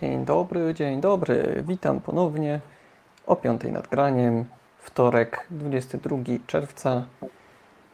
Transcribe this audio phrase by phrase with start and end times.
[0.00, 1.64] Dzień dobry, dzień dobry.
[1.66, 2.60] Witam ponownie
[3.26, 4.44] o 5 nad graniem.
[4.78, 6.16] Wtorek, 22
[6.46, 7.04] czerwca.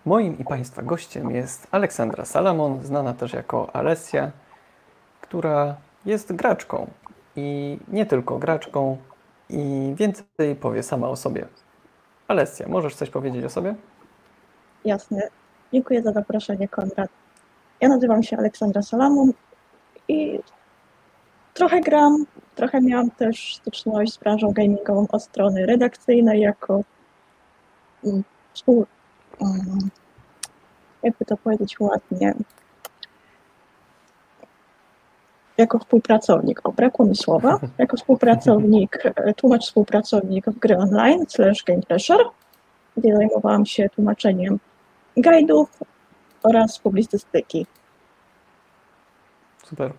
[0.05, 4.31] Moim i Państwa gościem jest Aleksandra Salamon, znana też jako Alessia,
[5.21, 6.91] która jest graczką.
[7.37, 8.97] I nie tylko graczką,
[9.51, 11.47] i więcej powie sama o sobie.
[12.29, 13.75] Alessia, możesz coś powiedzieć o sobie?
[14.85, 15.29] Jasne.
[15.73, 17.11] Dziękuję za zaproszenie, Konrad.
[17.81, 19.33] Ja nazywam się Aleksandra Salamon
[20.09, 20.41] i
[21.57, 26.81] trochę gram, trochę miałam też styczność z branżą gamingową od strony redakcyjnej jako
[28.05, 28.25] mm,
[28.55, 28.87] współ...
[29.41, 29.91] mm,
[31.03, 32.35] jakby to powiedzieć ładnie,
[35.59, 39.03] jako współpracownik, o brakło mi słowa, jako współpracownik,
[39.37, 42.25] tłumacz współpracownik w gry online slash game pressure,
[42.97, 44.59] gdzie zajmowałam się tłumaczeniem
[45.17, 45.67] guide'ów
[46.43, 47.67] oraz publicystyki.
[49.65, 49.93] Super.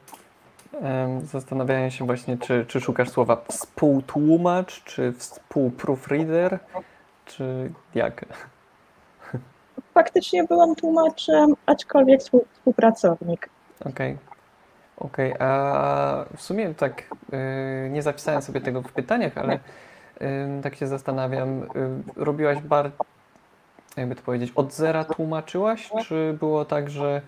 [0.82, 6.60] Em, Zastanawiałem się właśnie, czy, czy szukasz słowa współtłumacz, czy współproofreader,
[7.26, 8.26] czy jak?
[9.94, 13.50] Faktycznie byłam tłumaczem, aczkolwiek współ- współpracownik.
[13.86, 14.18] Okej.
[14.98, 17.04] Okej, a w sumie tak
[17.86, 19.60] y, nie zapisałem sobie tego w pytaniach, ale
[20.64, 21.68] tak się zastanawiam, y,
[22.16, 22.92] robiłaś bar,
[23.98, 27.22] jakby to powiedzieć, od zera tłumaczyłaś, czy było tak, że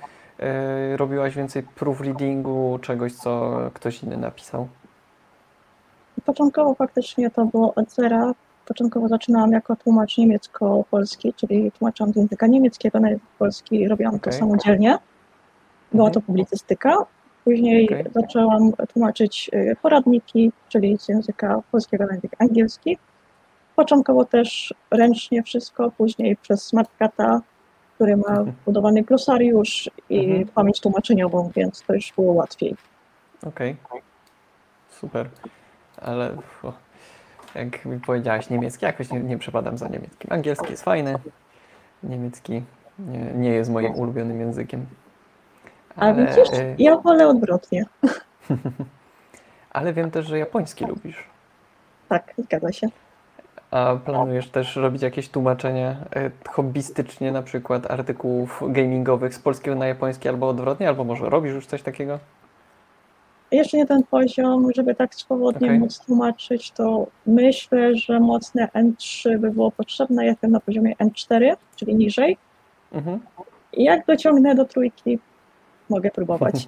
[0.96, 4.68] robiłaś więcej proofreadingu, czegoś, co ktoś inny napisał?
[6.26, 8.34] Początkowo faktycznie to było od zera.
[8.66, 14.30] Początkowo zaczynałam jako tłumacz niemiecko-polski, czyli tłumaczyłam z języka niemieckiego na język polski, robiłam to
[14.30, 14.40] Okej.
[14.40, 14.98] samodzielnie.
[15.92, 16.14] Była Mhm.
[16.14, 16.96] to publicystyka.
[17.46, 18.06] Później Okej.
[18.16, 22.98] zaczęłam tłumaczyć y, poradniki, czyli z języka polskiego na język angielski.
[23.76, 27.42] Początkowo też ręcznie wszystko, później przez SmartCata,
[28.00, 28.52] który ma Mhm.
[28.52, 30.48] wbudowany glosariusz i Mhm.
[30.48, 32.76] pamięć tłumaczeniową, więc to już było łatwiej.
[33.48, 33.76] Okej.
[34.90, 35.30] Super.
[35.98, 36.32] Ale
[36.64, 36.74] o,
[37.56, 40.34] jak mi powiedziałaś niemiecki, jakoś nie, nie przepadam za niemieckim.
[40.34, 41.16] Angielski jest fajny.
[42.04, 42.64] Niemiecki
[43.00, 44.86] nie, nie jest moim ulubionym językiem.
[45.96, 47.86] A widzisz, e, ja wolę odwrotnie.
[49.72, 51.24] ale wiem też, że japoński lubisz.
[52.10, 52.88] Tak, zgadza się.
[53.72, 59.88] A planujesz też robić jakieś tłumaczenie e, hobbystycznie, na przykład artykułów gamingowych z polskiego na
[59.88, 62.20] japoński albo odwrotnie, albo może robisz już coś takiego?
[63.52, 65.80] Jeszcze nie ten poziom, żeby tak swobodnie Okej.
[65.80, 70.26] móc tłumaczyć, to myślę, że mocne N3 by było potrzebne.
[70.26, 72.38] Jestem na poziomie N4, czyli niżej.
[72.92, 73.20] Mhm.
[73.74, 75.20] Jak dociągnę do trójki,
[75.90, 76.66] mogę próbować.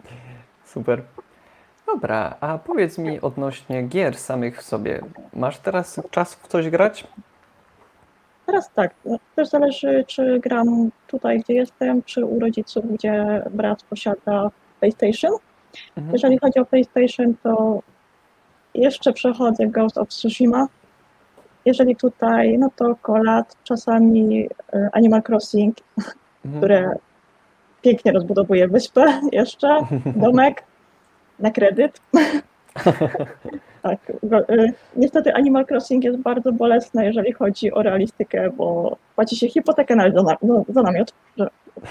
[0.64, 1.02] Super.
[1.94, 5.00] Dobra, a powiedz mi odnośnie gier samych w sobie.
[5.34, 7.06] Masz teraz czas w coś grać?
[8.46, 13.82] Teraz tak, no, też zależy, czy gram tutaj, gdzie jestem, czy u rodziców, gdzie brat
[13.82, 14.50] posiada
[14.80, 15.32] PlayStation.
[15.96, 16.12] Mhm.
[16.12, 17.80] Jeżeli chodzi o PlayStation, to
[18.74, 20.66] jeszcze przechodzę Ghost of Tsushima.
[21.64, 25.76] Jeżeli tutaj, no to Kolat, czasami e, Animal Crossing,
[26.44, 26.60] Mhm.
[26.60, 26.96] które
[27.82, 29.78] pięknie rozbudowuje wyspę jeszcze,
[30.16, 30.64] domek
[31.38, 32.00] na kredyt.
[33.82, 33.98] tak,
[34.50, 39.96] y, niestety Animal Crossing jest bardzo bolesne, jeżeli chodzi o realistykę, bo płaci się hipotekę
[39.96, 41.12] nawet za, na, no, za namiot,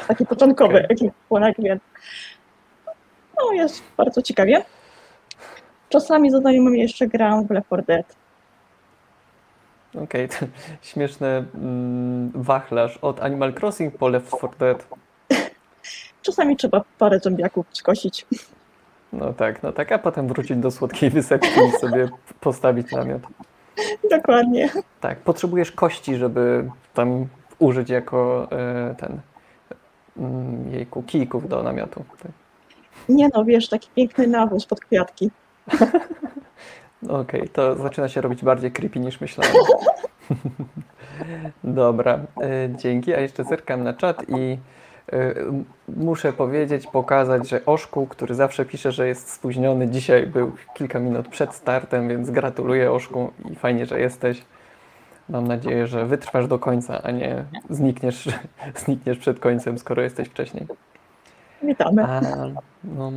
[0.07, 0.87] taki początkowy Okej.
[0.89, 1.81] ekwipunek, więc
[3.37, 4.63] no, jest bardzo ciekawie.
[5.89, 8.15] Czasami za znajomymi jeszcze gram w Left 4 Dead.
[10.03, 10.45] Okej, to
[10.81, 14.87] śmieszny mm, wachlarz od Animal Crossing po Left 4 Dead.
[16.21, 18.25] Czasami trzeba parę zombiaków skosić.
[19.13, 22.09] No tak, no tak, a potem wrócić do słodkiej wysepki i sobie
[22.39, 23.21] postawić namiot.
[24.09, 24.69] Dokładnie.
[25.01, 27.27] Tak, potrzebujesz kości, żeby tam
[27.59, 29.19] użyć jako e, ten
[30.17, 32.03] mm, jejku, kijków do namiotu.
[32.23, 32.31] Tak.
[33.09, 35.31] Nie no, wiesz, taki piękny nawóz pod kwiatki.
[37.03, 39.53] No Okej, to zaczyna się robić bardziej creepy niż myślałem.
[41.63, 43.13] Dobra, e, dzięki.
[43.13, 44.57] A jeszcze zerkam na czat i
[45.87, 51.27] muszę powiedzieć, pokazać, że Oszku, który zawsze pisze, że jest spóźniony, dzisiaj był kilka minut
[51.27, 54.45] przed startem, więc gratuluję Oszku i fajnie, że jesteś.
[55.29, 58.29] Mam nadzieję, że wytrwasz do końca, a nie znikniesz,
[58.85, 60.67] znikniesz przed końcem, skoro jesteś wcześniej.
[61.63, 62.03] Witamy.
[62.03, 62.21] A,
[62.83, 63.11] no,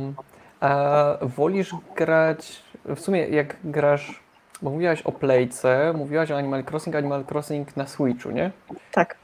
[0.59, 4.19] a wolisz grać, w sumie jak grasz,
[4.61, 8.51] bo mówiłaś o Playce, mówiłaś o Animal Crossing, Animal Crossing na Switchu, nie?
[8.91, 9.15] Tak.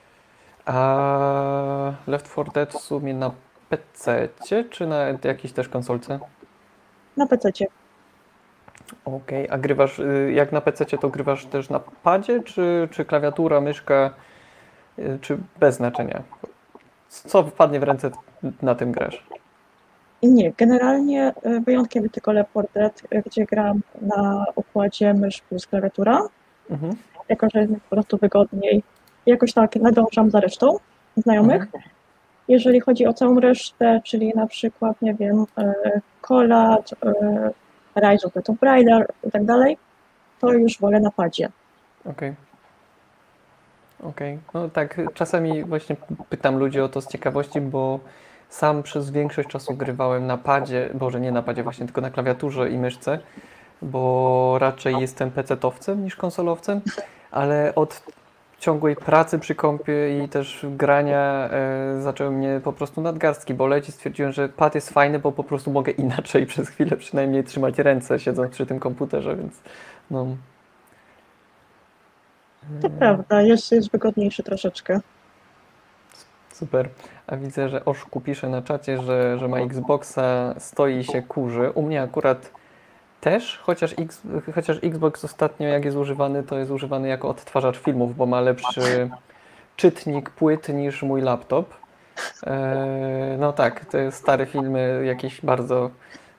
[0.66, 3.32] A Left 4 Dead w sumie na
[3.70, 4.30] PC,
[4.70, 6.20] czy na jakiejś też konsolce?
[7.18, 7.68] Na PC-cie.
[9.06, 13.62] Okej, a grywasz, y, jak na PC to grywasz też na padzie, czy, czy klawiatura,
[13.62, 14.14] myszka,
[15.00, 16.24] y, czy bez znaczenia?
[17.10, 18.12] Co wpadnie w ręce,
[18.62, 19.26] na tym grasz?
[20.24, 26.22] Nie, generalnie e, wyjątkiem tylko Left 4 Dead, gdzie gram na układzie mysz plus klawiatura,
[26.70, 26.96] Mhm.
[27.30, 28.84] jako że jest mi po prostu wygodniej.
[29.26, 30.78] Jakoś tak nadążam za resztą
[31.18, 31.62] znajomych.
[31.62, 31.84] Mhm.
[32.48, 35.74] Jeżeli chodzi o całą resztę, czyli na przykład, nie wiem, e,
[36.22, 37.52] Collage, e,
[38.02, 39.78] Rise of the Tomb Raider i tak dalej,
[40.40, 41.50] to już wolę na padzie.
[42.06, 42.34] Okej.
[44.04, 44.40] Okej.
[44.54, 45.96] No tak, czasami właśnie
[46.30, 48.00] pytam ludzi o to z ciekawości, bo
[48.50, 52.70] sam przez większość czasu grywałem na padzie, boże nie na padzie właśnie, tylko na klawiaturze
[52.70, 53.20] i myszce,
[53.82, 56.82] bo raczej jestem PC-towcem niż konsolowcem,
[57.32, 58.04] ale od
[58.64, 63.92] ciągłej pracy przy kompie i też grania e, zaczęły mnie po prostu nadgarstki boleć i
[63.92, 68.20] stwierdziłem, że pad jest fajny, bo po prostu mogę inaczej przez chwilę przynajmniej trzymać ręce
[68.20, 69.62] siedząc przy tym komputerze, więc
[70.12, 70.28] no...
[72.82, 75.00] To prawda, jeszcze jest wygodniejszy troszeczkę.
[76.54, 76.90] Super.
[77.28, 81.72] A widzę, że Oszku pisze na czacie, że, że ma Xboxa, stoi i się kurzy.
[81.72, 82.52] U mnie akurat
[83.24, 84.22] też, chociaż, X,
[84.56, 89.10] chociaż Xbox ostatnio jak jest używany, to jest używany jako odtwarzacz filmów, bo ma lepszy
[89.76, 91.74] czytnik płyt niż mój laptop.
[92.44, 95.90] Eee, no tak, te stare filmy, jakieś bardzo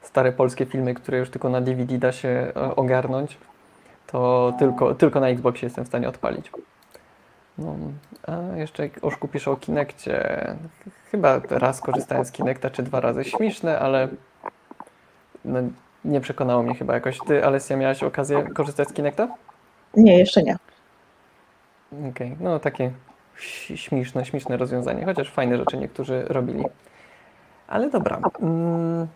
[0.02, 3.38] stare polskie filmy, które już tylko na DVD da się e, ogarnąć,
[4.06, 6.50] to tylko, tylko na Xboxie jestem w stanie odpalić.
[7.58, 7.76] No,
[8.26, 10.46] a jeszcze Oszku pisze o Kinekcie.
[11.10, 13.24] Chyba raz korzystałem z Kinecta, czy dwa razy.
[13.24, 14.08] Śmieszne, ale
[15.44, 15.58] no,
[16.04, 17.18] nie przekonało mnie chyba jakoś.
[17.26, 19.28] Ty, Alessia, miałaś okazję korzystać z Kinecta?
[19.96, 20.56] Nie, jeszcze nie.
[22.10, 22.90] Okej, no takie
[23.74, 26.64] śmieszne, śmieszne rozwiązanie, chociaż fajne rzeczy niektórzy robili.
[27.68, 29.06] Ale dobra, mm,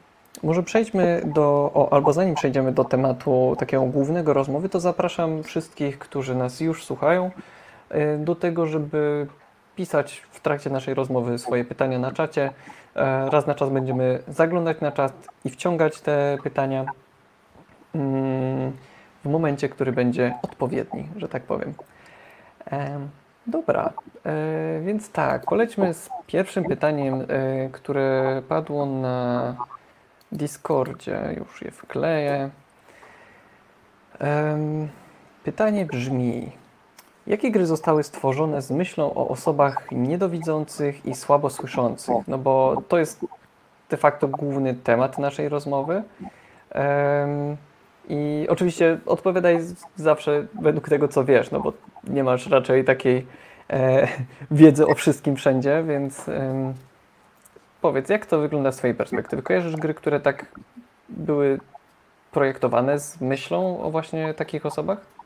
[0.42, 5.98] może przejdźmy do, o, albo zanim przejdziemy do tematu takiego głównego rozmowy, to zapraszam wszystkich,
[5.98, 7.30] którzy nas już słuchają,
[7.94, 9.26] y, do tego, żeby
[9.76, 12.50] pisać w trakcie naszej rozmowy swoje pytania na czacie.
[12.96, 15.12] E, Raz na czas będziemy zaglądać na czat
[15.44, 16.84] i wciągać te pytania
[17.94, 18.72] mm,
[19.24, 21.74] w momencie, który będzie odpowiedni, że tak powiem.
[22.66, 23.08] Em,
[23.46, 23.92] Dobra,
[24.26, 27.24] e, więc tak, polećmy z pierwszym pytaniem, e,
[27.72, 29.54] które padło na
[30.32, 31.34] Discordzie.
[31.36, 32.50] Już je wkleję.
[35.44, 36.52] Pytanie brzmi:
[37.28, 42.14] Jakie gry zostały stworzone z myślą o osobach niedowidzących i słabo słyszących?
[42.28, 43.26] No bo to jest
[43.90, 46.02] de facto główny temat naszej rozmowy.
[48.08, 49.60] I oczywiście odpowiadaj
[49.96, 51.72] zawsze według tego, co wiesz, no bo
[52.04, 53.26] nie masz raczej takiej
[53.70, 54.08] e,
[54.50, 56.26] wiedzy o wszystkim wszędzie, więc
[57.80, 59.42] powiedz, jak to wygląda z Twojej perspektywy?
[59.42, 60.46] Kojarzysz gry, które tak
[61.08, 61.60] były
[62.32, 65.17] projektowane z myślą o właśnie takich osobach?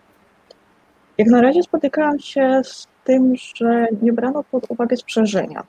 [1.22, 5.62] Jak na razie spotykałam się z tym, że nie brano pod uwagę sprzężenia.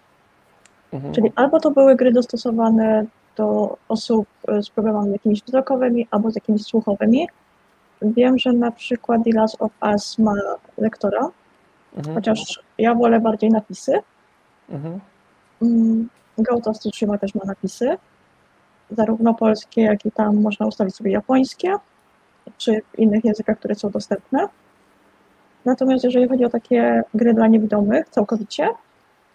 [0.93, 1.13] Mhm.
[1.13, 3.05] Czyli albo to były gry dostosowane
[3.35, 7.27] do osób e, z problemami jakimiś wzrokowymi, albo z jakimiś słuchowymi.
[8.01, 10.33] Wiem, że na przykład The Last of Us ma
[10.77, 11.29] lektora,
[11.97, 12.15] Mhm.
[12.15, 13.99] chociaż ja wolę bardziej napisy.
[14.69, 14.99] Mhm.
[16.37, 17.97] Ghost of Tsushima też ma napisy,
[18.91, 21.75] zarówno polskie, jak i tam można ustawić sobie japońskie,
[22.57, 24.47] czy w innych językach, które są dostępne.
[25.65, 28.69] Natomiast jeżeli chodzi o takie gry dla niewidomych całkowicie,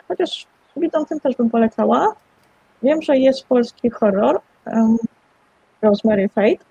[0.08, 0.46] chociaż
[0.76, 2.14] widzącym też bym polecała,
[2.82, 4.96] wiem, że jest polski horror, um,
[5.82, 6.64] Rosemary Fate.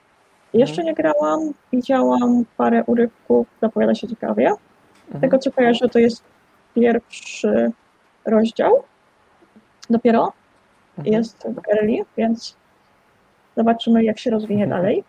[0.53, 1.39] Jeszcze nie grałam,
[1.73, 4.51] widziałam parę urywków, zapowiada się ciekawie.
[4.53, 5.21] Z Mhm.
[5.21, 6.23] tego co kojarzę, to jest
[6.75, 7.71] pierwszy
[8.25, 8.83] rozdział.
[9.89, 10.33] Dopiero
[10.97, 11.13] Mhm.
[11.13, 12.55] jest w early, więc
[13.57, 14.81] zobaczymy, jak się rozwinie Mhm.
[14.81, 15.03] dalej.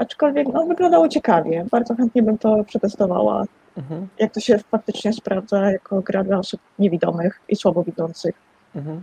[0.00, 1.64] Aczkolwiek no, wyglądało ciekawie.
[1.70, 3.44] Bardzo chętnie bym to przetestowała,
[3.76, 4.08] Mhm.
[4.18, 8.34] jak to się faktycznie sprawdza jako gra dla osób niewidomych i słabowidzących.
[8.76, 9.02] Mhm.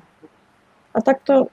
[0.94, 1.46] A tak to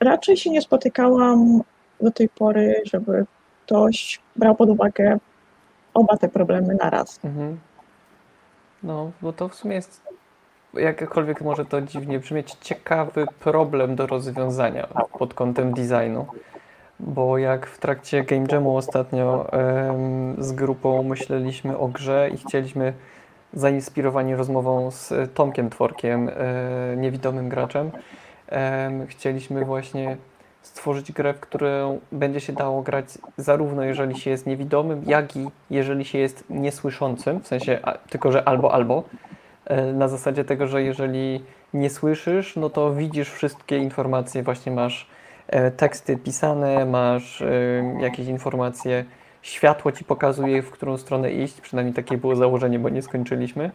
[0.00, 1.60] raczej się nie spotykałam
[2.00, 3.24] do tej pory, żeby
[3.66, 5.18] ktoś brał pod uwagę
[5.94, 7.20] oba te problemy naraz.
[7.24, 7.58] Mhm.
[8.82, 10.02] No, bo to w sumie jest,
[10.74, 14.86] jakkolwiek może to dziwnie brzmieć, ciekawy problem do rozwiązania
[15.18, 16.26] pod kątem designu.
[17.00, 19.50] Bo jak w trakcie Game Jamu ostatnio
[20.38, 22.92] z grupą myśleliśmy o grze i chcieliśmy,
[23.52, 27.90] zainspirowani rozmową z Tomkiem Tworkiem, e, niewidomym graczem,
[28.48, 30.16] em, chcieliśmy właśnie
[30.62, 35.50] stworzyć grę, w którą będzie się dało grać zarówno jeżeli się jest niewidomym, jak i
[35.70, 39.04] jeżeli się jest niesłyszącym, w sensie a, tylko, że albo, albo.
[39.64, 45.06] E, Na zasadzie tego, że jeżeli nie słyszysz, no to widzisz wszystkie informacje, właśnie masz
[45.76, 47.46] teksty pisane, masz e,
[48.00, 49.04] jakieś informacje,
[49.42, 53.70] światło ci pokazuje, w którą stronę iść, przynajmniej takie było założenie, bo nie skończyliśmy.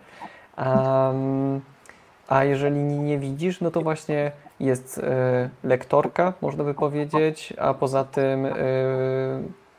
[2.30, 8.04] A jeżeli nie widzisz, no to właśnie jest e, lektorka, można by powiedzieć, a poza
[8.04, 8.54] tym e,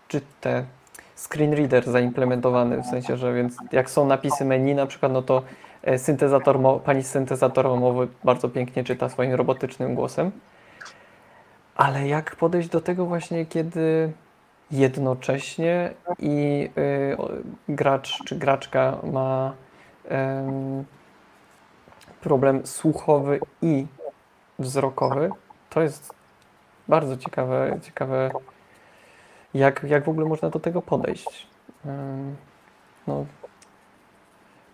[0.09, 0.65] czy te
[1.17, 5.43] screen reader zaimplementowany, w sensie, że więc jak są napisy menu na przykład, no to
[5.83, 10.31] e, syntezator, pani z syntezatora mowy bardzo pięknie czyta swoim robotycznym głosem.
[11.77, 14.13] Ale jak podejść do tego właśnie, kiedy
[14.71, 17.17] jednocześnie i y,
[17.69, 19.53] gracz czy graczka ma
[20.09, 20.85] em,
[22.21, 23.87] problem słuchowy i
[24.59, 25.31] wzrokowy,
[25.71, 26.15] to jest
[26.89, 28.31] bardzo ciekawe, ciekawe
[29.55, 31.47] jak, jak w ogóle można do tego podejść.
[31.87, 32.37] Em,
[33.07, 33.25] no,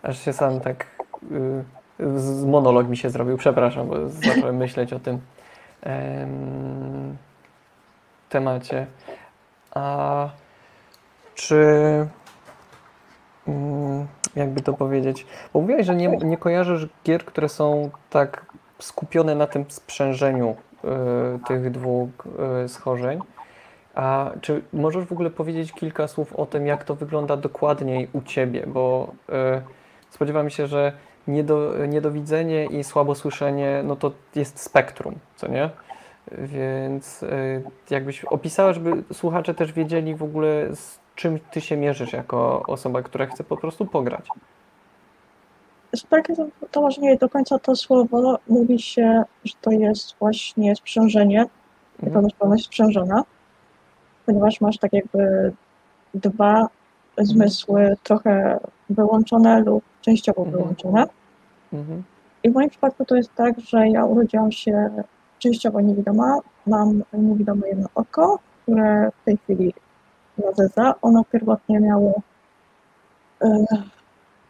[0.03, 0.85] aż się sam tak
[1.31, 5.19] y, monolog mi się zrobił, przepraszam, bo zacząłem myśleć o tym
[8.29, 8.87] temacie.
[9.71, 10.29] A
[11.35, 11.55] czy
[13.47, 15.25] mm, jakby to powiedzieć?
[15.53, 18.45] Bo mówiłaś, że nie, nie kojarzysz gier, które są tak
[18.79, 20.87] skupione na tym sprzężeniu y,
[21.47, 22.09] tych dwóch
[22.65, 23.19] y, schorzeń.
[23.95, 28.21] A czy możesz w ogóle powiedzieć kilka słów o tym, jak to wygląda dokładniej u
[28.21, 28.63] Ciebie?
[28.67, 29.33] Bo y,
[30.09, 30.93] spodziewam się, że
[31.27, 35.69] niedo, niedowidzenie i słabosłyszenie, no to jest spektrum, co nie?
[36.31, 42.13] Więc y, jakbyś opisała, żeby słuchacze też wiedzieli w ogóle z czym Ty się mierzysz
[42.13, 44.27] jako osoba, która chce po prostu pograć.
[45.95, 46.27] Spark
[46.71, 48.39] to może nie do końca to słowo.
[48.47, 51.49] Mówi się, że to jest właśnie sprzężenie, Mhm.
[52.03, 53.23] niepełnosprawność sprzężona,
[54.25, 55.53] ponieważ masz tak jakby
[56.13, 56.67] dwa
[57.17, 60.57] zmysły trochę wyłączone lub częściowo Mhm.
[60.57, 61.07] wyłączone.
[61.73, 62.03] Mhm.
[62.43, 64.89] I w moim przypadku to jest tak, że ja urodziłam się
[65.39, 66.39] częściowo niewidoma.
[66.67, 69.73] Mam niewidome jedno oko, które w tej chwili
[70.45, 70.95] nazywa.
[71.01, 72.21] Ono pierwotnie miało
[73.41, 73.65] e,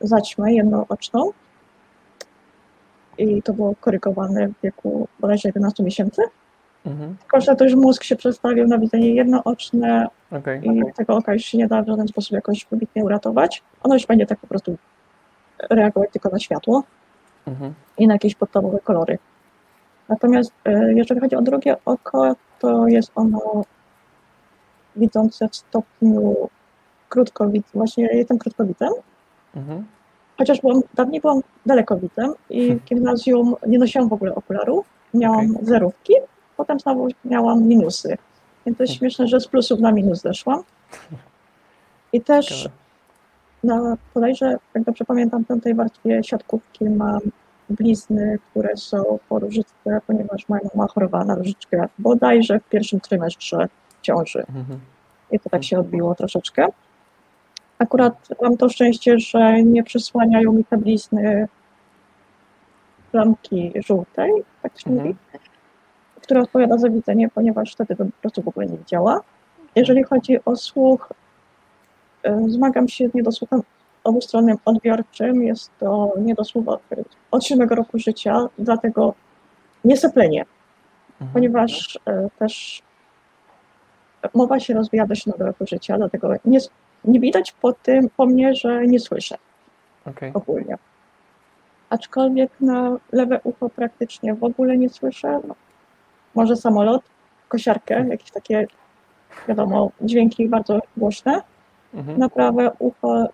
[0.01, 1.31] zaćmę jednooczną
[3.17, 6.21] i to było korygowane w wieku bodajże 11 miesięcy.
[6.85, 7.17] Mhm.
[7.17, 10.61] Tylko, że też mózg się przestawił na widzenie jednooczne Okej.
[10.63, 13.63] i tego oka już się nie da w żaden sposób jakoś wybitnie uratować.
[13.83, 14.77] Ono już będzie tak po prostu
[15.69, 16.83] reagować tylko na światło
[17.47, 17.73] Mhm.
[17.97, 19.17] i na jakieś podstawowe kolory.
[20.09, 23.63] Natomiast e, jeżeli chodzi o drugie oko, to jest ono
[24.95, 26.35] widzące w stopniu
[27.09, 27.65] krótkowid.
[27.73, 28.89] Właśnie ja jestem krótkowidzem,
[29.55, 29.85] Mhm.
[30.37, 34.85] chociaż byłam, dawniej byłam dalekowidzem i w gimnazjum nie nosiłam w ogóle okularów.
[35.13, 35.65] Miałam Okej.
[35.65, 36.13] zerówki,
[36.57, 38.17] potem znowu miałam minusy.
[38.65, 38.97] Więc to jest Hmm.
[38.99, 40.63] śmieszne, że z plusów na minus zeszłam.
[42.13, 42.69] I też.
[43.63, 47.19] Na bodajże, jak dobrze pamiętam, piątej warstwie siatkówki mam
[47.69, 53.67] blizny, które są po różyczce, ponieważ moja mama chorowała na różyczkę bodajże w pierwszym trymestrze
[54.01, 54.39] ciąży.
[54.39, 54.79] Mhm.
[55.31, 56.67] I to tak się odbiło troszeczkę.
[57.79, 61.47] Akurat mam to szczęście, że nie przysłaniają mi te blizny
[63.11, 65.07] plamki żółtej, tak się Mhm.
[65.07, 65.19] mówi,
[66.21, 69.21] która odpowiada za widzenie, ponieważ wtedy bym po prostu w ogóle nie widziała.
[69.75, 71.13] Jeżeli chodzi o słuch,
[72.47, 73.61] zmagam się z niedosłuchem
[74.03, 75.43] obustronnym odbiorczym.
[75.43, 76.81] Jest to niedosłuch od,
[77.31, 79.13] od 7 roku życia, dlatego
[79.85, 80.45] nie seplenie,
[81.21, 81.33] Mhm.
[81.33, 81.99] ponieważ y,
[82.39, 82.81] też
[84.33, 86.59] mowa się rozwija do 7 roku życia, dlatego nie,
[87.03, 89.35] nie widać po tym, po mnie, że nie słyszę
[90.05, 90.31] Okej.
[90.33, 90.77] ogólnie.
[91.89, 95.39] Aczkolwiek na lewe ucho praktycznie w ogóle nie słyszę.
[95.47, 95.55] No,
[96.35, 97.01] może samolot,
[97.47, 98.67] kosiarkę, jakieś takie,
[99.47, 101.41] wiadomo, dźwięki bardzo głośne.
[101.93, 102.17] Mhm.
[102.19, 103.25] Na prawe ucho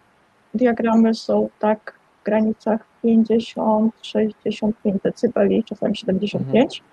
[0.54, 6.84] diagramy są tak w granicach 50-65 dB, czasami 75.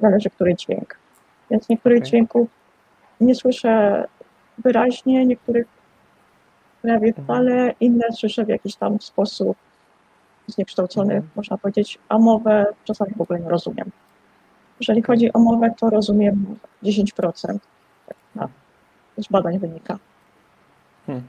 [0.00, 0.96] Zależy, który dźwięk.
[1.50, 2.10] Więc niektórych Okej.
[2.10, 2.48] dźwięków
[3.20, 4.04] nie słyszę
[4.58, 5.66] wyraźnie, niektórych
[6.82, 7.24] prawie Mhm.
[7.26, 9.56] wcale, inne słyszę w jakiś tam sposób
[10.46, 11.30] zniekształcony, Mhm.
[11.36, 13.90] można powiedzieć, a mowę czasami w ogóle nie rozumiem.
[14.80, 17.58] Jeżeli chodzi o mowę, to rozumiem 10%.
[18.06, 18.48] Tak, na,
[19.18, 19.98] z badań wynika.
[21.06, 21.22] Hmm.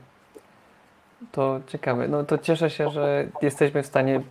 [1.32, 2.08] To ciekawe.
[2.08, 4.22] No to cieszę się, że jesteśmy w stanie e,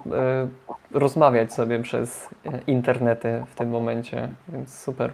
[0.90, 5.12] rozmawiać sobie przez e, internety w tym momencie, więc super.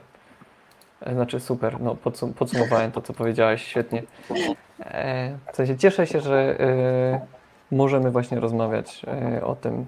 [1.01, 4.03] E, Znaczy super, no podsum podsumowałem to, co powiedziałaś świetnie.
[4.81, 6.59] E, w sensie cieszę się, że
[7.71, 9.03] możemy właśnie rozmawiać
[9.43, 9.87] o tym,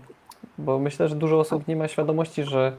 [0.58, 2.72] bo myślę, że dużo osób nie ma świadomości, że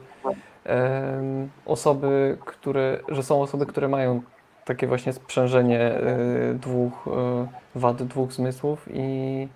[1.66, 4.22] osoby, które, że są osoby, które mają
[4.70, 9.48] takie właśnie sprzężenie e, dwóch e, wad, dwóch zmysłów i,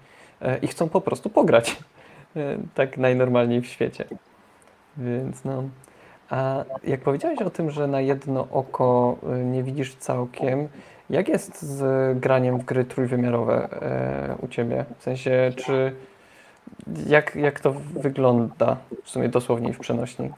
[0.42, 1.76] e, i chcą po prostu pograć
[2.74, 4.04] tak najnormalniej w świecie.
[4.96, 5.62] Więc no.
[6.30, 10.68] A jak powiedziałeś o tym, że na jedno oko nie widzisz całkiem,
[11.10, 13.68] jak jest z graniem w gry trójwymiarowe
[14.42, 14.84] u Ciebie?
[14.98, 15.92] W sensie, czy
[17.06, 20.30] jak, jak to wygląda w sumie dosłownie w przenośni?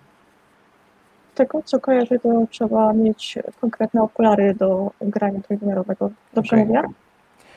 [1.36, 6.10] Tego co kojarzę, to trzeba mieć konkretne okulary do grania trójwymiarowego.
[6.34, 6.66] Dobrze Okej.
[6.66, 6.82] mówię?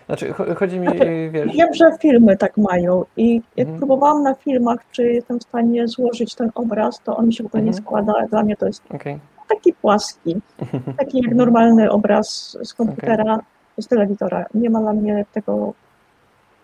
[0.06, 3.78] Znaczy, cho- chodzi mi, Znaczy, wiesz, Wiem, że filmy tak mają i jak Mhm.
[3.78, 7.48] próbowałam na filmach, czy jestem w stanie złożyć ten obraz, to on mi się w
[7.48, 7.84] ogóle nie Mhm.
[7.86, 8.14] składa.
[8.30, 9.20] Dla mnie to jest okej.
[9.50, 10.36] taki płaski,
[11.00, 13.40] taki jak normalny obraz z komputera,
[13.78, 14.46] z telewizora.
[14.54, 15.74] Nie ma dla mnie tego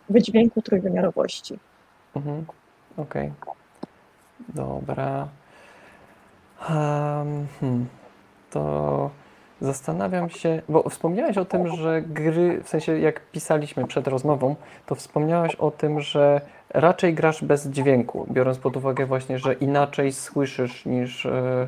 [0.09, 1.59] wydźwięku trójwymiarowości.
[2.15, 2.45] Mhm.
[2.97, 3.31] Okej.
[4.49, 5.27] Dobra.
[6.61, 7.85] Em, hmm.
[8.49, 9.09] To
[9.61, 14.95] zastanawiam się, bo wspomniałeś o tym, że gry, w sensie jak pisaliśmy przed rozmową, to
[14.95, 20.85] wspomniałeś o tym, że raczej grasz bez dźwięku, biorąc pod uwagę właśnie, że inaczej słyszysz
[20.85, 21.67] niż, e,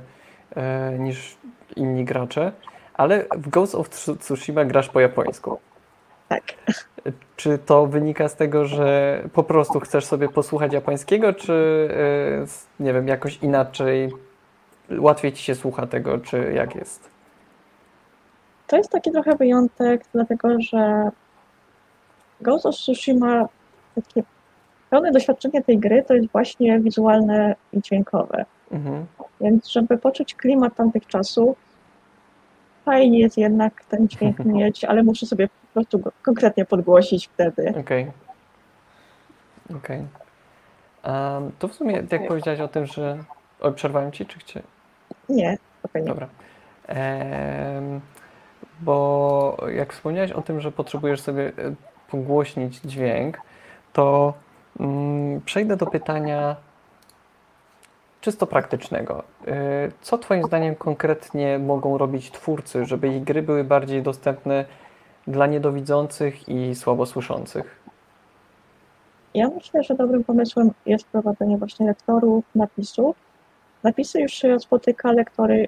[0.56, 1.38] e, niż
[1.76, 2.52] inni gracze,
[2.94, 5.60] ale w Ghost of Tsu- Tsushima grasz po japońsku.
[6.30, 6.44] Tak.
[7.36, 11.90] Czy to wynika z tego, że po prostu chcesz sobie posłuchać japońskiego, czy
[12.44, 14.12] s- nie wiem, jakoś inaczej
[14.90, 17.10] łatwiej ci się słucha tego, czy jak jest?
[18.68, 21.12] To jest taki trochę wyjątek, dlatego że
[22.42, 23.48] Ghost of Tsushima,
[23.96, 24.24] takie
[24.90, 28.46] pełne doświadczenie tej gry to jest właśnie wizualne i dźwiękowe.
[28.72, 29.06] Mhm.
[29.42, 31.58] Więc żeby poczuć klimat tamtych czasów,
[32.86, 37.74] fajnie jest jednak ten dźwięk mieć, ale muszę sobie po prostu go konkretnie podgłosić wtedy.
[37.80, 38.12] Okej.
[39.76, 40.08] Okej.
[41.04, 43.18] Em, to w sumie, jak powiedziałeś o tym, że...
[43.60, 44.62] O, przerwałem ci, czy chcie...
[45.30, 46.08] Nie, spokojnie.
[46.08, 46.28] Dobra.
[48.80, 51.52] Bo jak wspomniałeś o tym, że potrzebujesz sobie e,
[52.10, 53.42] pogłośnić dźwięk,
[53.94, 54.34] to
[54.80, 56.56] mm, przejdę do pytania
[58.22, 59.24] czysto praktycznego.
[59.48, 64.66] E, Co Twoim zdaniem konkretnie mogą robić twórcy, żeby ich gry były bardziej dostępne
[65.28, 67.80] dla niedowidzących i słabosłyszących?
[69.34, 73.16] Ja myślę, że dobrym pomysłem jest prowadzenie właśnie lektorów, napisów.
[73.84, 75.68] Napisy już się spotyka, lektory,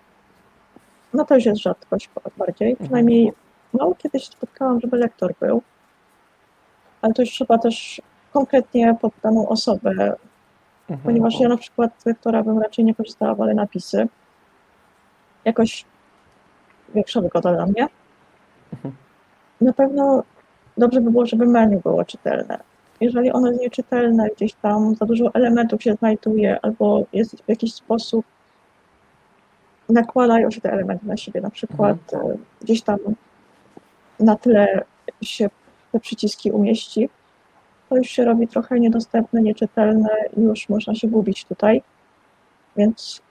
[1.13, 2.75] no to już jest rzadkość bardziej.
[2.75, 3.33] Przynajmniej
[3.73, 5.61] mało kiedyś spotkałam, żeby lektor był,
[7.01, 8.01] ale to już trzeba też
[8.33, 10.15] konkretnie pod daną osobę,
[10.89, 11.05] Mhm.
[11.05, 14.07] ponieważ ja na przykład z lektora bym raczej nie korzystała, wolę napisy.
[15.45, 15.85] Jakoś
[16.95, 17.87] większa wygoda dla mnie.
[18.73, 18.95] Mhm.
[19.61, 20.23] Na pewno
[20.77, 22.59] dobrze by było, żeby menu było czytelne.
[23.01, 27.73] Jeżeli ono jest nieczytelne, gdzieś tam za dużo elementów się znajduje, albo jest w jakiś
[27.73, 28.25] sposób
[29.89, 32.97] nakładają się te elementy na siebie, na przykład e, gdzieś tam
[34.19, 34.83] na tyle
[35.21, 35.49] się
[35.91, 37.09] te przyciski umieści,
[37.89, 41.81] to już się robi trochę niedostępne, nieczytelne i już można się gubić tutaj.
[42.77, 43.21] Więc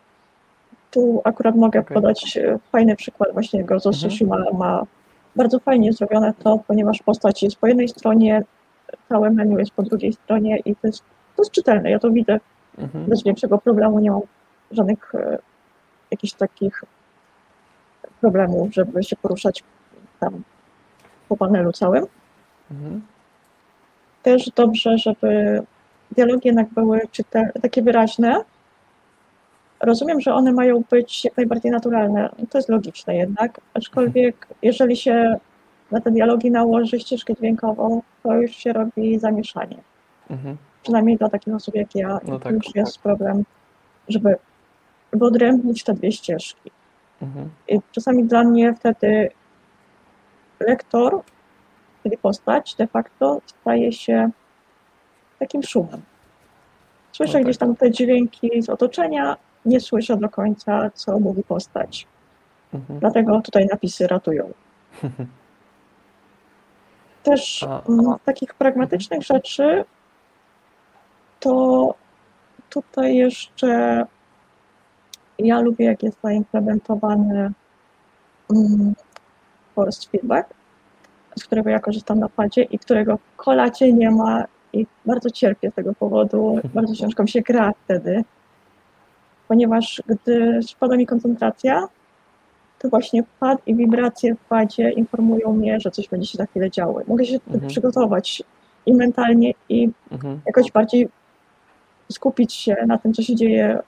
[0.91, 1.95] tu akurat mogę Okej.
[1.95, 3.93] podać e, fajny przykład właśnie of Mhm.
[3.95, 4.87] Tsushima ma
[5.37, 8.43] bardzo fajnie zrobione to, ponieważ postać jest po jednej stronie,
[9.09, 11.03] całe menu jest po drugiej stronie i to jest,
[11.37, 11.91] to jest czytelne.
[11.91, 12.41] Ja to widzę
[12.79, 13.05] Mhm.
[13.05, 14.21] bez większego problemu, nie mam
[14.71, 15.39] żadnych e,
[16.11, 16.85] jakichś takich
[18.21, 19.65] problemów, żeby się poruszać
[20.21, 20.43] tam
[21.29, 22.07] po panelu całym.
[22.71, 23.03] Mhm.
[24.23, 25.63] Też dobrze, żeby
[26.17, 28.45] dialogi jednak były czytelne, takie wyraźne.
[29.81, 32.29] Rozumiem, że one mają być jak najbardziej naturalne.
[32.51, 35.37] To jest logiczne jednak, aczkolwiek jeżeli się
[35.91, 39.77] na te dialogi nałoży ścieżkę dźwiękową, to już się robi zamieszanie.
[40.31, 40.57] Mhm.
[40.83, 42.53] Przynajmniej dla takich osób jak ja, No tak.
[42.53, 43.45] już jest problem,
[44.09, 44.37] żeby
[45.13, 46.71] wyodrębnić te dwie ścieżki.
[47.23, 47.51] Mhm.
[47.69, 49.31] I czasami dla mnie wtedy
[50.61, 51.23] lektor,
[52.03, 54.31] czyli postać de facto staje się
[55.39, 56.03] takim szumem.
[57.13, 57.43] Słyszę No tak.
[57.43, 62.07] gdzieś tam te dźwięki z otoczenia, nie słyszę do końca, co mówi postać.
[62.75, 62.99] Mhm.
[63.01, 64.53] Dlatego tutaj napisy ratują.
[67.29, 69.85] Też A- mm, takich pragmatycznych rzeczy
[71.41, 71.95] to
[72.71, 74.05] tutaj jeszcze
[75.39, 77.53] ja lubię, jak jest zaimplementowany
[78.55, 78.95] mm,
[79.75, 80.55] force feedback,
[81.39, 85.71] z którego ja korzystam na padzie i którego w kolacie nie ma i bardzo cierpię
[85.71, 86.61] z tego powodu.
[86.75, 88.25] Bardzo ciężko mi się gra wtedy,
[89.49, 91.89] ponieważ gdy spada mi koncentracja,
[92.79, 96.71] to właśnie pad i wibracje w padzie informują mnie, że coś będzie się za chwilę
[96.71, 97.01] działo.
[97.09, 97.69] Mogę się Mhm.
[97.69, 98.43] przygotować
[98.87, 100.41] i mentalnie, i Mhm.
[100.47, 101.09] jakoś bardziej
[102.13, 103.79] skupić się na tym, co się dzieje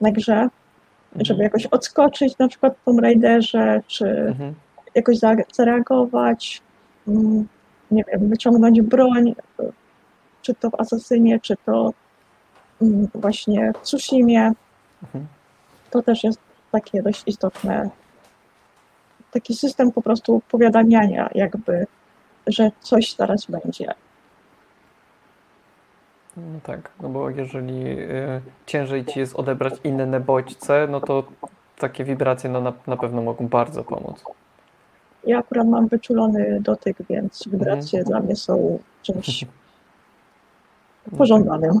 [0.00, 0.48] na grze,
[1.20, 4.54] żeby jakoś odskoczyć na przykład w Tomb Raiderze, czy Mhm.
[4.94, 6.62] jakoś za- zareagować,
[7.08, 7.46] mm,
[7.90, 9.34] nie wiem, wyciągnąć broń,
[10.42, 11.92] czy to w Asasynie, czy to
[12.82, 14.52] mm, właśnie w Tsushimie.
[15.02, 15.26] Mhm.
[15.90, 16.38] To też jest
[16.72, 17.90] takie dość istotne.
[19.32, 21.86] Taki system po prostu powiadamiania jakby,
[22.46, 23.94] że coś zaraz będzie.
[26.36, 31.24] No tak, no bo jeżeli y, ciężej ci jest odebrać inne bodźce, no to
[31.78, 34.24] takie wibracje no, na, na pewno mogą bardzo pomóc.
[35.26, 39.44] Ja akurat mam wyczulony dotyk, więc wibracje dla mnie są czymś
[41.18, 41.72] pożądanym.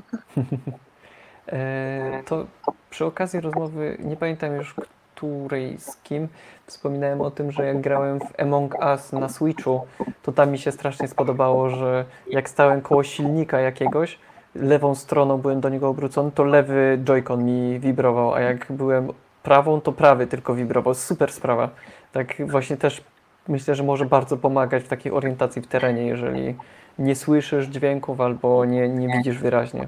[1.52, 2.46] E, to
[2.90, 4.74] przy okazji rozmowy, nie pamiętam już
[5.16, 6.28] której z kim,
[6.66, 9.86] wspominałem o tym, że jak grałem w Among Us na Switchu,
[10.22, 14.18] to tam mi się strasznie spodobało, że jak stałem koło silnika jakiegoś,
[14.54, 19.08] lewą stroną byłem do niego obrócony, to lewy joycon mi wibrował, a jak byłem
[19.42, 20.94] prawą, to prawy tylko wibrował.
[20.94, 21.68] Super sprawa.
[22.12, 23.04] Tak właśnie też
[23.48, 26.54] myślę, że może bardzo pomagać w takiej orientacji w terenie, jeżeli
[26.98, 29.86] nie słyszysz dźwięków albo nie, nie widzisz wyraźnie.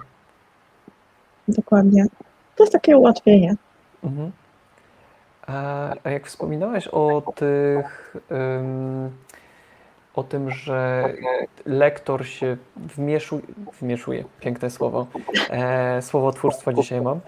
[1.49, 2.07] Dokładnie.
[2.57, 3.55] To jest takie ułatwienie.
[4.05, 4.33] Mhm.
[5.49, 8.17] A, jak wspominałeś o tych,
[10.15, 11.09] o tym, że
[11.67, 13.41] lektor się wmieszu,
[13.81, 15.07] wmieszuje, piękne słowo,
[15.51, 17.21] e, słowotwórstwa dzisiaj mam,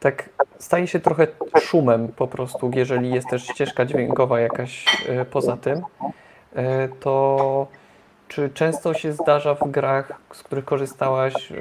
[0.00, 1.26] tak staje się trochę
[1.60, 5.82] szumem po prostu, jeżeli jest też ścieżka dźwiękowa jakaś e, poza tym,
[6.56, 7.66] e, to
[8.28, 11.52] czy często się zdarza w grach, z których korzystałaś,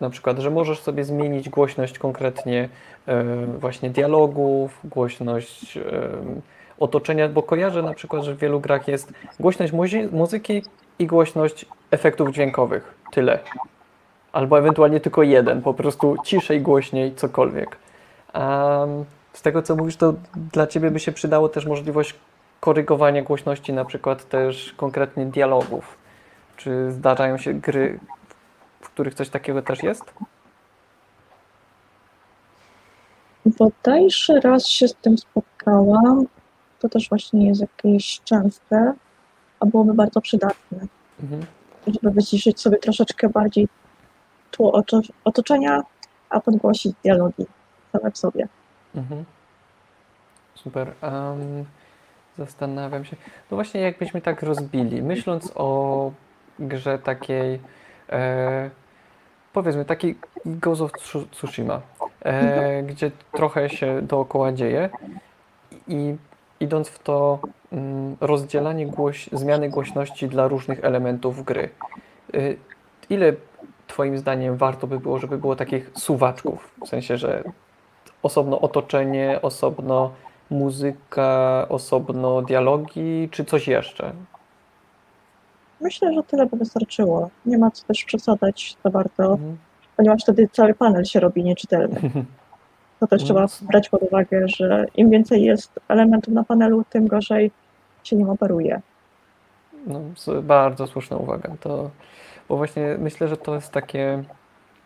[0.00, 2.68] na przykład, że możesz sobie zmienić głośność konkretnie
[3.58, 5.78] właśnie dialogów, głośność
[6.80, 10.62] otoczenia, bo kojarzę na przykład, że w wielu grach jest głośność muzy- muzyki
[10.98, 12.94] i głośność efektów dźwiękowych.
[13.12, 13.38] Tyle.
[14.32, 17.76] Albo ewentualnie tylko jeden, po prostu ciszej, głośniej, cokolwiek.
[18.32, 18.86] A
[19.32, 20.14] z tego co mówisz, to
[20.52, 22.14] dla Ciebie by się przydało też możliwość
[22.60, 25.98] korygowania głośności, na przykład też konkretnie dialogów.
[26.56, 27.98] Czy zdarzają się gry,
[28.80, 30.14] w których coś takiego też jest?
[33.58, 36.26] Bodajże raz się z tym spotkałam.
[36.80, 38.94] To też właśnie jest jakieś częste,
[39.60, 40.78] a byłoby bardzo przydatne,
[41.22, 41.46] Mhm.
[41.86, 43.68] żeby wyciszyć sobie troszeczkę bardziej
[44.50, 45.82] tło oto- otoczenia,
[46.30, 47.46] a podgłosić dialogi
[47.92, 48.48] same w sobie.
[48.94, 49.24] Mhm.
[50.54, 50.92] Super.
[51.02, 51.64] Em,
[52.38, 53.16] zastanawiam się.
[53.50, 56.10] No właśnie, jakbyśmy tak rozbili, myśląc o
[56.58, 57.60] grze takiej,
[58.10, 58.70] e,
[59.52, 61.80] powiedzmy, takiej Ghost of Tsu- Tsushima,
[62.24, 64.90] e, gdzie trochę się dookoła dzieje
[65.88, 66.16] i
[66.60, 67.38] idąc w to
[67.72, 71.70] mm, rozdzielanie głoś, zmiany głośności dla różnych elementów gry.
[72.34, 72.56] Y,
[73.10, 73.32] Ile
[73.86, 76.74] Twoim zdaniem warto by było, żeby było takich suwaczków?
[76.84, 77.44] W sensie, że
[78.22, 80.12] osobno otoczenie, osobno
[80.50, 84.12] muzyka, osobno dialogi, czy coś jeszcze?
[85.80, 87.30] Myślę, że tyle by wystarczyło.
[87.46, 89.56] Nie ma co też przesadzać za bardzo, Mhm.
[89.98, 92.00] Ponieważ wtedy cały panel się robi nieczytelny.
[93.00, 93.26] To też No.
[93.26, 97.50] trzeba brać pod uwagę, że im więcej jest elementów na panelu, tym gorzej
[98.04, 98.80] się nim operuje.
[99.86, 100.00] No,
[100.42, 101.50] bardzo słuszna uwaga.
[101.60, 101.90] To,
[102.48, 104.24] bo właśnie myślę, że to jest takie.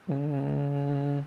[0.09, 1.23] Mm,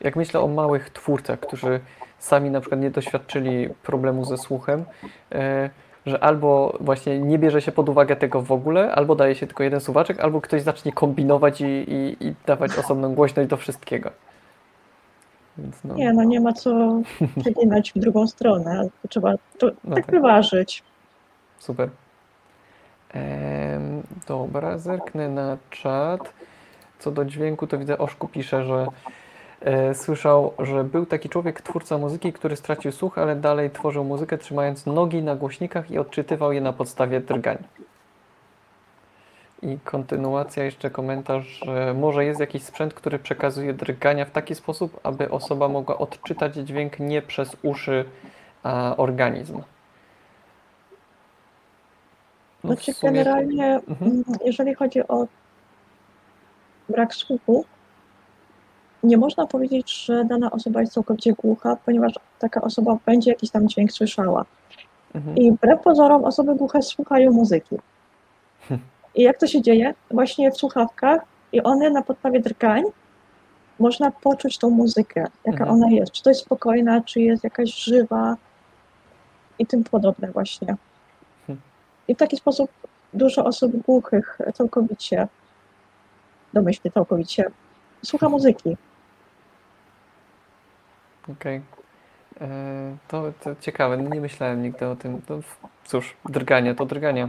[0.00, 1.80] jak myślę o małych twórcach, którzy
[2.18, 4.84] sami na przykład nie doświadczyli problemu ze słuchem,
[5.32, 5.70] e,
[6.06, 9.62] że albo właśnie nie bierze się pod uwagę tego w ogóle, albo daje się tylko
[9.62, 14.10] jeden suwaczek, albo ktoś zacznie kombinować i, i, i dawać osobną głośność do wszystkiego.
[15.58, 17.00] Więc no, Nie, no nie ma co
[17.40, 18.88] przeginać w drugą stronę.
[19.08, 20.14] Trzeba to No tak tak.
[20.14, 20.82] wyważyć.
[21.58, 21.88] Super.
[23.12, 26.32] Em, dobra, zerknę na czat.
[26.98, 28.86] Co do dźwięku, to widzę, Oszku pisze, że
[29.94, 34.86] słyszał, że był taki człowiek, twórca muzyki, który stracił słuch, ale dalej tworzył muzykę, trzymając
[34.86, 37.58] nogi na głośnikach i odczytywał je na podstawie drgań.
[39.62, 45.00] I kontynuacja, jeszcze komentarz, że może jest jakiś sprzęt, który przekazuje drgania w taki sposób,
[45.02, 48.04] aby osoba mogła odczytać dźwięk nie przez uszy,
[48.62, 49.60] a organizm.
[52.64, 54.22] No, Znaczy sumie- generalnie, Mhm.
[54.44, 55.26] jeżeli chodzi o
[56.88, 57.64] brak słuchu,
[59.04, 63.68] nie można powiedzieć, że dana osoba jest całkowicie głucha, ponieważ taka osoba będzie jakiś tam
[63.68, 64.44] dźwięk słyszała.
[65.14, 65.36] Mhm.
[65.36, 67.76] I wbrew pozorom osoby głuche słuchają muzyki.
[69.14, 69.94] I jak to się dzieje?
[70.10, 72.82] Właśnie w słuchawkach i one na podstawie drgań
[73.78, 75.70] można poczuć tą muzykę, jaka Mhm.
[75.70, 76.12] ona jest.
[76.12, 78.36] Czy to jest spokojna, czy jest jakaś żywa
[79.58, 80.76] i tym podobne właśnie.
[81.46, 81.62] Hmm.
[82.08, 82.70] I w taki sposób
[83.14, 85.28] dużo osób głuchych całkowicie,
[86.52, 87.44] domyślnie całkowicie,
[88.04, 88.76] słucha muzyki.
[91.32, 91.60] Okej.
[92.40, 92.46] E,
[93.08, 95.22] To, to ciekawe, no nie myślałem nigdy o tym.
[95.22, 95.38] To,
[95.84, 97.28] cóż, drgania to drgania.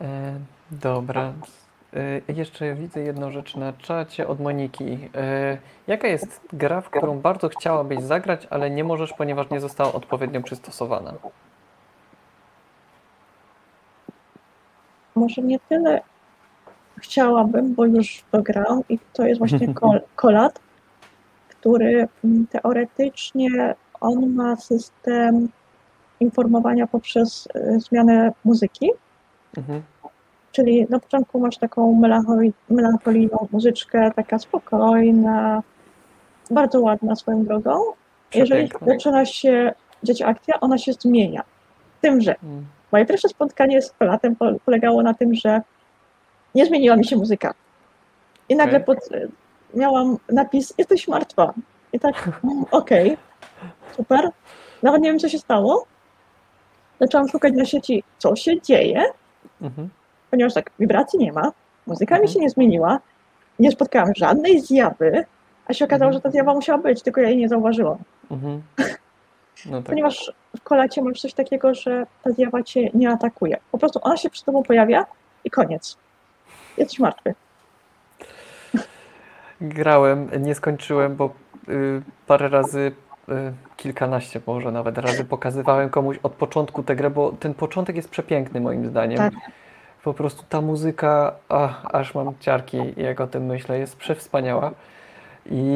[0.00, 0.34] E,
[0.70, 1.32] Dobra.
[2.28, 4.98] E, Jeszcze widzę jedną rzecz na czacie od Moniki.
[5.86, 10.42] Jaka jest gra, w którą bardzo chciałabyś zagrać, ale nie możesz, ponieważ nie została odpowiednio
[10.42, 11.12] przystosowana?
[15.14, 16.00] Może nie tyle
[16.98, 20.60] chciałabym, bo już dograłam i to jest właśnie kol, kolat,
[21.70, 25.48] który mm, teoretycznie on ma system
[26.20, 28.90] informowania poprzez y, zmianę muzyki,
[29.58, 29.82] Mhm.
[30.52, 35.62] czyli na początku masz taką melancholi, melancholijną muzyczkę, taka spokojna,
[36.50, 37.80] bardzo ładna swoją drogą.
[38.34, 41.42] Jeżeli zaczyna się dziać akcja, ona się zmienia.
[42.00, 42.66] Tym, że Mm.
[42.92, 45.60] moje pierwsze spotkanie z kolatem po- polegało na tym, że
[46.54, 47.54] nie zmieniła mi się muzyka.
[48.48, 48.86] I nagle Okej.
[48.86, 49.08] pod,
[49.74, 51.54] miałam napis jesteś martwa.
[51.92, 53.16] I tak, mm, okej,
[53.96, 54.30] super.
[54.82, 55.86] Nawet nie wiem, co się stało.
[57.00, 59.04] Zaczęłam szukać na sieci, co się dzieje,
[59.62, 59.88] Mhm.
[60.30, 61.52] ponieważ tak, wibracji nie ma,
[61.86, 62.34] muzyka mi Mhm.
[62.34, 63.00] się nie zmieniła,
[63.58, 65.24] nie spotkałam żadnej zjawy,
[65.66, 66.12] a się okazało, Mhm.
[66.12, 67.98] że ta zjawa musiała być, tylko ja jej nie zauważyłam.
[68.30, 68.62] Mhm.
[69.66, 69.86] No tak.
[69.86, 73.56] Ponieważ w kolacie masz coś takiego, że ta zjawa cię nie atakuje.
[73.72, 75.06] Po prostu ona się przed tobą pojawia
[75.44, 75.96] i koniec.
[76.78, 77.34] Jesteś martwy.
[79.60, 81.30] Grałem, nie skończyłem, bo
[81.68, 82.92] y, parę razy,
[83.28, 83.32] y,
[83.76, 88.60] kilkanaście może nawet razy pokazywałem komuś od początku tę grę, bo ten początek jest przepiękny
[88.60, 89.18] moim zdaniem.
[89.18, 89.34] Tak.
[90.04, 94.70] Po prostu ta muzyka, ach, aż mam ciarki, jak o tym myślę, jest przewspaniała.
[95.50, 95.72] I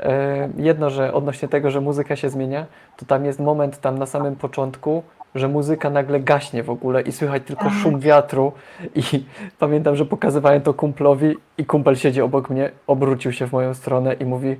[0.00, 4.06] e, jedno, że odnośnie tego, że muzyka się zmienia, to tam jest moment tam na
[4.06, 5.02] samym początku,
[5.38, 7.72] że muzyka nagle gaśnie w ogóle i słychać tylko Tak.
[7.72, 8.52] szum wiatru
[8.94, 9.02] i
[9.58, 14.14] pamiętam, że pokazywałem to kumplowi i kumpel siedzi obok mnie, obrócił się w moją stronę
[14.14, 14.56] i mówi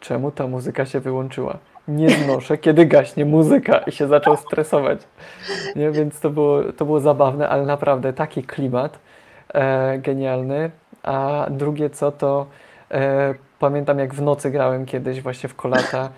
[0.00, 1.58] czemu ta muzyka się wyłączyła?
[1.88, 4.98] Nie znoszę, kiedy gaśnie muzyka i się zaczął stresować.
[5.76, 5.90] Nie?
[5.90, 8.98] Więc to było, to było zabawne, ale naprawdę taki klimat
[9.54, 10.70] e, genialny.
[11.02, 12.46] A drugie co, to
[12.90, 16.08] e, pamiętam jak w nocy grałem kiedyś właśnie w Kolata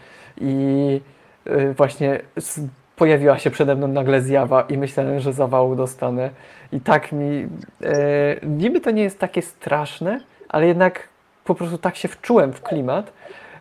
[0.40, 1.00] i
[1.46, 2.60] e, właśnie s-
[2.96, 6.30] pojawiła się przede mną nagle zjawa i myślałem, że zawału dostanę.
[6.72, 7.48] I tak mi,
[7.82, 11.08] e, niby to nie jest takie straszne, ale jednak
[11.44, 13.12] po prostu tak się wczułem w klimat,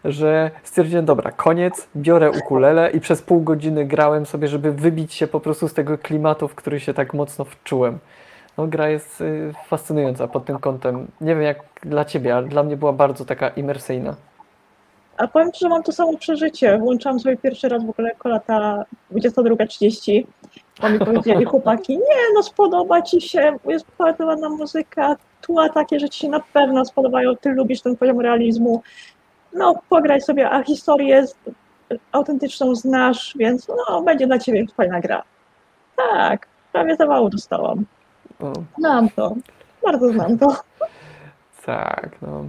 [0.06, 5.28] że stwierdziłem, dobra, koniec, biorę ukulele i przez pół godziny grałem sobie, żeby wybić się
[5.28, 8.00] po prostu z tego klimatu, w który się tak mocno wczułem.
[8.58, 11.08] No, gra jest y, fascynująca pod tym kątem.
[11.22, 14.16] Nie wiem jak dla Ciebie, ale dla mnie była bardzo taka imersyjna.
[15.24, 16.78] A powiem Ci, że mam to samo przeżycie.
[16.78, 20.24] Włączałam sobie pierwszy raz w ogóle kolata 22.30,
[20.82, 26.00] bo mi powiedzieli chłopaki, nie no spodoba Ci się, jest bardzo ładna muzyka, tła takie,
[26.00, 28.82] że Ci się na pewno spodobają, Ty lubisz ten poziom realizmu.
[29.54, 31.26] No pograj sobie, a historię
[32.12, 35.24] autentyczną znasz, więc no będzie dla Ciebie fajna gra.
[35.96, 37.86] Tak, prawie zawału dostałam.
[38.78, 39.36] Znam to,
[39.84, 40.56] bardzo znam to.
[41.66, 42.46] tak, no.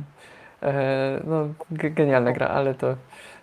[0.65, 2.97] E, no ge- genialna gra, ale to,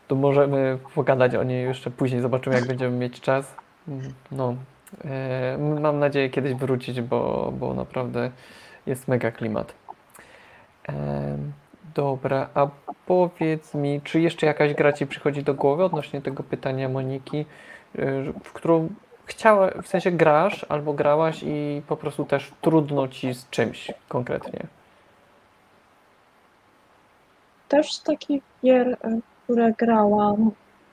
[0.08, 3.56] to możemy pogadać o niej jeszcze później, zobaczymy jak będziemy mieć czas.
[4.32, 4.56] No,
[5.06, 8.32] e, mam nadzieję kiedyś wrócić, bo, bo naprawdę
[8.86, 9.74] jest mega klimat.
[10.88, 11.52] Em,
[11.96, 12.68] Dobra, a
[13.06, 17.46] powiedz mi, czy jeszcze jakaś gra Ci przychodzi do głowy odnośnie tego pytania Moniki,
[18.44, 18.90] w którą
[19.26, 24.68] chciała, w sensie grasz albo grałaś i po prostu też trudno Ci z czymś konkretnie?
[27.72, 30.52] Też z takich gier, e, które grałam,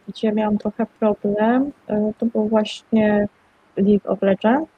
[0.08, 3.28] gdzie miałam trochę problem, e, to był właśnie
[3.76, 4.68] League of Legends,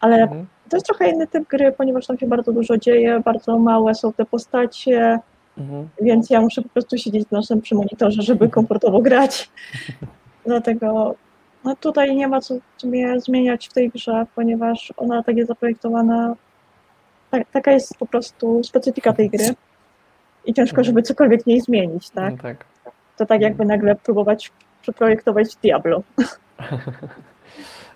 [0.00, 0.46] ale Mhm.
[0.68, 4.12] to jest trochę inny typ gry, ponieważ tam się bardzo dużo dzieje, bardzo małe są
[4.12, 5.18] te postacie,
[5.58, 5.88] Mhm.
[6.00, 9.50] więc ja muszę po prostu siedzieć nosem przy monitorze, żeby komfortowo grać.
[10.46, 11.14] Dlatego
[11.64, 16.36] no tutaj nie ma co, mnie zmieniać w tej grze, ponieważ ona tak jest zaprojektowana,
[17.30, 19.44] tak, taka jest po prostu specyfika tej gry
[20.44, 22.32] i ciężko, żeby cokolwiek w niej zmienić, tak?
[22.32, 22.64] No tak.
[23.16, 26.02] To tak jakby nagle próbować przeprojektować Diablo.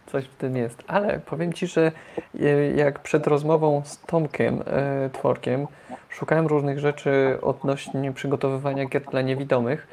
[0.07, 0.83] Coś w tym jest.
[0.87, 1.93] Ale powiem Ci, że
[2.41, 5.67] e, jak przed rozmową z Tomkiem e, Tworkiem
[6.09, 9.89] szukałem różnych rzeczy odnośnie przygotowywania gier dla niewidomych,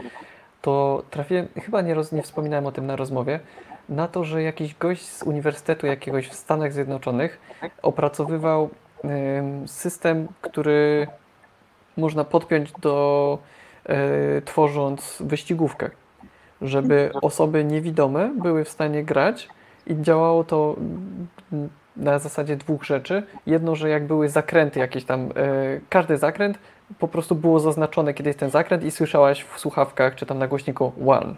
[0.62, 3.40] to trafiłem, chyba nie, roz, nie wspominałem o tym na rozmowie,
[3.90, 7.40] na to, że jakiś gość z uniwersytetu jakiegoś w Stanach Zjednoczonych
[7.82, 8.70] opracowywał
[9.04, 11.08] em, system, który
[12.02, 13.38] można podpiąć do
[13.86, 15.90] e, tworząc wyścigówkę,
[16.62, 19.50] żeby osoby niewidome były w stanie grać
[19.88, 20.76] i działało to
[21.98, 23.24] na zasadzie dwóch rzeczy.
[23.46, 25.30] Jedno, że jak były zakręty jakieś tam, e,
[25.90, 26.60] każdy zakręt
[27.00, 30.48] po prostu było zaznaczone, kiedy jest ten zakręt i słyszałaś w słuchawkach czy tam na
[30.48, 31.36] głośniku one,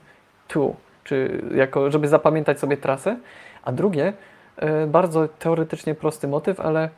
[0.47, 3.17] two, czy jako, żeby zapamiętać sobie trasę.
[3.63, 4.13] A drugie,
[4.57, 6.89] e, bardzo teoretycznie prosty motyw, ale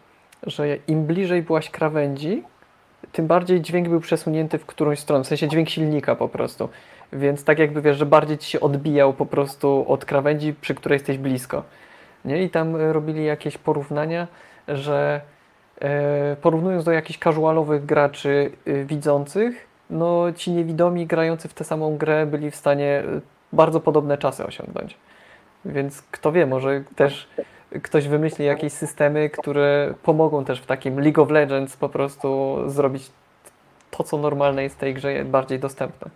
[0.43, 2.43] że im bliżej byłaś krawędzi,
[3.11, 6.69] tym bardziej dźwięk był przesunięty w którąś stronę, w sensie dźwięk silnika po prostu.
[7.13, 10.95] Więc tak jakby wiesz, że bardziej ci się odbijał po prostu od krawędzi, przy której
[10.95, 11.63] jesteś blisko.
[12.25, 12.43] Nie?
[12.43, 14.27] I tam e, robili jakieś porównania,
[14.67, 15.21] że
[15.81, 21.97] e, porównując do jakichś casualowych graczy y, widzących, no ci niewidomi grający w tę samą
[21.97, 23.21] grę byli w stanie y,
[23.53, 24.97] bardzo podobne czasy osiągnąć.
[25.65, 27.29] Więc kto wie, może też
[27.83, 33.11] ktoś wymyśli jakieś systemy, które pomogą też w takim League of Legends po prostu zrobić
[33.91, 36.09] to, co normalne jest w tej grze, bardziej dostępne.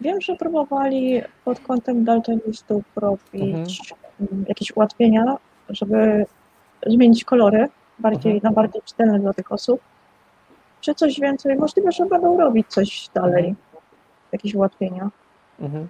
[0.00, 5.36] Wiem, że próbowali pod kątem daltonistów robić mm, jakieś ułatwienia,
[5.68, 6.26] żeby
[6.86, 8.52] zmienić kolory bardziej Mhm.
[8.52, 9.80] na bardziej czytelne dla tych osób.
[10.80, 11.56] Czy coś więcej?
[11.56, 13.54] Możliwe, że będą robić coś dalej,
[14.32, 15.10] jakieś ułatwienia.
[15.60, 15.88] Mhm.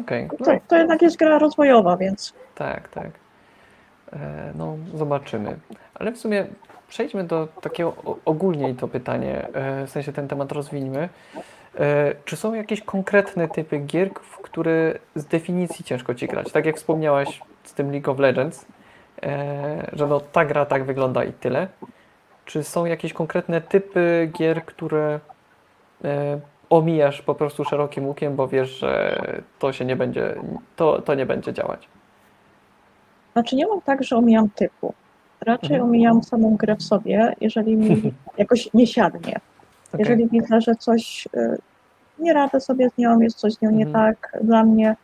[0.00, 3.06] Okej, no, To, to jednak jest gra rozwojowa, więc tak, tak.
[4.12, 5.56] E, No, zobaczymy.
[5.94, 6.46] Ale w sumie
[6.88, 11.08] przejdźmy do takiego ogólniej to pytanie, e, w sensie ten temat rozwiniemy.
[11.78, 16.52] E, Czy są jakieś konkretne typy gier, w które z definicji ciężko ci grać?
[16.52, 18.66] Tak jak wspomniałaś z tym League of Legends,
[19.92, 21.68] że no ta gra tak wygląda i tyle.
[22.44, 25.20] Czy są jakieś konkretne typy gier, które
[26.70, 29.22] omijasz po prostu szerokim łukiem, bo wiesz, że
[29.58, 30.34] to się nie będzie,
[30.76, 31.88] to, to nie będzie działać?
[33.32, 34.94] Znaczy nie mam tak, że omijam typu.
[35.40, 35.82] Raczej Mhm.
[35.90, 39.40] omijam samą grę w sobie, jeżeli mi jakoś nie siadnie.
[39.88, 39.98] Okej.
[39.98, 41.58] Jeżeli widzę, że coś y,
[42.18, 44.06] nie radzę sobie z nią, jest coś z nią nie Mhm.
[44.14, 44.96] tak dla mnie,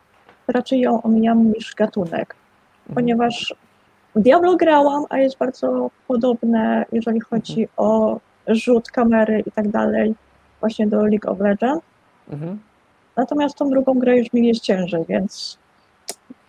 [0.47, 2.35] raczej ją omijam niż gatunek.
[2.79, 2.95] Mhm.
[2.95, 3.55] Ponieważ
[4.15, 10.15] Diablo grałam, a jest bardzo podobne, jeżeli chodzi o rzut kamery i tak dalej,
[10.65, 11.83] właśnie do League of Legends.
[12.29, 12.59] Mhm.
[13.15, 15.57] Natomiast tą drugą grę już mi jest ciężej, więc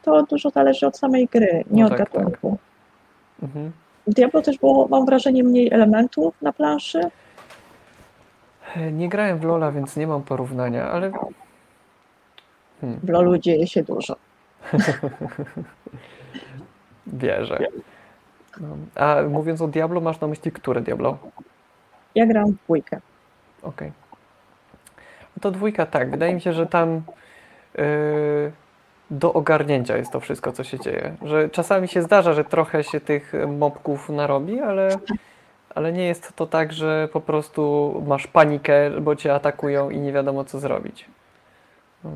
[0.02, 2.22] to dużo zależy od samej gry, nie No od tak, tak.
[2.24, 2.58] gatunku.
[3.42, 3.72] Mhm.
[4.06, 7.00] W Diablo też było, mam wrażenie, mniej elementów na planszy.
[8.92, 11.12] Nie grałem w Lola, więc nie mam porównania, ale
[12.80, 14.16] hmm, W LoLu dzieje się dużo.
[17.06, 17.58] wierzę.
[18.60, 18.68] No.
[18.94, 21.18] A mówiąc o Diablo, masz na myśli które Diablo?
[22.14, 23.00] Ja gram w dwójkę.
[23.62, 23.88] Okej.
[23.88, 24.05] No
[25.40, 26.10] to dwójka tak.
[26.10, 27.02] Wydaje mi się, że tam
[27.78, 28.52] yy,
[29.10, 31.16] do ogarnięcia jest to wszystko, co się dzieje.
[31.22, 34.88] Że czasami się zdarza, że trochę się tych mobków narobi, ale,
[35.74, 40.12] ale nie jest to tak, że po prostu masz panikę, bo cię atakują i nie
[40.12, 41.06] wiadomo, co zrobić.
[42.04, 42.10] No,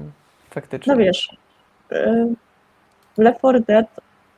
[0.51, 0.93] faktycznie.
[0.93, 1.37] No wiesz,
[1.93, 2.35] y,
[3.19, 3.87] Left 4 Dead,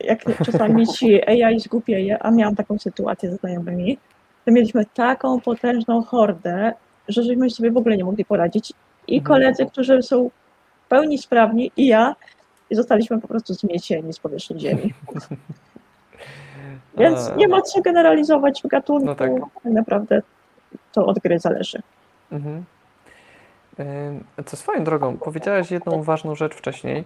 [0.01, 3.99] jak czasami ci AI zgłupieje, a miałam taką sytuację ze znajomymi,
[4.45, 6.73] to mieliśmy taką potężną hordę,
[7.09, 8.73] że żeśmy sobie w ogóle nie mogli poradzić.
[9.07, 9.25] I Mhm.
[9.27, 10.31] koledzy, którzy są
[10.85, 12.17] w pełni sprawni, i ja,
[12.71, 14.95] i zostaliśmy po prostu zmiecieni z powierzchni ziemi.
[16.99, 19.07] Więc nie ma co generalizować w gatunku.
[19.07, 19.31] No tak.
[19.65, 20.23] tak naprawdę
[20.93, 21.83] to od gry zależy.
[22.33, 22.65] Mhm.
[24.47, 27.05] Co swoją drogą, powiedziałaś jedną ważną rzecz wcześniej,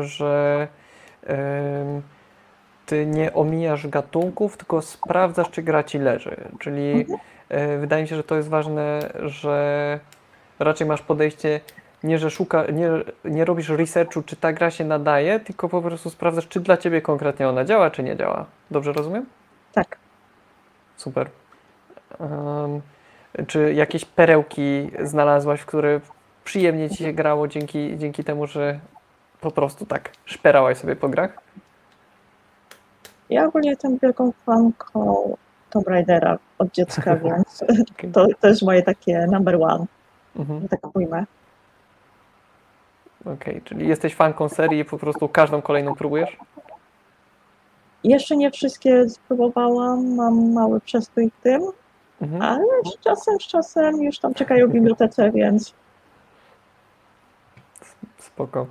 [0.00, 0.68] y, że
[2.86, 6.36] ty nie omijasz gatunków, tylko sprawdzasz, czy gra ci leży.
[6.58, 7.06] Czyli y,
[7.78, 10.00] wydaje mi się, że to jest ważne, że
[10.58, 11.60] raczej masz podejście
[12.02, 12.90] nie, że szuka, nie,
[13.24, 17.02] nie robisz researchu, czy ta gra się nadaje, tylko po prostu sprawdzasz, czy dla ciebie
[17.02, 18.46] konkretnie ona działa, czy nie działa.
[18.70, 19.26] Dobrze rozumiem?
[19.72, 19.98] Tak.
[20.96, 21.30] Super.
[22.20, 22.80] Em,
[23.46, 26.00] czy jakieś perełki znalazłaś, w które
[26.44, 28.80] przyjemnie ci się grało dzięki, dzięki temu, że
[29.40, 31.38] po prostu tak szperałaś sobie po grach?
[33.30, 35.36] Ja ogólnie jestem wielką fanką
[35.76, 38.12] Tomb Raidera od dziecka, więc Okej.
[38.12, 39.86] to, to jest moje takie number one,
[40.36, 41.24] Mhm, tak ujmę.
[43.34, 46.36] Okej, czyli jesteś fanką serii i po prostu każdą kolejną próbujesz?
[48.04, 51.62] Jeszcze nie wszystkie spróbowałam, mam mały przestój w tym,
[52.22, 52.42] Mhm.
[52.42, 55.74] ale z czasem, z czasem już tam czekają w bibliotece, więc
[58.18, 58.66] Spoko.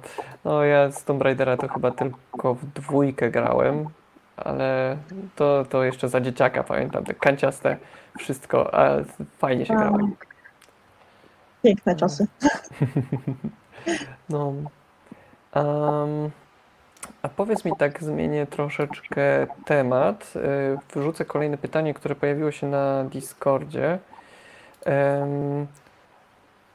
[0.45, 3.85] No ja z Tomb Raidera to chyba tylko w dwójkę grałem,
[4.37, 4.97] ale
[5.35, 7.77] to, to jeszcze za dzieciaka pamiętam, te kanciaste
[8.19, 8.89] wszystko, a
[9.37, 9.97] fajnie się a, grało.
[11.63, 12.27] piękne czasy.
[14.29, 14.53] No.
[15.53, 16.31] Em,
[17.21, 20.33] a powiedz mi tak, zmienię troszeczkę temat.
[20.35, 23.99] Y, Wrzucę kolejne pytanie, które pojawiło się na Discordzie.
[24.86, 25.67] Em,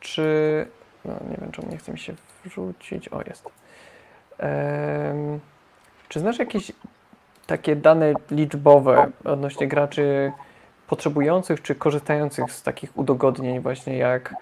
[0.00, 0.66] czy.
[1.04, 3.08] No, nie wiem, czemu nie chce mi się wrzucić.
[3.08, 3.48] O, jest.
[4.38, 5.40] Em,
[6.08, 6.72] czy znasz jakieś
[7.50, 10.32] takie dane liczbowe odnośnie graczy
[10.86, 14.34] potrzebujących czy korzystających z takich udogodnień, właśnie jak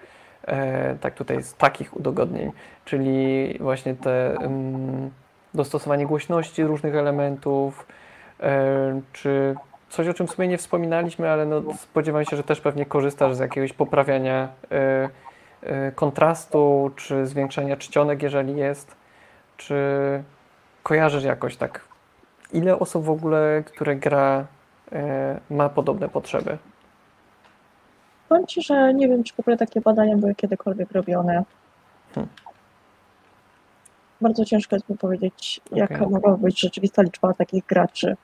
[0.47, 2.51] e, tak tutaj z takich udogodnień,
[2.85, 5.09] czyli właśnie te mm,
[5.53, 7.87] dostosowanie głośności różnych elementów,
[8.39, 9.55] e, czy
[9.89, 13.35] coś, o czym w sumie nie wspominaliśmy, ale no, spodziewam się, że też pewnie korzystasz
[13.35, 18.95] z jakiegoś poprawiania e, kontrastu, czy zwiększania czcionek, jeżeli jest,
[19.57, 19.75] czy
[20.83, 21.88] kojarzysz jakoś tak
[22.53, 24.45] ile osób w ogóle, które gra,
[24.91, 26.57] e, ma podobne potrzeby?
[28.29, 31.43] Powiem Ci, że nie wiem, czy w ogóle takie badania były kiedykolwiek robione.
[32.15, 32.29] Hmm.
[34.21, 35.79] Bardzo ciężko jest mi powiedzieć, Okej.
[35.79, 38.15] jaka mogła być rzeczywista liczba takich graczy.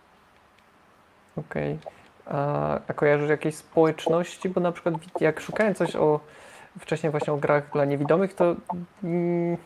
[1.37, 1.77] Okej.
[2.25, 4.49] A, a kojarzysz jakieś społeczności?
[4.49, 6.19] Bo na przykład jak szukałem coś o
[6.79, 8.55] wcześniej właśnie o grach dla niewidomych, to
[9.03, 9.57] mm,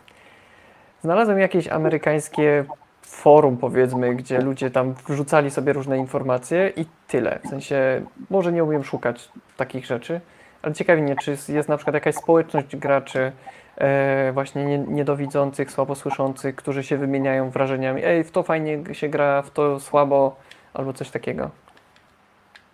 [1.01, 2.66] znalazłem jakieś amerykańskie
[3.12, 7.39] forum powiedzmy, gdzie ludzie tam wrzucali sobie różne informacje i tyle.
[7.43, 10.22] W sensie może nie umiem szukać takich rzeczy,
[10.62, 13.32] ale ciekawi mnie, czy jest, na przykład jakaś społeczność graczy
[13.78, 18.01] e, właśnie nie, niedowidzących, słabosłyszących, którzy się wymieniają wrażeniami.
[18.05, 20.36] Ej, w to fajnie się gra, w to słabo,
[20.74, 21.49] albo coś takiego.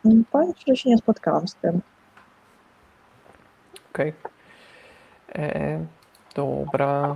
[0.05, 1.81] Mm, Powiem Ci, że się nie spotkałam z tym.
[3.93, 4.13] Okej.
[5.35, 5.79] E,
[6.35, 7.15] Dobra.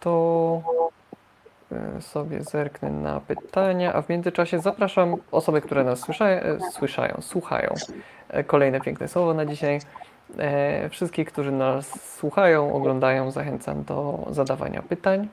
[0.00, 0.62] To
[2.00, 7.74] sobie zerknę na pytania, a w międzyczasie zapraszam osoby, które nas słyszają, słyszają słuchają.
[8.28, 9.80] E, Kolejne piękne słowo na dzisiaj.
[10.38, 15.28] E, Wszystkich, którzy nas słuchają, oglądają, zachęcam do zadawania pytań.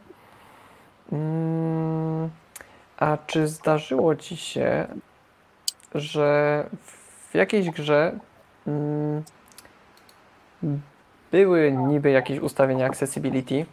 [1.12, 2.30] Mm,
[2.98, 4.88] A czy zdarzyło Ci się,
[5.96, 6.66] że
[7.32, 8.20] w jakiejś grze
[8.68, 9.24] mm,
[11.32, 13.66] były niby jakieś ustawienia accessibility,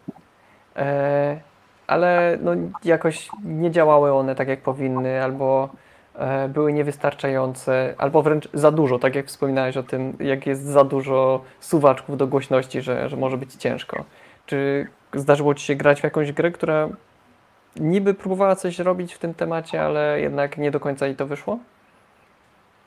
[0.77, 1.41] e,
[1.87, 2.53] ale no
[2.85, 5.69] jakoś nie działały one tak jak powinny, albo
[6.15, 10.85] e, były niewystarczające, albo wręcz za dużo, tak jak wspominałeś o tym, jak jest za
[10.85, 14.05] dużo suwaczków do głośności, że, że może być ciężko.
[14.47, 16.89] Czy zdarzyło Ci się grać w jakąś grę, która
[17.77, 21.59] niby próbowała coś robić w tym temacie, ale jednak nie do końca jej to wyszło?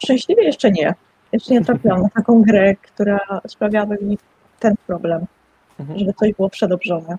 [0.03, 0.93] Szczęśliwie jeszcze nie.
[1.31, 4.17] Jeszcze nie trafiłam na taką grę, która sprawiałaby mi
[4.59, 5.25] ten problem,
[5.79, 5.99] Mhm.
[5.99, 7.17] żeby coś było przedobrzone.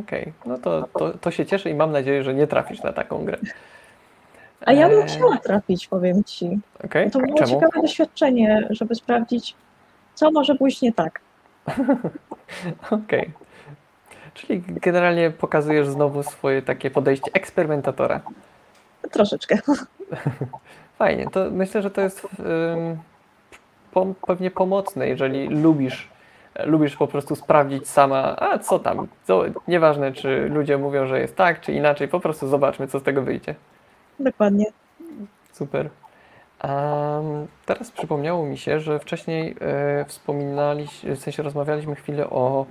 [0.00, 3.24] Okej, no to, to, to się cieszę i mam nadzieję, że nie trafisz na taką
[3.24, 3.38] grę.
[4.60, 6.58] A ja bym Eee, chciała trafić, powiem Ci.
[6.84, 7.50] Okej, To było czemu?
[7.50, 9.54] ciekawe doświadczenie, żeby sprawdzić,
[10.14, 11.20] co może pójść nie tak.
[12.90, 13.30] Okej.
[14.34, 18.20] Czyli generalnie pokazujesz znowu swoje takie podejście eksperymentatora.
[19.10, 19.58] Troszeczkę.
[20.98, 22.26] Fajnie, to myślę, że to jest
[23.94, 26.08] pom- pewnie pomocne, jeżeli lubisz,
[26.64, 31.36] lubisz po prostu sprawdzić sama, a co tam, co, nieważne czy ludzie mówią, że jest
[31.36, 33.54] tak, czy inaczej, po prostu zobaczmy, co z tego wyjdzie.
[34.18, 34.66] Dokładnie.
[35.52, 35.90] Super.
[36.58, 42.66] Am, teraz przypomniało mi się, że wcześniej e, wspominaliśmy, w sensie rozmawialiśmy chwilę o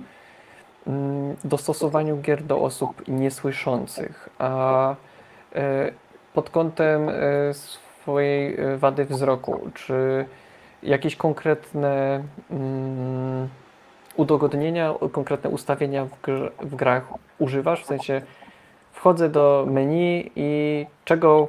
[0.86, 4.94] mm, dostosowaniu gier do osób niesłyszących, a
[5.54, 5.92] e,
[6.34, 7.12] pod kątem e,
[7.54, 10.24] swojej wady wzroku, czy
[10.82, 13.48] jakieś konkretne mm,
[14.16, 17.04] udogodnienia, konkretne ustawienia w, grze, w grach
[17.38, 17.82] używasz?
[17.82, 18.22] W sensie
[18.92, 21.48] wchodzę do menu i czego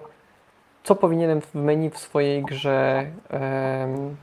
[0.84, 4.16] co powinienem w menu w swojej grze em,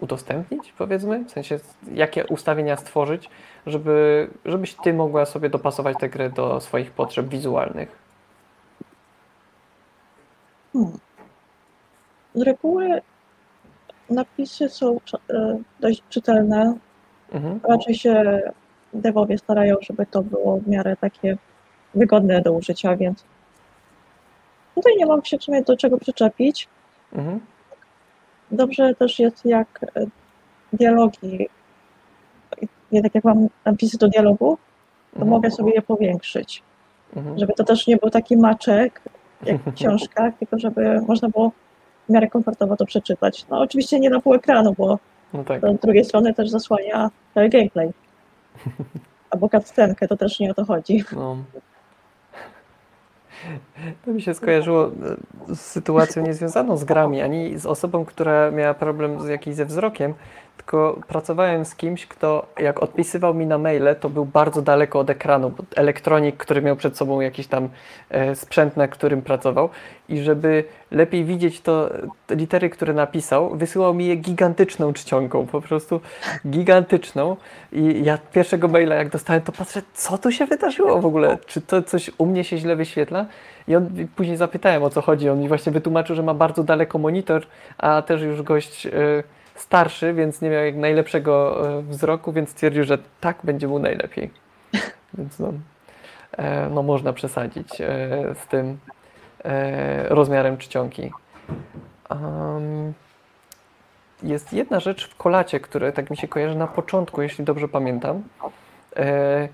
[0.00, 1.24] udostępnić, powiedzmy?
[1.24, 1.60] W sensie,
[1.94, 3.30] jakie ustawienia stworzyć,
[3.66, 7.98] żeby, żebyś ty mogła sobie dopasować tę grę do swoich potrzeb wizualnych.
[10.72, 10.98] Hmm.
[12.34, 13.00] Z reguły
[14.10, 15.00] napisy są
[15.30, 16.78] e, dość czytelne.
[17.32, 17.60] Mhm.
[17.68, 18.40] Raczej się
[18.94, 21.36] devowie starają, żeby to było w miarę takie
[21.94, 23.24] wygodne do użycia, więc
[24.74, 26.68] tutaj nie mam się w sumie do czego przyczepić.
[27.12, 27.40] Mhm.
[28.50, 30.06] Dobrze też jest jak e,
[30.72, 31.48] dialogi,
[32.92, 34.58] nie tak jak mam napisy do dialogu,
[35.10, 35.30] to Mhm.
[35.30, 36.62] mogę sobie je powiększyć,
[37.16, 37.38] Mhm.
[37.38, 39.02] żeby to też nie był taki maczek
[39.46, 41.52] jak w książkach, tylko żeby można było
[42.08, 43.46] w miarę komfortowo to przeczytać.
[43.50, 44.98] No oczywiście nie na pół ekranu, bo
[45.32, 45.60] No tak.
[45.60, 47.90] to z drugiej strony też zasłania gameplay.
[49.30, 51.04] Albo cutscenkę, to też nie o to chodzi.
[51.12, 51.36] No.
[54.04, 58.74] To mi się skojarzyło e, z sytuacją niezwiązaną z grami, ani z osobą, która miała
[58.74, 60.14] problem z jakiś ze wzrokiem,
[60.58, 65.10] tylko pracowałem z kimś, kto jak odpisywał mi na maile, to był bardzo daleko od
[65.10, 67.68] ekranu, elektronik, który miał przed sobą jakiś tam
[68.10, 69.68] e, sprzęt, na którym pracował.
[70.08, 71.90] I żeby lepiej widzieć to,
[72.26, 76.00] te litery, które napisał, wysyłał mi je gigantyczną czcionką, po prostu
[76.46, 77.36] gigantyczną.
[77.72, 81.60] I ja pierwszego maila jak dostałem, to patrzę, co tu się wydarzyło w ogóle, czy
[81.60, 83.26] to coś u mnie się źle wyświetla?
[83.68, 86.98] I on później zapytałem o co chodzi, on mi właśnie wytłumaczył, że ma bardzo daleko
[86.98, 87.46] monitor,
[87.78, 88.90] a też już gość e,
[89.60, 94.30] starszy, więc nie miał jak najlepszego e, wzroku, więc stwierdził, że tak będzie mu najlepiej.
[95.18, 95.52] Więc no,
[96.36, 97.86] e, no można przesadzić e,
[98.34, 98.78] z tym
[100.08, 101.10] rozmiarem czcionki.
[102.08, 102.92] Am,
[104.22, 108.22] jest jedna rzecz w kolacie, która tak mi się kojarzy na początku, jeśli dobrze pamiętam.
[108.96, 109.48] E,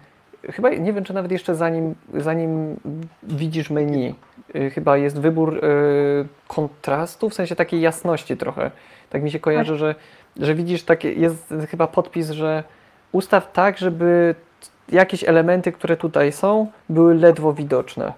[0.52, 2.76] chyba nie wiem, czy nawet jeszcze zanim, zanim
[3.22, 4.14] widzisz menu,
[4.74, 8.70] chyba jest wybór y, kontrastu, w sensie takiej jasności trochę.
[9.11, 9.94] Tak mi się kojarzy, że,
[10.40, 12.64] że widzisz takie, jest chyba podpis, że
[13.12, 14.34] ustaw tak, żeby
[14.88, 18.12] jakieś elementy, które tutaj są, były ledwo widoczne.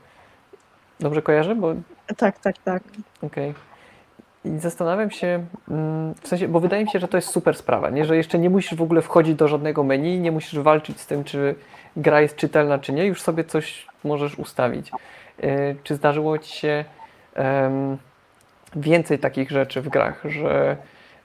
[1.00, 1.54] Dobrze kojarzę?
[1.54, 1.74] Bo
[2.16, 2.82] Tak, tak, tak.
[3.22, 3.54] Okej.
[4.44, 7.90] I zastanawiam się, mm, w sensie, bo wydaje mi się, że to jest super sprawa,
[7.90, 8.04] nie?
[8.04, 11.24] że jeszcze nie musisz w ogóle wchodzić do żadnego menu, nie musisz walczyć z tym,
[11.24, 11.54] czy
[11.96, 14.90] gra jest czytelna, czy nie, już sobie coś możesz ustawić.
[15.38, 16.84] Yy, Czy zdarzyło ci się
[18.76, 20.76] więcej takich rzeczy w grach, że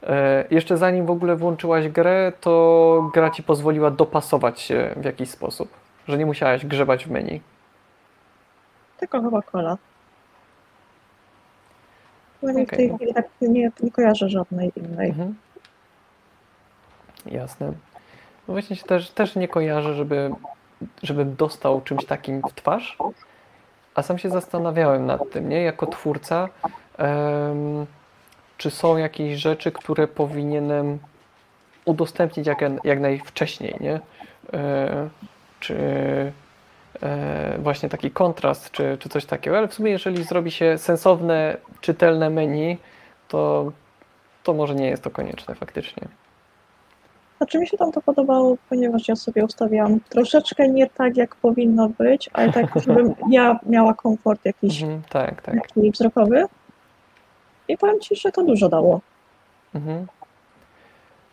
[0.03, 5.29] e, jeszcze zanim w ogóle włączyłaś grę, to gra ci pozwoliła dopasować się w jakiś
[5.29, 5.69] sposób,
[6.07, 7.41] że nie musiałaś grzebać w menu?
[8.97, 9.77] Tylko chyba kola.
[12.43, 15.09] Nie w tej chwili tak nie, nie kojarzę żadnej innej.
[15.09, 15.35] Mhm.
[17.25, 17.67] Jasne.
[18.47, 20.31] No właśnie się też, też nie kojarzę, żeby,
[21.03, 22.97] żebym dostał czymś takim w twarz,
[23.95, 25.61] a sam się zastanawiałem nad tym, nie?
[25.61, 26.49] Jako twórca,
[26.97, 27.85] em,
[28.57, 30.99] czy są jakieś rzeczy, które powinienem
[31.85, 33.99] udostępnić jak, jak najwcześniej, nie?
[34.53, 35.09] E,
[35.59, 35.75] czy
[37.03, 41.57] e, właśnie taki kontrast, czy, czy coś takiego, ale w sumie jeżeli zrobi się sensowne,
[41.81, 42.77] czytelne menu,
[43.27, 43.71] to,
[44.43, 46.07] to może nie jest to konieczne faktycznie.
[47.41, 51.89] Znaczy mi się tam to podobało, ponieważ ja sobie ustawiałam troszeczkę nie tak, jak powinno
[51.89, 55.67] być, ale tak, żebym ja miała komfort jakiś Mhm, tak, tak.
[55.67, 56.45] taki wzrokowy.
[57.67, 59.01] I powiem Ci, że to dużo dało.
[59.75, 60.07] Mhm.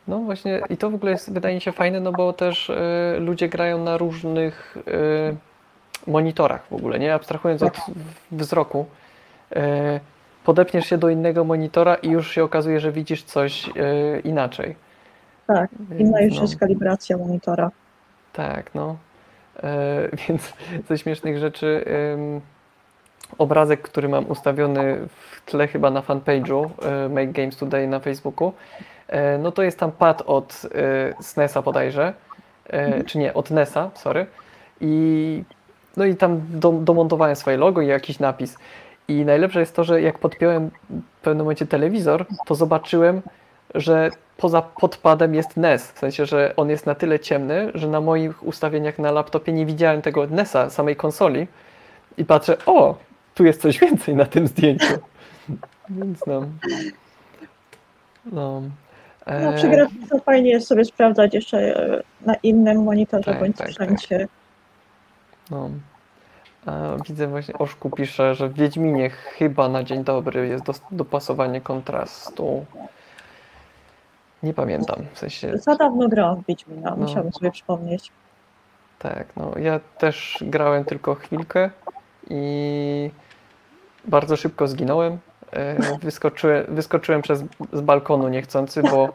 [0.08, 2.74] No właśnie, i to w ogóle jest, wydaje mi się, fajne, no bo też y,
[3.20, 7.14] ludzie grają na różnych y, monitorach w ogóle, nie?
[7.14, 7.76] Abstrahując od
[8.32, 8.86] wzroku.
[9.56, 9.60] Y,
[10.44, 13.72] podepniesz się do innego monitora i już się okazuje, że widzisz coś y,
[14.24, 14.87] inaczej.
[15.48, 16.42] Tak, inna już no.
[16.42, 17.70] jest kalibracja monitora.
[18.32, 18.96] Tak, no.
[19.62, 20.52] E, więc
[20.88, 21.84] ze śmiesznych rzeczy
[22.14, 22.40] ym,
[23.38, 28.52] obrazek, który mam ustawiony w tle chyba na fanpage'u e, Make Games Today na Facebooku,
[29.08, 32.12] e, no to jest tam pad od e, SNESa bodajże,
[32.66, 34.26] e, czy nie, od NESa, sorry.
[34.80, 35.44] I,
[35.96, 38.58] no i tam do, domontowałem swoje logo i jakiś napis.
[39.08, 43.22] I najlepsze jest to, że jak podpiąłem w pewnym momencie telewizor, to zobaczyłem,
[43.74, 45.92] że poza podpadem jest NES.
[45.92, 49.66] W sensie, że on jest na tyle ciemny, że na moich ustawieniach na laptopie nie
[49.66, 51.46] widziałem tego NESa, samej konsoli.
[52.18, 52.96] I patrzę, o,
[53.34, 54.94] tu jest coś więcej na tym zdjęciu.
[55.90, 56.40] Więc no.
[58.32, 58.62] No.
[59.26, 63.40] No, E, przy grafii to fajnie jest sobie sprawdzać jeszcze e, na innym monitorze Tak,
[63.40, 64.28] bądź tak, sprzęcie.
[65.50, 65.70] No.
[66.66, 71.60] A widzę właśnie, Oszku pisze, że w Wiedźminie chyba na dzień dobry jest dos- dopasowanie
[71.60, 72.66] kontrastu.
[74.42, 76.96] Nie pamiętam, w sensie, Za dawno grałam w Wiedźmina, No.
[76.96, 78.12] musiałabym sobie przypomnieć.
[78.98, 81.70] tak, no ja też grałem tylko chwilkę
[82.30, 83.10] i
[84.04, 85.18] bardzo szybko zginąłem.
[85.52, 89.08] E, Wyskoczyłem, wyskoczyłem przez, z balkonu niechcący, bo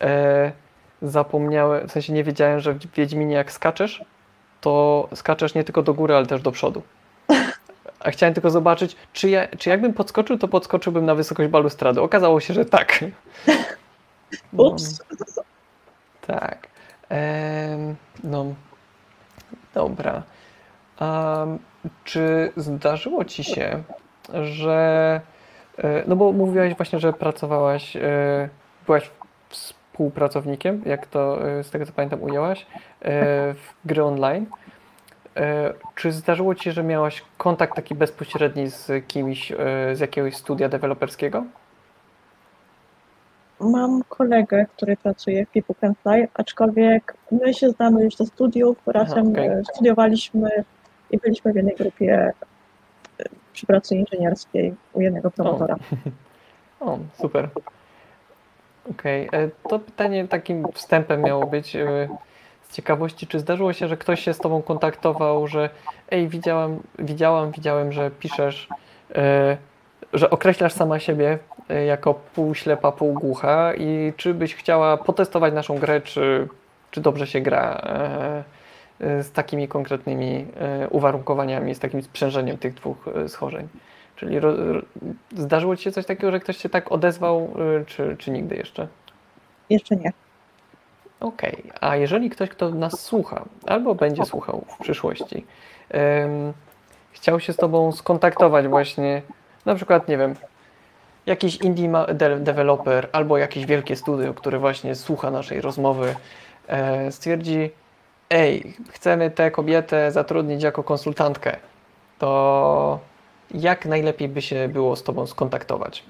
[0.00, 0.52] e,
[1.02, 4.04] zapomniałem, w sensie nie wiedziałem, że w Wiedźminie jak skaczesz,
[4.60, 6.82] to skaczesz nie tylko do góry, ale też do przodu.
[8.00, 12.00] A chciałem tylko zobaczyć, czy, ja, czy jakbym podskoczył, to podskoczyłbym na wysokość balustrady.
[12.02, 13.04] Okazało się, że tak.
[14.52, 15.02] No, Ups.
[16.26, 16.68] tak.
[18.24, 18.44] No,
[19.74, 20.22] dobra.
[22.04, 23.82] Czy zdarzyło ci się,
[24.42, 25.20] że.
[25.78, 28.48] e, No bo mówiłaś właśnie, że pracowałaś, e,
[28.86, 29.10] byłaś
[29.48, 32.66] współpracownikiem, jak to e, z tego co pamiętam ujęłaś,
[33.54, 34.46] w gry online.
[35.94, 39.52] Czy zdarzyło ci się, że miałaś kontakt taki bezpośredni z kimś
[39.92, 41.44] z jakiegoś studia deweloperskiego?
[43.60, 48.78] Mam kolegę, który pracuje w People Can Fly, aczkolwiek my się znamy już ze studiów,
[48.86, 49.48] razem okej.
[49.48, 50.64] e, studiowaliśmy
[51.10, 52.32] i byliśmy w jednej grupie
[53.18, 55.76] e, przy pracy inżynierskiej u jednego promotora.
[56.80, 57.48] O, super.
[58.90, 61.76] Okej, e, to pytanie takim wstępem miało być
[62.62, 65.70] z ciekawości, czy zdarzyło się, że ktoś się z Tobą kontaktował, że
[66.10, 68.68] ej, widziałam, widziałam, widziałem, że piszesz,
[70.12, 71.38] że określasz sama siebie
[71.68, 76.48] e, jako półślepa, półgłucha i czy byś chciała potestować naszą grę, czy,
[76.90, 78.44] czy dobrze się gra e,
[79.00, 83.68] e, z takimi konkretnymi e, uwarunkowaniami, z takim sprzężeniem tych dwóch schorzeń.
[84.16, 84.82] Czyli ro, ro,
[85.36, 88.88] zdarzyło Ci się coś takiego, że ktoś się tak odezwał, y, czy, czy nigdy jeszcze?
[89.70, 90.12] Jeszcze nie.
[91.20, 95.46] Okej, a jeżeli ktoś, kto nas słucha, albo będzie słuchał w przyszłości,
[95.90, 96.52] em,
[97.12, 99.22] chciał się z Tobą skontaktować właśnie,
[99.66, 100.34] na przykład, nie wiem,
[101.26, 101.92] jakiś indie
[102.40, 106.14] developer albo jakieś wielkie studio, które właśnie słucha naszej rozmowy,
[106.68, 107.70] e, stwierdzi,
[108.30, 111.56] ej, chcemy tę kobietę zatrudnić jako konsultantkę,
[112.18, 112.98] to
[113.54, 116.04] jak najlepiej by się było z Tobą skontaktować?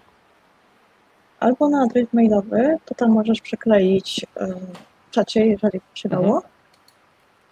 [1.41, 4.55] Albo na adres mailowy, to tam możesz przykleić em,
[5.09, 6.43] w czacie, jeżeli się dało, Mhm.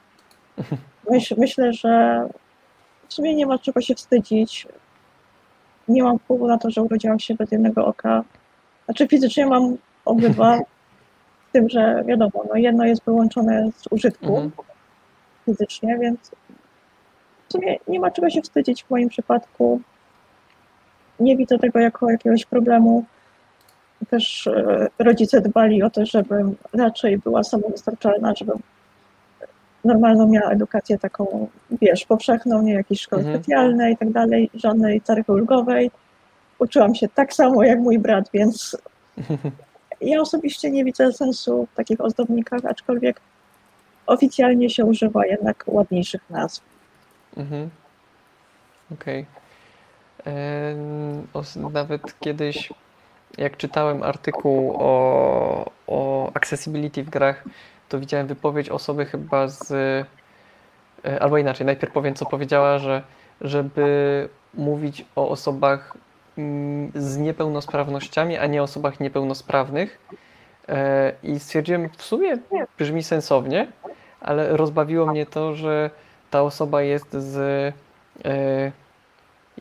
[1.09, 2.25] Myśl, myślę, że
[3.07, 4.67] w sumie nie ma czego się wstydzić.
[5.87, 8.23] Nie mam wpływu na to, że urodziłam się bez jednego oka.
[8.85, 14.51] Znaczy fizycznie mam obydwa, z tym, że wiadomo, no jedno jest wyłączone z użytku Mhm.
[15.45, 16.31] fizycznie, więc
[17.49, 19.81] w sumie nie ma czego się wstydzić w moim przypadku.
[21.19, 23.05] Nie widzę tego jako jakiegoś problemu.
[24.09, 28.57] Też e, rodzice dbali o to, żebym raczej była samowystarczalna, żebym
[29.85, 31.47] normalną miała edukację taką,
[31.81, 33.37] wiesz, powszechną, nie jakiejś szkoły Mhm.
[33.39, 35.91] specjalnej i tak dalej, żadnej taryfy ulgowej.
[36.59, 38.77] Uczyłam się tak samo jak mój brat, więc
[40.09, 43.21] ja osobiście nie widzę sensu w takich ozdobnikach, aczkolwiek
[44.07, 46.61] oficjalnie się używa jednak ładniejszych nazw.
[47.37, 47.69] Mhm.
[48.93, 49.25] Okej.
[51.33, 52.73] Os- Nawet kiedyś,
[53.37, 57.43] jak czytałem artykuł o, o accessibility w grach,
[57.89, 59.71] to widziałem wypowiedź osoby chyba z.
[61.05, 63.01] e, Albo inaczej, najpierw powiem, co powiedziała, że
[63.41, 65.97] żeby mówić o osobach
[66.95, 69.99] z niepełnosprawnościami, a nie osobach niepełnosprawnych.
[70.69, 72.37] E, I stwierdziłem, w sumie
[72.79, 73.67] brzmi sensownie,
[74.21, 75.89] ale rozbawiło mnie to, że
[76.31, 77.37] ta osoba jest z.
[78.25, 78.71] E,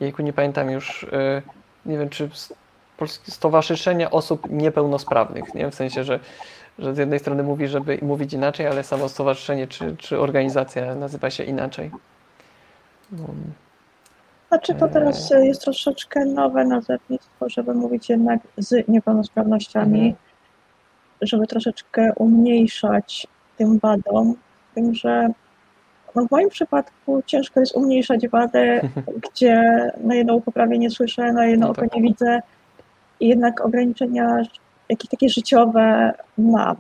[0.01, 1.05] jejku, nie pamiętam już.
[1.05, 1.43] E,
[1.87, 2.31] nie wiem, czy
[3.07, 5.55] Stowarzyszenia Osób Niepełnosprawnych.
[5.55, 5.71] Nie?
[5.71, 6.21] W sensie, że,
[6.79, 11.31] że z jednej strony mówi, żeby mówić inaczej, ale samo stowarzyszenie czy, czy organizacja nazywa
[11.31, 11.91] się inaczej.
[13.13, 13.25] No,
[14.53, 20.15] Znaczy to teraz jest troszeczkę nowe nazewnictwo, żeby mówić jednak z niepełnosprawnościami, Mhm.
[21.23, 23.27] żeby troszeczkę umniejszać
[23.59, 24.35] tym wadom,
[24.75, 25.29] tym, że
[26.15, 28.81] no w moim przypadku ciężko jest umniejszać wadę,
[29.33, 29.63] gdzie
[30.01, 31.95] na jedno ucho prawie nie słyszę, na jedno No oko tak.
[31.95, 32.41] nie widzę
[33.21, 34.43] i jednak ograniczenia
[34.89, 36.77] jakieś takie życiowe mam.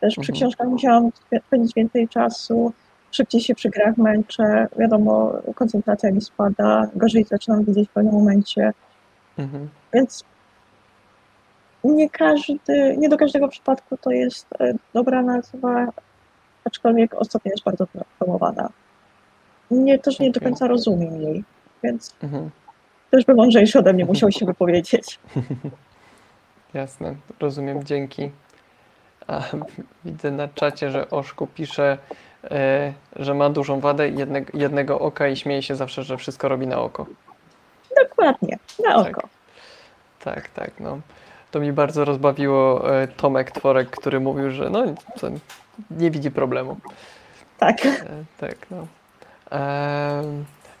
[0.00, 0.36] Też przy Mhm.
[0.36, 1.10] książkach musiałam
[1.46, 2.72] spędzić więcej czasu,
[3.12, 8.72] szybciej się przy grach męczę, wiadomo, koncentracja mi spada, gorzej zaczynam widzieć w pewnym momencie,
[9.38, 9.68] mhm.
[9.94, 10.24] więc
[11.84, 15.86] nie każdy, nie do każdego przypadku to jest e, dobra nazwa,
[16.64, 17.86] aczkolwiek ostatnio jest bardzo
[18.18, 18.68] promowana.
[19.70, 20.48] Nie, też nie do Okej.
[20.48, 21.44] końca rozumiem jej,
[21.82, 22.50] więc Mhm.
[23.10, 25.18] też by mądrzejszy ode mnie musiał się wypowiedzieć.
[26.74, 28.30] Jasne, rozumiem, dzięki.
[29.26, 29.42] A,
[30.04, 31.98] widzę na czacie, że Oszku pisze,
[33.16, 36.78] że ma dużą wadę jednego, jednego oka i śmieje się zawsze, że wszystko robi na
[36.78, 37.06] oko.
[38.02, 39.18] Dokładnie, na Tak.
[39.18, 39.28] oko.
[40.24, 40.98] Tak, tak, no.
[41.50, 44.84] To mi bardzo rozbawiło e, Tomek Tworek, który mówił, że no,
[45.90, 46.76] nie widzi problemu.
[47.58, 47.86] Tak.
[47.86, 48.04] E,
[48.38, 48.86] tak, no.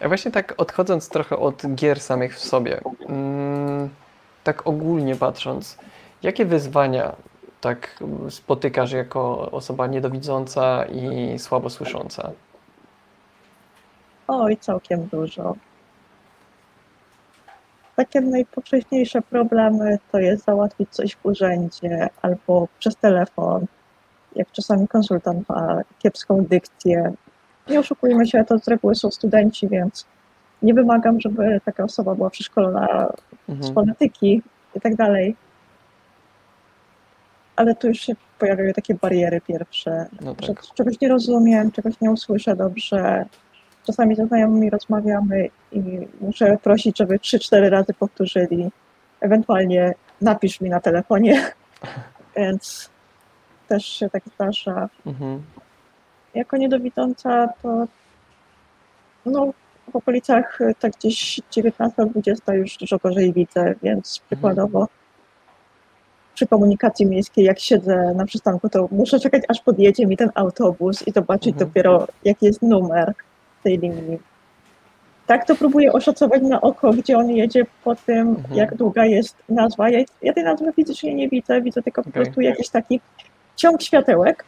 [0.00, 3.88] A właśnie tak odchodząc trochę od gier samych w sobie, mm,
[4.44, 5.78] tak ogólnie patrząc,
[6.22, 7.12] jakie wyzwania
[7.62, 12.30] tak spotykasz jako osoba niedowidząca i słabo słysząca?
[14.28, 15.54] Oj, całkiem dużo.
[17.96, 23.66] Takie najpowszechniejsze problemy to jest załatwić coś w urzędzie albo przez telefon,
[24.36, 27.12] jak czasami konsultant ma kiepską dykcję.
[27.68, 30.06] Nie oszukujmy się, to z reguły są studenci, więc
[30.62, 33.06] nie wymagam, żeby taka osoba była przeszkolona
[33.48, 33.74] z Mhm.
[33.74, 34.42] polityki
[34.74, 35.36] i tak dalej.
[37.62, 40.62] Ale tu już się pojawiają takie bariery pierwsze, No że tak.
[40.74, 43.24] czegoś nie rozumiem, czegoś nie usłyszę dobrze.
[43.86, 45.82] Czasami ze znajomymi rozmawiamy i
[46.20, 48.70] muszę prosić, żeby 3-4 razy powtórzyli.
[49.20, 51.52] Ewentualnie napisz mi na telefonie,
[52.36, 52.90] więc
[53.68, 54.88] też się tak zdarza.
[55.06, 55.42] Mhm.
[56.34, 57.86] Jako niedowidząca to
[59.26, 59.52] no,
[59.92, 64.88] w okolicach tak gdzieś 19-20 już dużo gorzej widzę, więc przykładowo
[66.42, 71.08] przy komunikacji miejskiej, jak siedzę na przystanku, to muszę czekać, aż podjedzie mi ten autobus
[71.08, 71.68] i zobaczyć Mhm.
[71.68, 73.12] dopiero, jaki jest numer
[73.62, 74.18] tej linii.
[75.26, 78.54] Tak to próbuję oszacować na oko, gdzie on jedzie po tym, Mhm.
[78.56, 79.90] jak długa jest nazwa.
[79.90, 82.22] Ja, ja tej nazwy fizycznie nie widzę, widzę tylko po Okej.
[82.22, 83.00] prostu jakiś taki
[83.56, 84.44] ciąg światełek.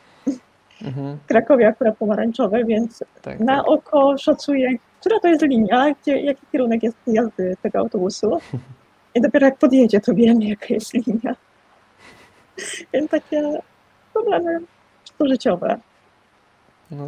[0.83, 1.17] Mhm.
[1.25, 3.69] W Krakowie akurat pomarańczowe, więc Tak, na tak.
[3.69, 4.71] oko szacuję,
[5.01, 8.39] która to jest linia, gdzie, jaki kierunek jest jazdy tego autobusu.
[9.17, 11.37] I dopiero jak podjedzie, to wiem, jaka jest linia.
[12.93, 13.59] Więc takie
[14.13, 14.61] problemy
[15.21, 15.79] życiowe.
[16.91, 17.07] No.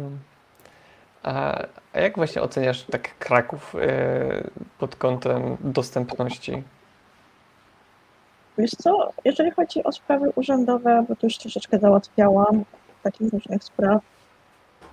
[1.23, 4.43] A, a jak właśnie oceniasz tak Kraków e,
[4.79, 6.63] pod kątem dostępności?
[8.57, 12.63] Wiesz co, jeżeli chodzi o sprawy urzędowe, bo to już troszeczkę załatwiałam,
[13.03, 14.01] takich różnych spraw,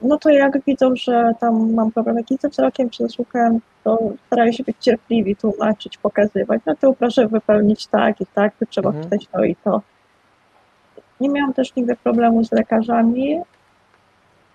[0.03, 3.99] no to jak widzą, że tam mam problem jakiś ze wzrokiem czy ze słuchem, to
[4.27, 6.61] starają się być cierpliwi, tłumaczyć, pokazywać.
[6.67, 9.05] No to proszę wypełnić tak i tak, tu trzeba Mhm.
[9.07, 9.83] wpisać to i to.
[11.21, 13.41] Nie miałam też nigdy problemu z lekarzami,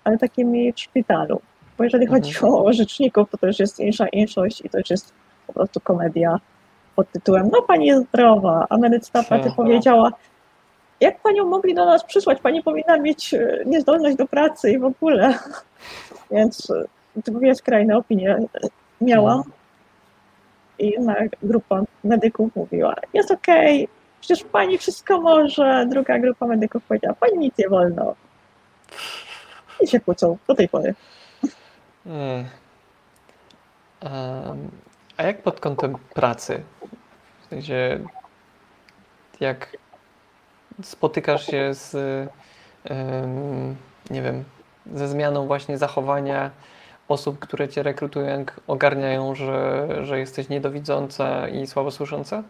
[0.04, 1.42] ale takimi w szpitalu.
[1.78, 2.22] Bo jeżeli Mhm.
[2.24, 5.14] chodzi o orzeczników, to już jest insza inszość i to już jest
[5.48, 6.40] po prostu komedia
[6.96, 10.12] pod tytułem No pani jest zdrowa, a medycyna pracy powiedziała
[11.00, 12.42] jak panią mogli do nas przysłać?
[12.42, 15.34] Pani powinna mieć e, niezdolność do pracy i w ogóle.
[16.32, 16.74] Więc
[17.16, 18.48] dwie skrajne opinie e,
[19.02, 19.38] miałam.
[19.38, 19.54] Mhm.
[20.80, 23.88] I jedna grupa medyków mówiła, jest okej,
[24.20, 25.86] przecież pani wszystko może.
[25.90, 28.16] Druga grupa medyków powiedziała, pani nic nie wolno.
[29.82, 30.96] I się kłócą do tej pory.
[32.06, 32.46] Mm.
[34.02, 34.72] Em,
[35.18, 36.64] A jak pod kątem pracy?
[37.42, 38.00] W sensie,
[39.40, 39.78] jak
[40.84, 41.96] spotykasz się z,
[44.10, 44.44] nie wiem,
[44.94, 46.52] ze zmianą właśnie zachowania
[47.08, 52.44] osób, które cię rekrutują, ogarniają, że, że jesteś niedowidząca i słabosłysząca?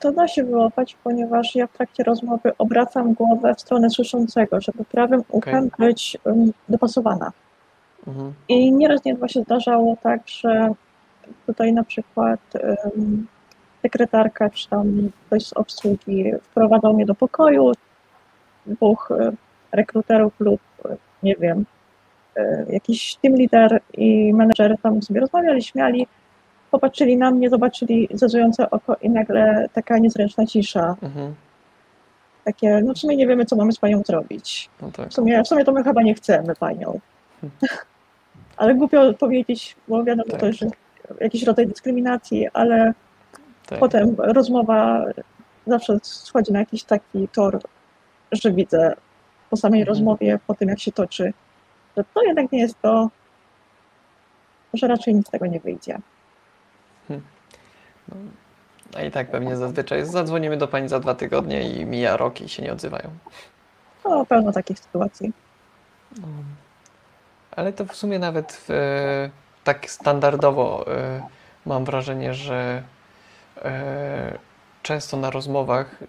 [0.00, 4.84] To da się wyłapać, ponieważ ja w trakcie rozmowy obracam głowę w stronę słyszącego, żeby
[4.84, 7.32] prawym uchem być um, dopasowana.
[8.06, 8.32] Mhm.
[8.48, 10.70] I nieraz nie dwa się zdarzało tak, że
[11.46, 13.26] tutaj na przykład em,
[13.82, 17.72] sekretarka czy tam ktoś z obsługi wprowadzał mnie do pokoju,
[18.66, 19.32] dwóch e,
[19.72, 21.64] rekruterów lub e, nie wiem,
[22.36, 26.06] e, jakiś team leader i menedżer tam sobie rozmawiali, śmiali,
[26.72, 30.96] popatrzyli na mnie, zobaczyli zezujące oko i nagle taka niezręczna cisza.
[31.02, 31.34] Mhm.
[32.44, 34.70] Takie, no w sumie nie wiemy, co mamy z panią zrobić.
[34.82, 35.08] No tak.
[35.08, 37.00] W sumie, w sumie to my chyba nie chcemy panią.
[38.56, 40.40] Ale głupio powiedzieć, bo wiadomo, Tak.
[40.40, 40.60] to jest
[41.20, 42.92] jakiś rodzaj dyskryminacji, ale
[43.66, 43.78] tak.
[43.78, 45.04] potem rozmowa
[45.66, 47.60] zawsze schodzi na jakiś taki tor,
[48.32, 48.94] że widzę
[49.50, 49.94] po samej Mhm.
[49.94, 51.32] rozmowie, po tym jak się toczy,
[51.96, 53.10] że to jednak nie jest to,
[54.74, 55.98] że raczej nic z tego nie wyjdzie.
[58.96, 62.48] A i tak pewnie zazwyczaj zadzwonimy do pani za dwa tygodnie i mija rok i
[62.48, 63.10] się nie odzywają.
[64.04, 65.32] No, pełno takich sytuacji.
[66.20, 66.26] No.
[67.50, 69.30] Ale to w sumie nawet e,
[69.64, 71.22] tak standardowo e,
[71.66, 72.82] mam wrażenie, że
[73.62, 74.38] e,
[74.82, 76.00] często na rozmowach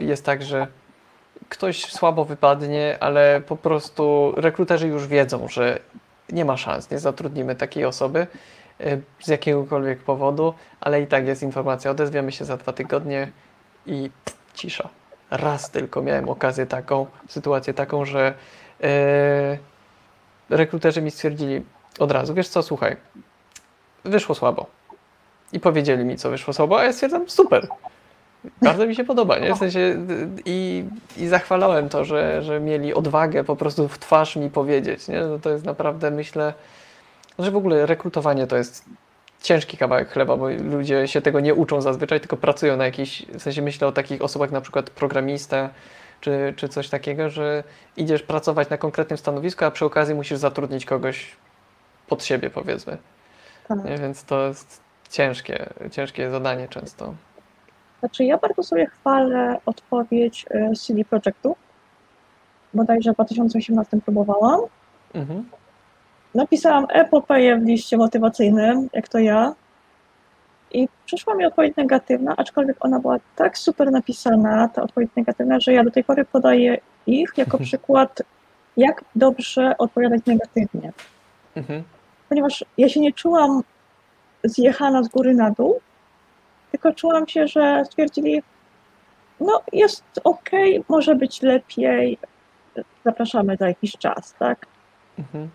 [0.00, 0.66] jest tak, że
[1.48, 5.80] ktoś słabo wypadnie, ale po prostu rekruterzy już wiedzą, że
[6.32, 8.26] nie ma szans, nie zatrudnimy takiej osoby
[9.20, 13.30] z jakiegokolwiek powodu, ale i tak jest informacja, odezwiemy się za dwa tygodnie
[13.86, 14.10] i
[14.54, 14.88] cisza.
[15.30, 18.34] Raz tylko miałem okazję taką, sytuację taką, że
[18.82, 19.58] e,
[20.50, 21.62] rekruterzy mi stwierdzili
[21.98, 22.96] od razu, wiesz co, słuchaj,
[24.04, 24.66] wyszło słabo.
[25.52, 27.68] I powiedzieli mi, co wyszło słabo, a ja stwierdzam, super.
[28.62, 29.54] Bardzo mi się podoba, nie?
[29.54, 29.96] W sensie y,
[30.44, 30.84] i,
[31.16, 35.20] i zachwalałem to, że, że mieli odwagę po prostu w twarz mi powiedzieć, nie?
[35.20, 36.54] No to jest naprawdę, myślę,
[37.38, 38.84] że w ogóle rekrutowanie to jest
[39.42, 43.42] ciężki kawałek chleba, bo ludzie się tego nie uczą zazwyczaj, tylko pracują na jakiś, w
[43.42, 45.70] sensie myślę o takich osobach, na przykład programista,
[46.20, 47.64] czy, czy coś takiego, że
[47.96, 51.36] idziesz pracować na konkretnym stanowisku, a przy okazji musisz zatrudnić kogoś
[52.08, 52.98] pod siebie, powiedzmy.
[53.68, 53.84] Tak.
[53.84, 53.98] Nie?
[53.98, 54.80] Więc to jest
[55.10, 57.14] ciężkie, ciężkie zadanie często.
[58.00, 61.56] Znaczy, ja bardzo sobie chwalę odpowiedź e, CD Projektu.
[62.74, 64.60] Bodajże w 2018 próbowałam.
[65.14, 65.44] Mhm.
[66.34, 69.54] Napisałam epopeję w liście motywacyjnym, jak to ja.
[70.72, 75.72] I przyszła mi odpowiedź negatywna, aczkolwiek ona była tak super napisana, ta odpowiedź negatywna, że
[75.72, 78.22] ja do tej pory podaję ich jako przykład,
[78.76, 80.92] jak dobrze odpowiadać negatywnie.
[81.56, 81.82] Mhm.
[82.28, 83.62] Ponieważ ja się nie czułam
[84.44, 85.80] zjechana z góry na dół,
[86.70, 88.42] tylko czułam się, że stwierdzili,
[89.40, 90.50] no jest ok,
[90.88, 92.18] może być lepiej,
[93.04, 94.66] zapraszamy za jakiś czas, tak?
[95.18, 95.50] Mhm.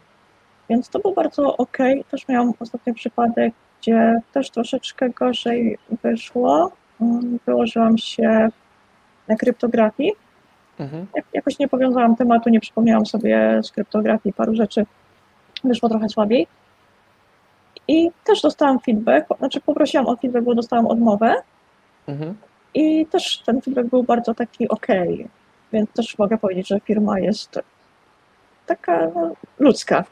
[0.69, 1.77] Więc to było bardzo ok.
[2.11, 6.71] Też miałam ostatni przypadek, gdzie też troszeczkę gorzej wyszło.
[7.01, 8.49] Mm, Wyłożyłam się
[9.27, 10.11] na kryptografii.
[10.79, 11.07] Mhm.
[11.15, 14.85] Jak- Jakoś nie powiązałam tematu, nie przypomniałam sobie z kryptografii paru rzeczy.
[15.63, 16.47] Wyszło trochę słabiej.
[17.87, 21.35] I też dostałam feedback, znaczy poprosiłam o feedback, bo dostałam odmowę.
[22.07, 22.35] Mhm.
[22.73, 24.87] I też ten feedback był bardzo taki ok.
[25.73, 27.59] Więc też mogę powiedzieć, że firma jest
[28.65, 30.03] taka no, ludzka.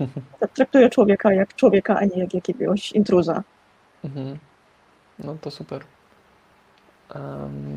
[0.54, 3.42] Traktuje człowieka jak człowieka, a nie jak jakiegoś intruza.
[4.04, 4.38] Mhm.
[5.18, 5.84] No to super.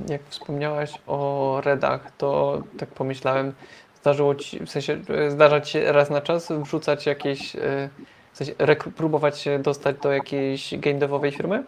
[0.09, 3.53] Jak wspomniałaś o redach, to tak pomyślałem,
[4.01, 7.89] zdarzyło ci, w sensie e, zdarza ci się raz na czas wrzucać jakieś, e,
[8.33, 8.53] w sensie
[8.95, 11.63] próbować się dostać do jakiejś game devowej firmy?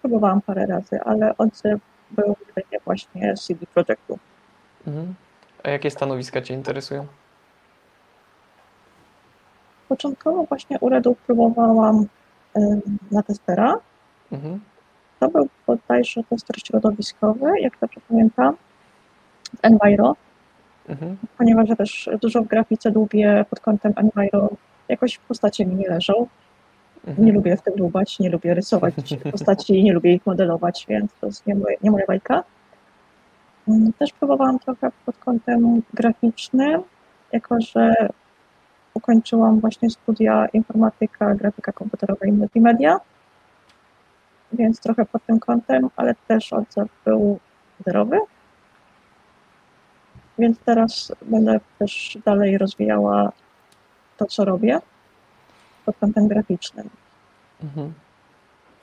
[0.00, 2.36] Próbowałam parę razy, ale odzew był
[2.84, 4.18] właśnie z CD Projektu.
[4.86, 5.14] Mhm.
[5.62, 7.06] A jakie stanowiska Cię interesują?
[9.94, 12.06] Początkowo właśnie u Redów próbowałam
[13.12, 13.74] na testera.
[14.32, 14.60] Mhm.
[15.20, 18.56] To był bodajże tester środowiskowy, jak dobrze pamiętam,
[19.56, 20.16] w Enviro,
[20.88, 21.16] Mhm.
[21.38, 24.48] ponieważ ja też dużo w grafice lubię pod kątem Enviro.
[24.88, 26.26] Jakoś postacie mi nie leżą.
[27.06, 27.26] Mhm.
[27.26, 28.94] Nie lubię w tym dłubać, nie lubię rysować
[29.32, 32.44] postaci, nie lubię ich modelować, więc to jest nie, moje, nie moja bajka.
[33.68, 36.82] Mm, Też próbowałam trochę pod kątem graficznym,
[37.32, 37.94] jako że
[38.94, 43.00] ukończyłam właśnie studia informatyka, grafika komputerowa i multimedia,
[44.52, 47.38] więc trochę pod tym kątem, ale też odzew był
[47.86, 48.18] zerowy.
[50.38, 53.32] Więc teraz będę też dalej rozwijała
[54.16, 54.80] to, co robię
[55.86, 56.90] pod kątem graficznym.
[57.62, 57.92] Mhm.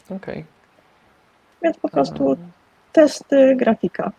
[0.09, 0.45] Okej.
[1.63, 2.51] Więc po prostu Em,
[2.93, 4.11] testy, grafika.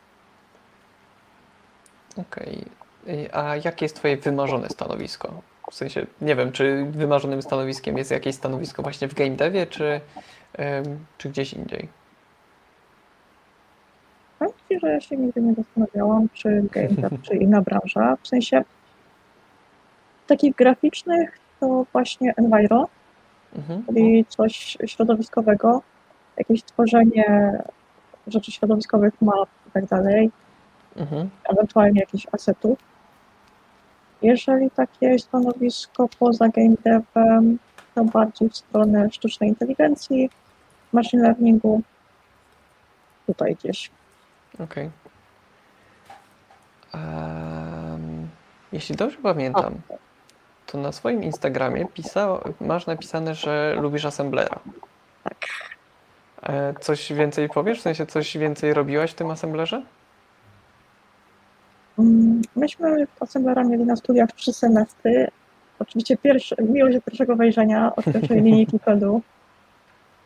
[2.16, 2.64] Okej.
[3.09, 5.43] Y, A jakie jest Twoje wymarzone stanowisko?
[5.70, 10.00] W sensie, nie wiem, czy wymarzonym stanowiskiem jest jakieś stanowisko właśnie w game devie, czy,
[11.18, 11.88] czy gdzieś indziej?
[14.38, 18.16] Powiem Ci, że ja się nigdy nie zastanawiałam, czy game dev, czy inna branża.
[18.22, 18.64] W sensie
[20.26, 22.88] takich graficznych to właśnie Enviro,
[23.56, 23.84] Mhm.
[23.86, 25.82] czyli coś środowiskowego,
[26.36, 27.52] jakieś tworzenie
[28.26, 30.30] rzeczy środowiskowych, map i tak dalej,
[30.96, 31.30] Mhm.
[31.52, 32.78] ewentualnie jakichś asetów.
[34.22, 37.58] Jeżeli takie stanowisko poza game devem,
[37.94, 40.30] to bardziej w stronę sztucznej inteligencji,
[40.92, 41.82] machine learningu,
[43.26, 43.90] tutaj gdzieś.
[44.64, 44.90] Okej.
[46.94, 48.28] Em,
[48.72, 49.74] jeśli dobrze pamiętam,
[50.66, 54.58] to na swoim Instagramie pisał, masz napisane, że lubisz Assemblera.
[55.24, 55.36] Tak.
[56.42, 57.78] E, Coś więcej powiesz?
[57.78, 59.82] W sensie coś więcej robiłaś w tym Assemblerze?
[61.99, 65.28] Mm, Myśmy Assemblera mieli na studiach trzy semestry.
[65.78, 69.22] Oczywiście pierwszy, miłość od pierwszego wejrzenia, od pierwszej linijki kodu.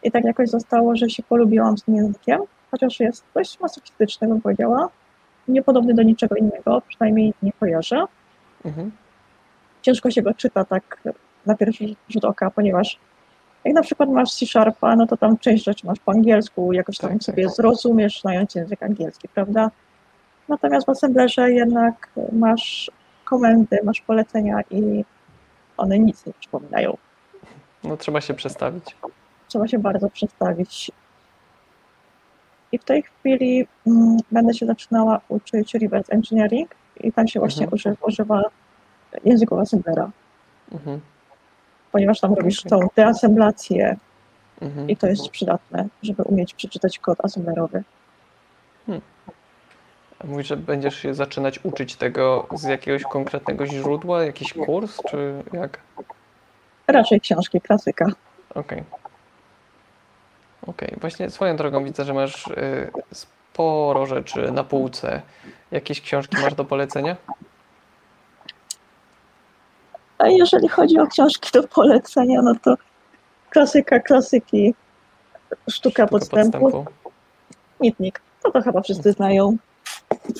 [0.02, 4.40] I tak jakoś zostało, że się polubiłam z tym językiem, chociaż jest dość masochistyczny, bym
[4.40, 4.88] powiedziała.
[5.48, 8.04] Niepodobny do niczego innego, przynajmniej nie kojarzę.
[8.64, 8.90] Mhm.
[9.82, 11.02] Ciężko się go czyta tak
[11.46, 12.98] na pierwszy rzut oka, ponieważ
[13.64, 17.10] jak na przykład masz C-Sharpa, no to tam część rzeczy masz po angielsku, jakoś tam
[17.10, 17.24] Tak, tak.
[17.24, 19.70] sobie zrozumiesz, znając język angielski, prawda?
[20.48, 22.90] Natomiast w Assemblerze jednak masz
[23.24, 25.04] komendy, masz polecenia i
[25.76, 26.96] one nic nie przypominają.
[27.84, 28.96] No trzeba się przestawić.
[29.48, 30.90] Trzeba się bardzo przestawić.
[32.72, 37.64] I w tej chwili mm, będę się zaczynała uczyć reverse engineering i tam się właśnie
[37.64, 37.74] Mhm.
[37.74, 38.42] używa, używa
[39.24, 40.10] języków Assemblera,
[40.72, 41.00] Mhm.
[41.92, 42.70] ponieważ tam robisz Okej.
[42.70, 43.96] całą deassemblację
[44.60, 44.90] Mhm.
[44.90, 47.82] i to jest przydatne, żeby umieć przeczytać kod assemblerowy.
[50.24, 55.78] Mówisz, że będziesz się zaczynać uczyć tego z jakiegoś konkretnego źródła, jakiś kurs, czy jak?
[56.86, 58.06] Raczej książki, klasyka.
[58.54, 58.84] Okej.
[60.66, 65.22] Okej, właśnie swoją drogą widzę, że masz y, sporo rzeczy na półce.
[65.70, 67.16] Jakieś książki masz do polecenia?
[70.18, 72.74] A jeżeli chodzi o książki do polecenia, no to
[73.50, 74.74] klasyka, klasyki,
[75.70, 76.84] sztuka, podstępu,
[77.80, 78.20] Mitnik.
[78.42, 79.56] To to chyba wszyscy znają.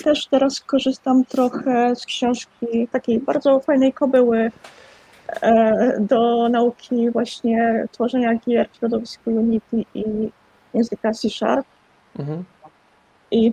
[0.05, 4.51] Też teraz korzystam trochę z książki takiej bardzo fajnej kobyły
[5.43, 10.05] e, do nauki właśnie tworzenia gier w środowisku Unity i
[10.75, 11.67] języka C Sharp.
[12.19, 12.45] Mhm.
[13.31, 13.53] I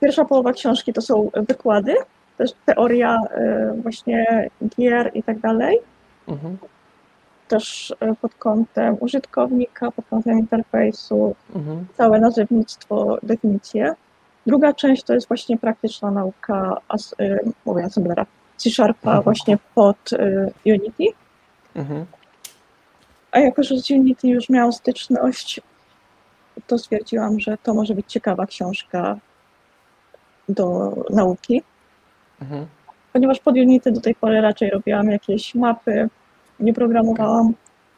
[0.00, 1.94] pierwsza połowa książki to są wykłady,
[2.38, 4.48] jest teoria e, właśnie
[4.78, 5.78] gier i tak dalej.
[6.28, 6.58] Mhm.
[7.48, 11.86] Też e, pod kątem użytkownika, pod kątem interfejsu, Mhm.
[11.96, 13.94] całe nazewnictwo, definicje.
[14.48, 18.26] Druga część to jest właśnie praktyczna nauka, as, y, mówię Assemblera,
[18.56, 19.22] C-Sharpa Mhm.
[19.24, 21.04] właśnie pod y, Unity.
[21.76, 22.06] Mhm.
[23.32, 25.60] A jako, że z Unity już miałam styczność,
[26.66, 29.16] to stwierdziłam, że to może być ciekawa książka
[30.48, 31.62] do nauki,
[32.42, 32.66] Mhm.
[33.12, 36.08] ponieważ pod Unity do tej pory raczej robiłam jakieś mapy,
[36.60, 37.54] nie programowałam,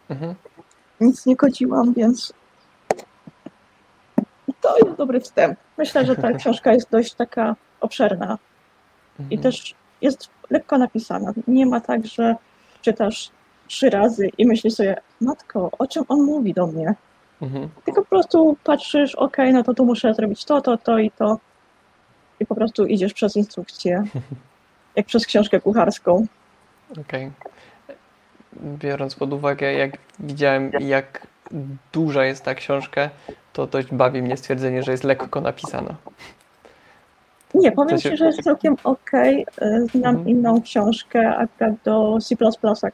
[0.08, 0.34] Mhm.
[1.00, 2.32] nic nie kodziłam, więc
[4.60, 5.58] to jest dobry wstęp.
[5.78, 8.38] Myślę, że ta książka jest dość taka obszerna
[9.18, 9.42] i Mhm.
[9.42, 11.32] też jest lekko napisana.
[11.48, 12.34] Nie ma tak, że
[12.82, 13.30] czytasz
[13.68, 16.94] trzy razy i myślisz sobie, matko, o czym on mówi do mnie?
[17.42, 17.68] Mhm.
[17.84, 21.38] Tylko po prostu patrzysz, ok, no to tu muszę zrobić to, to, to i to.
[22.40, 24.04] I po prostu idziesz przez instrukcję,
[24.96, 26.26] jak przez książkę kucharską.
[27.00, 27.30] Okej.
[28.62, 31.26] Biorąc pod uwagę, jak widziałem, jak
[31.92, 33.10] duża jest ta książka,
[33.52, 35.94] to dość bawi mnie stwierdzenie, że jest lekko napisana.
[37.54, 39.10] Nie, powiem Ci, że jest całkiem ok.
[39.94, 40.28] Znam Mhm.
[40.28, 42.36] inną książkę akurat do C++,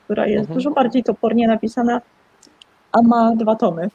[0.04, 0.54] która jest Mhm.
[0.54, 2.00] dużo bardziej topornie napisana,
[2.92, 3.88] a ma dwa tomy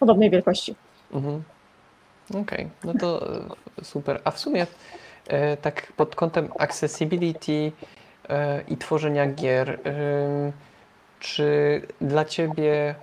[0.00, 0.74] podobnej wielkości.
[1.12, 1.42] Mhm.
[2.42, 4.20] Okej, no to e, super.
[4.24, 4.66] A w sumie
[5.28, 7.72] e, tak pod kątem accessibility
[8.28, 9.78] e, i tworzenia gier,
[11.20, 12.94] czy dla Ciebie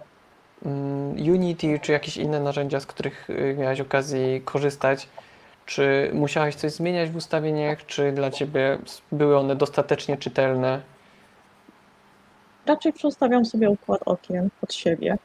[1.17, 5.09] Unity czy jakieś inne narzędzia, z których y, miałaś okazję korzystać,
[5.65, 8.77] czy musiałaś coś zmieniać w ustawieniach, czy dla Ciebie
[9.11, 10.81] były one dostatecznie czytelne?
[12.65, 15.17] Raczej przestawiam sobie układ okien pod siebie.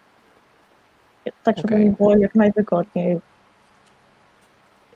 [1.42, 1.84] Tak, żeby Okej.
[1.84, 3.20] mi było jak najwygodniej.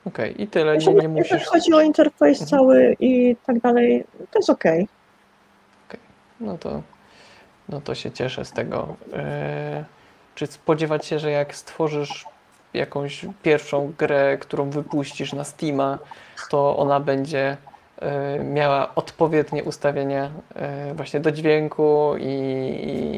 [0.05, 1.47] Okej, i tyle, nie, Jeżeli, nie jeżeli musisz...
[1.47, 2.49] chodzi o interfejs Mhm.
[2.49, 4.63] cały i tak dalej, to jest ok.
[6.39, 6.81] No to,
[7.69, 8.95] no to się cieszę z tego.
[9.13, 9.85] E,
[10.41, 12.25] czy spodziewać się, że jak stworzysz
[12.73, 15.99] jakąś pierwszą grę, którą wypuścisz na Steama,
[16.49, 17.57] to ona będzie
[17.99, 22.25] e, miała odpowiednie ustawienia e, właśnie do dźwięku i,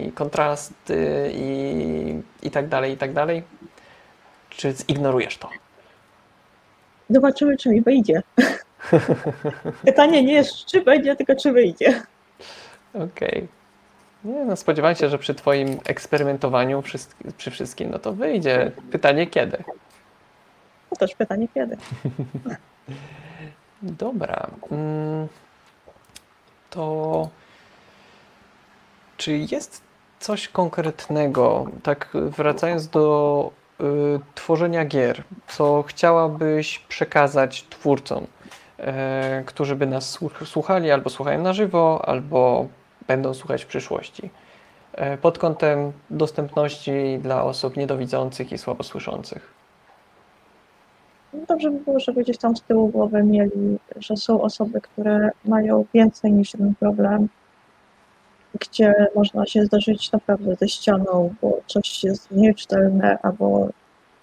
[0.08, 3.44] i kontrasty i, i tak dalej, i tak dalej?
[4.50, 5.50] Czy zignorujesz to?
[7.10, 8.22] Zobaczymy, czy mi wyjdzie.
[9.86, 12.04] Pytanie nie jest, czy będzie, tylko czy wyjdzie.
[12.94, 13.63] Okej.
[14.24, 16.98] Nie, no spodziewałem się, że przy Twoim eksperymentowaniu przy,
[17.38, 18.72] przy wszystkim, no to wyjdzie.
[18.92, 19.64] Pytanie kiedy?
[20.90, 21.78] To też pytanie kiedy.
[23.82, 24.48] Dobra.
[24.72, 25.28] mm,
[26.70, 27.30] To
[29.18, 29.82] czy jest
[30.20, 33.52] coś konkretnego, tak wracając do
[33.82, 33.84] y,
[34.36, 38.28] tworzenia gier, co chciałabyś przekazać twórcom,
[38.80, 42.68] e, którzy by nas słuch- słuchali albo słuchają na żywo, albo
[43.08, 44.30] będą słuchać w przyszłości?
[44.94, 49.54] E, pod kątem dostępności dla osób niedowidzących i słabosłyszących.
[51.34, 55.86] Dobrze by było, żeby gdzieś tam z tyłu głowy mieli, że są osoby, które mają
[55.94, 57.28] więcej niż jeden problem,
[58.60, 63.70] gdzie można się zderzyć naprawdę ze ścianą, bo coś jest nieczytelne, albo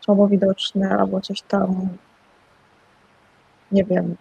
[0.01, 1.89] słabo widoczne, albo coś tam,
[3.73, 4.17] nie wiem,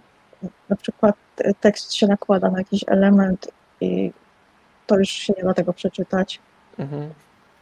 [0.69, 1.15] na przykład
[1.61, 3.51] tekst się nakłada na jakiś element
[3.81, 4.11] i
[4.89, 6.39] to już się nie da tego przeczytać.
[6.79, 7.09] Mhm.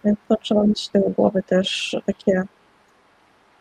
[0.05, 2.43] Więc to trzeba mieć z tyłu głowy też takie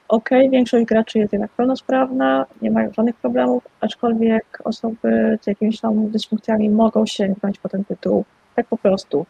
[0.09, 6.11] ok, większość graczy jest jednak pełnosprawna, nie mają żadnych problemów, aczkolwiek osoby z jakimiś tam
[6.11, 9.27] dysfunkcjami mogą sięgnąć po ten tytuł tak po prostu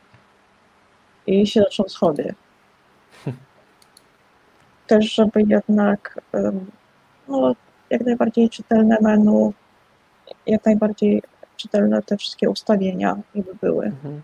[1.26, 2.34] i się zaczną schody.
[4.86, 6.20] Też, żeby jednak
[7.28, 7.54] no,
[7.90, 9.52] jak najbardziej czytelne menu,
[10.46, 11.22] jak najbardziej
[11.56, 13.86] czytelne te wszystkie ustawienia, żeby były.
[13.86, 14.22] Mhm.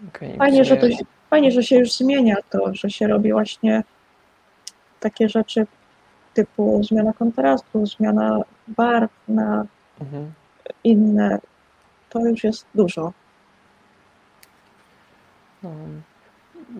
[0.00, 3.84] W Fajnie, że to się, fajnie, że się już zmienia to, że się robi właśnie
[5.00, 5.66] takie rzeczy
[6.34, 9.66] typu zmiana kontrastu, zmiana barw na
[10.00, 10.32] Mhm.
[10.84, 11.38] inne.
[12.10, 13.12] To już jest dużo.
[15.62, 15.70] No,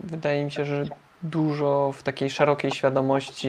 [0.03, 0.85] wydaje mi się, że
[1.23, 3.47] dużo w takiej szerokiej świadomości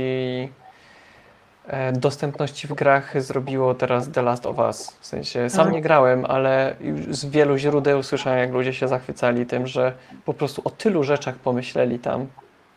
[1.93, 4.97] dostępności w grach zrobiło teraz The Last of Us.
[5.01, 9.47] W sensie sam nie grałem, ale już z wielu źródeł słyszałem, jak ludzie się zachwycali
[9.47, 9.93] tym, że
[10.25, 12.27] po prostu o tylu rzeczach pomyśleli tam,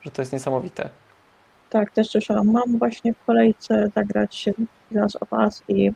[0.02, 0.90] że to jest niesamowite.
[1.70, 2.52] Tak, też słyszałam.
[2.52, 4.54] Mam właśnie w kolejce zagrać się
[4.92, 5.92] Last of Us i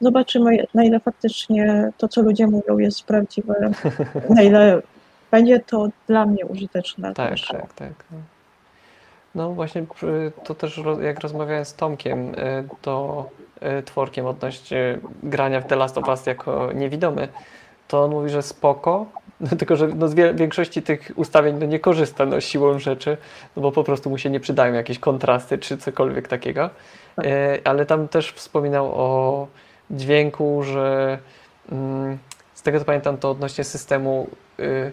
[0.00, 3.70] Zobaczymy, na ile faktycznie to, co ludzie mówią, jest prawdziwe,
[4.36, 4.82] na ile
[5.30, 7.48] będzie to dla mnie użyteczne Tak, też.
[7.48, 7.92] tak, tak.
[9.38, 9.52] No.
[9.52, 9.86] Właśnie,
[10.44, 12.34] to też jak rozmawiałem z Tomkiem, y,
[12.82, 13.26] to
[13.78, 17.28] y, tworkiem odnośnie grania w The Last of Us jako niewidomy,
[17.88, 19.06] to on mówi, że spoko,
[19.40, 23.16] no, tylko że no, z większości tych ustawień no, nie korzysta no, siłą rzeczy,
[23.56, 26.70] no bo po prostu mu się nie przydają jakieś kontrasty czy cokolwiek takiego.
[27.16, 27.26] Tak.
[27.26, 29.46] Y, Ale tam też wspominał o
[29.90, 31.18] dźwięku, że
[31.72, 32.18] mm,
[32.54, 34.28] z tego co pamiętam, to odnośnie systemu
[34.60, 34.92] y,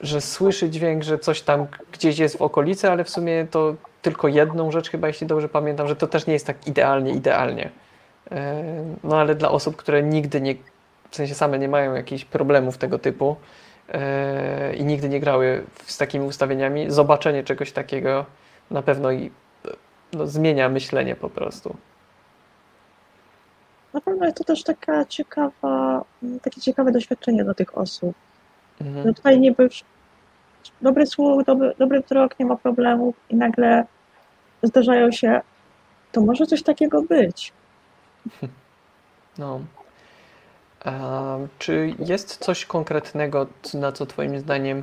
[0.00, 4.28] że słyszy dźwięk, że coś tam gdzieś jest w okolicy, ale w sumie to tylko
[4.28, 7.70] jedną rzecz chyba, jeśli dobrze pamiętam, że to też nie jest tak idealnie, idealnie.
[8.30, 8.64] E,
[9.04, 10.54] No ale dla osób, które nigdy nie,
[11.10, 13.36] w sensie same nie mają jakichś problemów tego typu
[13.88, 18.26] e, i nigdy nie grały z takimi ustawieniami, zobaczenie czegoś takiego
[18.70, 19.30] na pewno i
[20.12, 21.76] no, zmienia myślenie po prostu.
[23.94, 26.04] Na pewno jest to też taka ciekawa,
[26.42, 28.14] takie ciekawe doświadczenie dla tych osób.
[28.80, 29.06] Mhm.
[29.06, 29.84] No tutaj niby wsz-
[30.82, 33.84] dobry słuch, dobry, dobry wzrok, nie ma problemów i nagle
[34.62, 35.40] zdarzają się,
[36.12, 37.52] to może coś takiego być.
[39.38, 39.60] No.
[40.84, 44.82] A czy jest coś konkretnego, na co Twoim zdaniem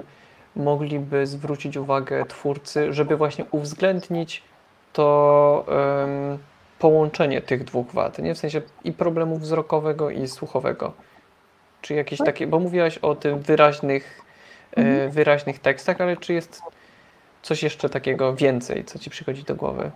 [0.56, 4.44] mogliby zwrócić uwagę twórcy, żeby właśnie uwzględnić
[4.94, 6.38] to em,
[6.80, 8.36] połączenie tych dwóch wad, nie?
[8.36, 10.94] W sensie i problemu wzrokowego i słuchowego.
[11.88, 12.26] Czy jakieś Tak.
[12.26, 14.22] takie, bo mówiłaś o tym wyraźnych,
[14.78, 15.12] e, Mhm.
[15.12, 16.62] wyraźnych tekstach, ale czy jest
[17.42, 19.92] coś jeszcze takiego więcej, co Ci przychodzi do głowy?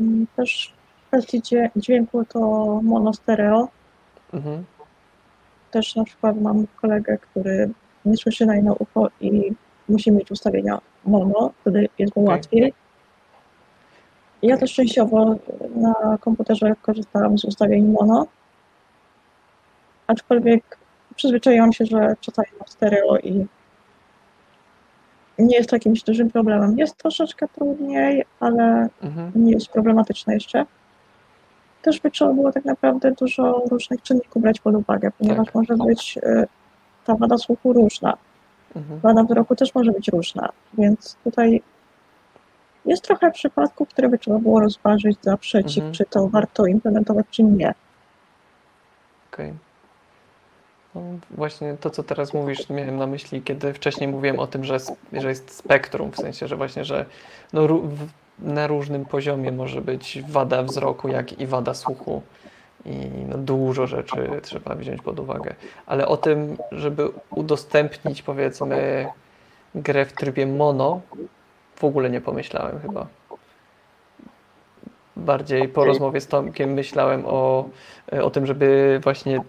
[0.00, 2.40] Mm, Też w kwestii dźwię- dźwięku to
[2.82, 3.68] mono stereo.
[4.34, 4.64] Mhm.
[5.70, 7.70] Też na przykład mam kolegę, który
[8.04, 9.52] nie słyszy na jedno ucho i
[9.88, 12.34] musi mieć ustawienia mono, wtedy jest mu Okej.
[12.36, 12.72] łatwiej.
[14.42, 15.36] Ja też częściowo
[15.74, 18.26] na komputerze korzystałam z ustawień mono,
[20.08, 20.78] aczkolwiek
[21.16, 23.46] przyzwyczaiłam się, że czasami mam stereo i
[25.38, 26.78] nie jest to jakimś dużym problemem.
[26.78, 29.32] Jest troszeczkę trudniej, ale Mhm.
[29.34, 30.66] nie jest problematyczne jeszcze.
[31.82, 35.54] Też by trzeba było tak naprawdę dużo różnych czynników brać pod uwagę, ponieważ Tak.
[35.54, 36.46] może być y,
[37.04, 38.16] ta wada słuchu różna,
[38.76, 39.00] Mhm.
[39.00, 41.62] wada wzroku też może być różna, więc tutaj
[42.84, 45.92] jest trochę przypadków, które by trzeba było rozważyć za przeciw, Mhm.
[45.94, 47.74] czy to warto implementować, czy nie.
[49.32, 49.54] Okej.
[50.94, 54.78] No, właśnie to, co teraz mówisz, miałem na myśli, kiedy wcześniej mówiłem o tym, że,
[55.12, 57.06] że jest spektrum, w sensie, że właśnie, że
[57.52, 57.68] no,
[58.38, 62.22] na różnym poziomie może być wada wzroku, jak i wada słuchu.
[62.86, 65.54] I no, dużo rzeczy trzeba wziąć pod uwagę.
[65.86, 69.06] Ale o tym, żeby udostępnić, powiedzmy,
[69.74, 71.00] grę w trybie mono,
[71.76, 73.06] w ogóle nie pomyślałem chyba.
[75.16, 77.68] Bardziej po rozmowie z Tomkiem myślałem o,
[78.22, 79.40] o tym, żeby właśnie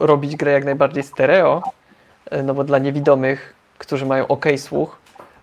[0.00, 1.62] robić grę jak najbardziej stereo,
[2.30, 4.98] e, no bo dla niewidomych, którzy mają ok słuch,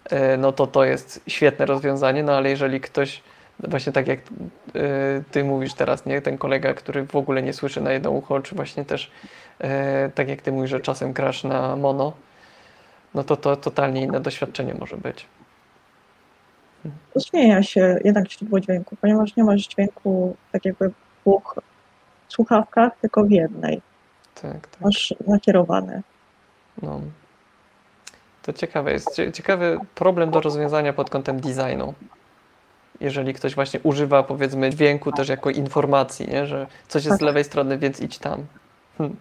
[0.09, 3.23] e, no to to jest świetne rozwiązanie, no ale jeżeli ktoś,
[3.59, 4.23] właśnie tak jak e,
[5.31, 8.55] ty mówisz teraz, nie, ten kolega, który w ogóle nie słyszy na jedno ucho, czy
[8.55, 9.11] właśnie też
[10.15, 12.13] tak jak ty mówisz, że czasem grasz na mono,
[13.13, 15.25] no to to totalnie inne doświadczenie może być.
[17.15, 20.91] Zmienia się jednak źródło dźwięku, ponieważ nie masz dźwięku tak jakby
[21.21, 21.59] dwóch
[22.27, 23.81] słuchawkach, tylko w jednej.
[24.41, 24.81] Tak, tak.
[24.81, 26.01] Masz nakierowane.
[26.81, 27.01] No.
[28.41, 29.15] To ciekawe jest.
[29.15, 31.93] Cie- Ciekawy problem do rozwiązania pod kątem designu.
[32.99, 36.45] Jeżeli ktoś właśnie używa powiedzmy dźwięku też jako informacji, nie?
[36.45, 37.25] że coś jest z Tak.
[37.25, 38.45] lewej strony, więc idź tam.
[38.97, 39.15] Hm.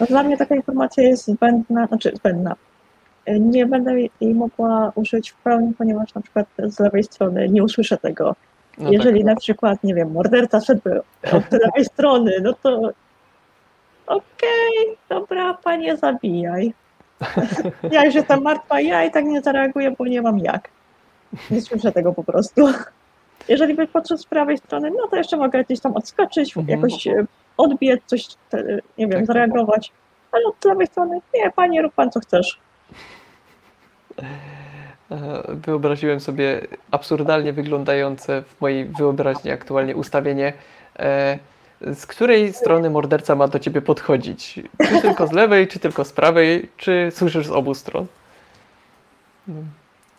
[0.00, 2.54] No, dla mnie taka informacja jest zbędna, znaczy zbędna.
[3.40, 7.96] Nie będę jej mogła użyć w pełni, ponieważ na przykład z lewej strony nie usłyszę
[7.96, 8.36] tego.
[8.78, 9.26] No Jeżeli tak.
[9.26, 11.00] na przykład, nie wiem, morderca szedłby
[11.32, 12.90] od lewej strony, no to
[14.08, 16.72] okej, dobra, panie, zabijaj.
[17.92, 20.68] Ja już jestem martwa, ja i tak nie zareaguję, bo nie mam jak.
[21.50, 22.68] Nie słyszę tego po prostu.
[23.48, 26.78] Jeżeli by podszedł z prawej strony, no to jeszcze mogę gdzieś tam odskoczyć, Mhm.
[26.80, 27.24] jakoś e,
[27.56, 28.26] odbiec, coś,
[28.98, 29.26] nie wiem, Tak.
[29.26, 29.92] zareagować.
[30.32, 32.58] Ale od lewej strony, nie, panie, rób pan co chcesz.
[35.10, 36.60] E, Wyobraziłem sobie
[36.90, 40.52] absurdalnie wyglądające w mojej wyobraźni aktualnie ustawienie,
[40.98, 41.38] e,
[41.80, 44.60] z której strony morderca ma do ciebie podchodzić.
[44.88, 48.06] Czy tylko z lewej, czy tylko z prawej, czy słyszysz z obu stron.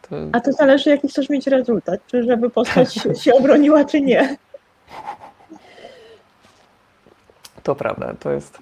[0.01, 4.37] To, A to zależy, jaki chcesz mieć rezultat, czy żeby postać się obroniła, czy nie.
[7.63, 8.57] To prawda, to jest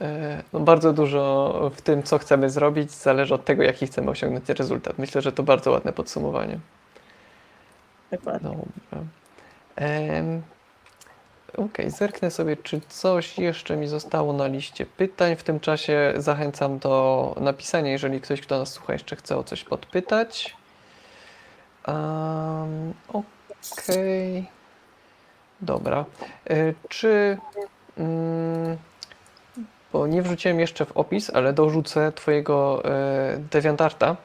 [0.00, 4.48] e, no, bardzo dużo w tym, co chcemy zrobić, zależy od tego, jaki chcemy osiągnąć
[4.48, 4.98] rezultat.
[4.98, 6.58] Myślę, że to bardzo ładne podsumowanie.
[8.10, 8.56] Dokładnie.
[8.90, 9.04] Dobra.
[11.56, 15.36] Okej, zerknę sobie, czy coś jeszcze mi zostało na liście pytań.
[15.36, 19.64] W tym czasie zachęcam do napisania, jeżeli ktoś, kto nas słucha, jeszcze chce o coś
[19.64, 20.56] podpytać.
[21.88, 24.46] Um, Okej.
[25.60, 26.04] Dobra.
[26.50, 26.54] E,
[26.88, 27.38] Czy.
[27.98, 28.76] Mm,
[29.92, 34.16] bo nie wrzuciłem jeszcze w opis, ale dorzucę Twojego e, DeviantArta.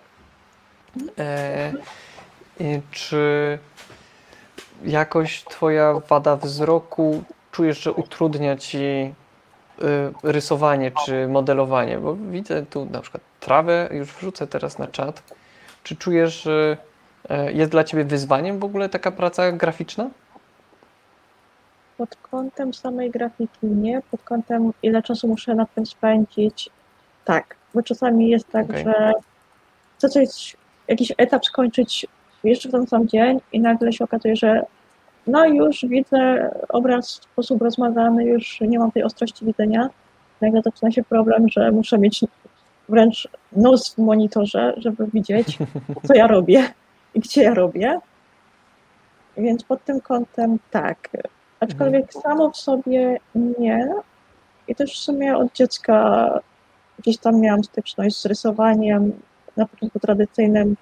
[1.17, 1.73] E,
[2.91, 3.59] czy
[4.83, 9.13] jakoś Twoja wada wzroku czujesz, że utrudnia Ci y,
[10.23, 11.97] rysowanie czy modelowanie?
[11.97, 15.23] Bo widzę tu na przykład trawę, już wrzucę teraz na czat.
[15.83, 16.77] Czy czujesz, że
[17.29, 20.09] e, jest dla Ciebie wyzwaniem w ogóle taka praca graficzna?
[21.97, 26.69] Pod kątem samej grafiki nie, pod kątem ile czasu muszę nad tym spędzić,
[27.25, 27.55] tak.
[27.73, 28.83] Bo czasami jest tak, Okej.
[28.83, 29.11] że
[29.97, 32.07] chcę coś, jakiś etap skończyć
[32.43, 34.65] jeszcze w ten sam dzień i nagle się okazuje, że
[35.27, 39.89] no już widzę obraz w sposób rozmazany, już nie mam tej ostrości widzenia.
[40.41, 42.25] Nagle zaczyna się problem, że muszę mieć
[42.89, 45.57] wręcz nos w monitorze, żeby widzieć,
[46.07, 46.73] co ja robię
[47.15, 47.99] i gdzie ja robię.
[49.37, 51.09] Więc pod tym kątem tak.
[51.59, 53.93] Aczkolwiek samo w sobie nie.
[54.67, 56.29] I też w sumie od dziecka
[56.99, 59.11] gdzieś tam miałam styczność z rysowaniem,
[59.57, 60.75] na początku tradycyjnym,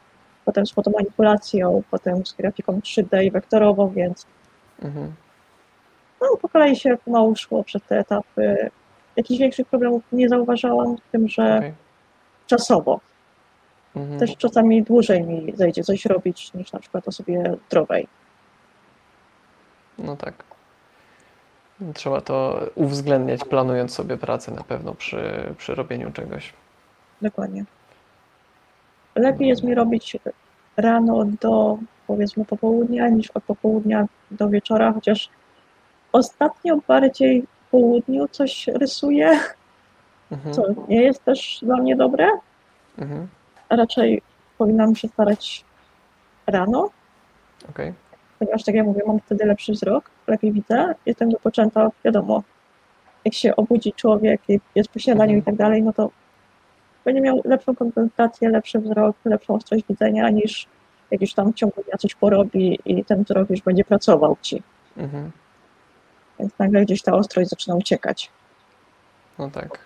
[0.50, 4.26] potem z fotomanipulacją, potem z grafiką 3D i wektorową, więc
[4.82, 5.14] Mhm.
[6.22, 8.70] no, po kolei się pomału szło przez te etapy.
[9.16, 11.74] Jakichś większych problemów nie zauważałam, z tym, że Okej.
[12.48, 13.00] czasowo.
[13.96, 14.20] Mhm.
[14.20, 18.08] Też czasami dłużej mi zejdzie coś robić niż na przykład osobie zdrowej.
[19.98, 20.44] No tak.
[21.94, 26.54] Trzeba to uwzględniać, planując sobie pracę na pewno przy, przy robieniu czegoś.
[27.22, 27.66] Dokładnie.
[29.20, 30.18] Lepiej jest mi robić
[30.78, 31.78] rano do
[32.08, 35.30] powiedzmy popołudnia niż od popołudnia do wieczora, chociaż
[36.12, 39.40] ostatnio bardziej w południu coś rysuję,
[40.32, 40.54] Mhm.
[40.56, 42.28] co nie jest też dla mnie dobre,
[42.98, 43.28] Mhm.
[43.70, 44.22] raczej
[44.58, 45.66] powinnam się starać
[46.48, 46.90] rano,
[47.70, 47.94] Okej.
[48.40, 52.44] ponieważ tak jak mówię, mam wtedy lepszy wzrok, lepiej widzę, jestem wypoczęta, wiadomo,
[53.26, 55.42] jak się obudzi człowiek, jak jest po śniadaniu Mhm.
[55.42, 56.10] i tak dalej, no to
[57.10, 60.68] będzie miał lepszą koncentrację, lepszy wzrok, lepszą ostrość widzenia, niż
[61.12, 64.64] jak już tam w ciągu dnia coś porobi i ten wzrok już będzie pracował ci.
[64.98, 65.32] Mhm.
[66.40, 68.30] Więc nagle gdzieś ta ostrość zaczyna uciekać.
[69.40, 69.80] No tak.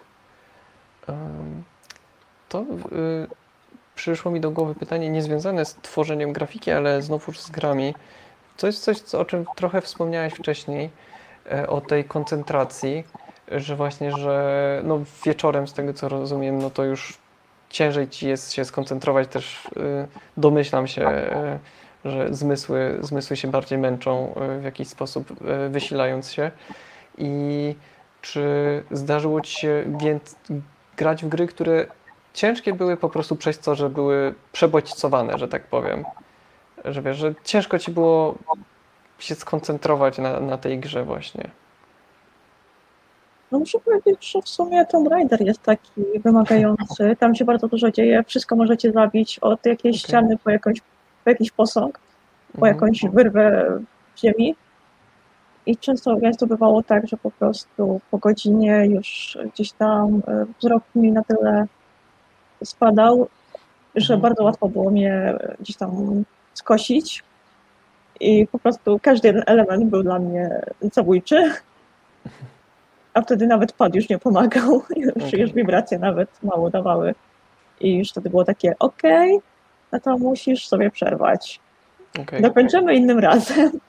[2.50, 2.66] To y,
[3.96, 7.96] przyszło mi do głowy pytanie niezwiązane z tworzeniem grafiki, ale znowuż z grami.
[8.58, 10.90] To jest coś, co, o czym trochę wspomniałeś wcześniej,
[11.52, 13.04] e, o tej koncentracji,
[13.52, 17.18] że właśnie, że no wieczorem, z tego co rozumiem, no to już
[17.70, 19.70] ciężej ci jest się skoncentrować, też y,
[20.38, 21.60] domyślam się, e,
[22.06, 25.34] że zmysły, zmysły się bardziej męczą e, w jakiś sposób,
[25.70, 26.52] wysilając się.
[27.18, 27.76] I
[28.22, 30.36] czy zdarzyło ci się więc
[30.98, 31.86] grać w gry, które
[32.34, 36.06] ciężkie były po prostu przez to, że były przebodźcowane, że tak powiem?
[36.86, 38.36] Że wiesz, że ciężko ci było
[39.20, 41.50] się skoncentrować na, na tej grze właśnie.
[43.54, 45.92] No muszę powiedzieć, że w sumie Tomb Raider jest taki
[46.24, 47.16] wymagający.
[47.20, 50.08] Tam się bardzo dużo dzieje, wszystko możecie zabić, od jakiejś Okej.
[50.10, 50.80] ściany po, jakąś,
[51.24, 52.00] po jakiś posąg,
[52.52, 52.76] po Mhm.
[52.76, 53.78] jakąś wyrwę
[54.16, 54.56] w ziemi.
[55.66, 60.84] I często, często bywało tak, że po prostu po godzinie już gdzieś tam e, wzrok
[60.96, 61.66] mi na tyle
[62.64, 63.28] spadał,
[63.96, 64.22] że Mhm.
[64.22, 66.24] bardzo łatwo było mnie gdzieś tam
[66.54, 67.24] skosić.
[68.20, 70.62] I po prostu każdy jeden element był dla mnie
[70.94, 71.44] zabójczy.
[73.14, 74.82] A wtedy nawet pad już nie pomagał.
[74.96, 75.40] Już, Okej.
[75.42, 77.16] już wibracje nawet mało dawały.
[77.80, 79.40] I już wtedy było takie, okej,
[79.92, 81.60] no to musisz sobie przerwać.
[82.22, 83.72] Okej, Dokończymy innym razem.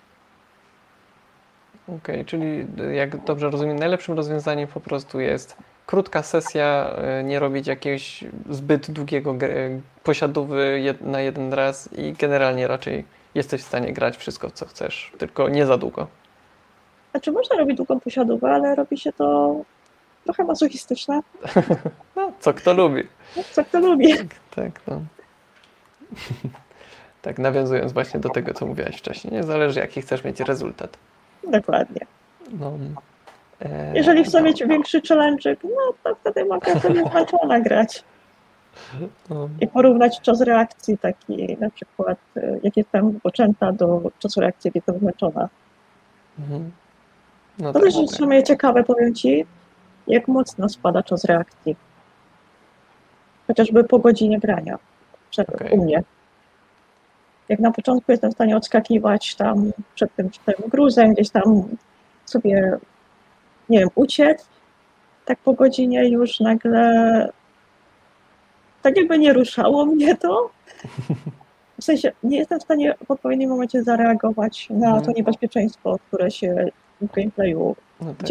[1.98, 5.56] okej, czyli jak dobrze rozumiem, najlepszym rozwiązaniem po prostu jest
[5.86, 6.90] krótka sesja,
[7.20, 13.04] y, nie robić jakiegoś zbyt długiego gr- posiadówy jed- na jeden raz i generalnie raczej
[13.34, 16.06] jesteś w stanie grać wszystko, co chcesz, tylko nie za długo.
[17.14, 19.56] Znaczy można robić długą posiadówkę, ale robi się to
[20.24, 21.20] trochę masochistyczne.
[22.16, 23.02] No, co kto lubi.
[23.36, 24.14] No, Co kto lubi.
[24.56, 25.00] Tak, no.
[27.22, 29.32] tak, nawiązując właśnie do tego, co mówiłaś wcześniej.
[29.32, 30.96] Nie zależy, jaki chcesz mieć rezultat.
[31.50, 32.06] Dokładnie.
[32.52, 32.72] No.
[33.60, 38.04] E, Jeżeli chcę mieć większy challenge, no to wtedy mogę sobie zmęczona grać.
[39.30, 44.68] no, I porównać czas reakcji taki, na przykład y, jak jestem wypoczęta do czasu reakcji,
[44.68, 45.48] jak jestem zmęczona.
[46.38, 46.70] mhm.
[47.58, 48.18] No To tak, też jest w tak.
[48.18, 49.46] sumie ciekawe, powiem Ci,
[50.06, 51.76] jak mocno spada czas reakcji.
[53.46, 54.78] Chociażby po godzinie grania
[55.30, 55.70] przed, Okej.
[55.70, 56.02] u mnie.
[57.48, 61.42] Jak na początku jestem w stanie odskakiwać tam przed tym, przed tym gruzem, gdzieś tam
[62.24, 62.76] sobie,
[63.68, 64.46] nie wiem, uciec,
[65.24, 67.28] tak po godzinie już nagle
[68.82, 70.50] tak jakby nie ruszało mnie to.
[71.80, 75.04] W sensie nie jestem w stanie w odpowiednim momencie zareagować na Mhm.
[75.04, 76.68] to niebezpieczeństwo, które się
[77.12, 78.28] gameplayu No tak.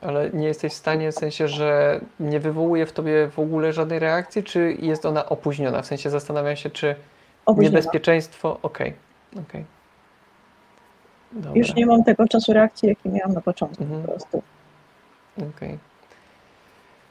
[0.00, 3.98] Ale nie jesteś w stanie, w sensie, że nie wywołuje w tobie w ogóle żadnej
[3.98, 5.82] reakcji, czy jest ona opóźniona?
[5.82, 6.94] W sensie zastanawiam się, czy
[7.46, 7.68] Opóźniona.
[7.70, 8.58] niebezpieczeństwo.
[8.62, 8.94] Okej,
[9.48, 9.64] okej.
[11.32, 11.52] Dobra.
[11.54, 14.02] Już nie mam tego czasu reakcji, jaki miałam na początku Mhm.
[14.02, 14.42] po prostu.
[15.56, 15.78] Okej.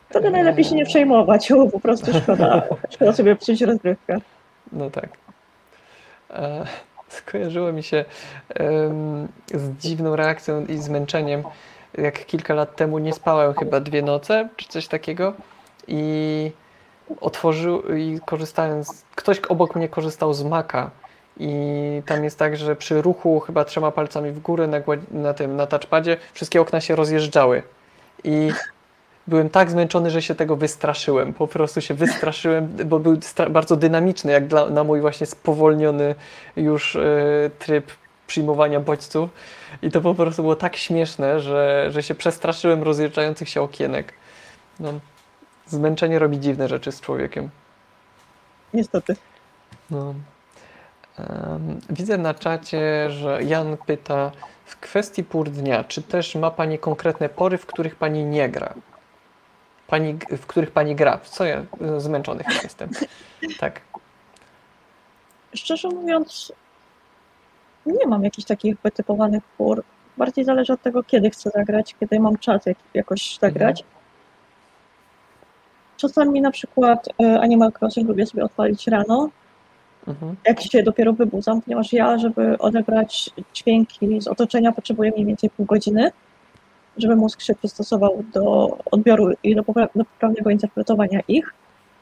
[0.09, 2.63] Wtedy najlepiej się nie przejmować, bo po prostu szkoda,
[2.93, 4.17] szkoda sobie psuć rozgrywkę.
[4.71, 5.09] No tak.
[6.29, 6.65] E,
[7.09, 8.05] skojarzyło mi się
[8.49, 11.43] em, z dziwną reakcją i zmęczeniem,
[11.97, 15.33] jak kilka lat temu nie spałem chyba dwie noce, czy coś takiego
[15.87, 16.51] i
[17.21, 20.91] otworzył i korzystając, ktoś obok mnie korzystał z Maca.
[21.37, 24.77] I tam jest tak, że przy ruchu chyba trzema palcami w górę na,
[25.11, 27.63] na tym, na touchpadzie wszystkie okna się rozjeżdżały.
[28.23, 28.51] I
[29.29, 31.33] byłem tak zmęczony, że się tego wystraszyłem.
[31.33, 33.17] Po prostu się wystraszyłem, bo był
[33.49, 36.15] bardzo dynamiczny, jak dla, na mój właśnie spowolniony
[36.55, 36.99] już e,
[37.59, 37.91] tryb
[38.27, 39.29] przyjmowania bodźców.
[39.81, 44.13] I to po prostu było tak śmieszne, że, że się przestraszyłem rozjeżdżających się okienek.
[44.79, 44.93] No,
[45.67, 47.49] zmęczenie robi dziwne rzeczy z człowiekiem.
[48.73, 49.15] Niestety.
[49.89, 50.13] No.
[51.89, 54.31] Widzę na czacie, że Jan pyta
[54.65, 58.73] w kwestii pór dnia, czy też ma Pani konkretne pory, w których Pani nie gra?
[59.89, 61.19] Pani, w których Pani gra?
[61.23, 61.65] Co ja
[61.97, 62.89] zmęczony chyba jestem.
[63.59, 63.81] Tak.
[65.53, 66.53] Szczerze mówiąc,
[67.85, 69.83] nie mam jakichś takich wytypowanych pór.
[70.17, 73.83] Bardziej zależy od tego, kiedy chcę zagrać, kiedy mam czas jak, jakoś zagrać.
[75.97, 79.29] Czasami na przykład e, Animal Crossing lubię sobie odpalić rano,
[80.07, 80.35] Mhm.
[80.45, 85.65] jak się dopiero wybudzam, ponieważ ja, żeby odebrać dźwięki z otoczenia, potrzebuję mniej więcej pół
[85.65, 86.11] godziny,
[86.99, 91.53] żeby mózg się przystosował do odbioru i do, popra- do poprawnego interpretowania ich,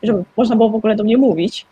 [0.04, 1.66] żeby można było w ogóle do mnie mówić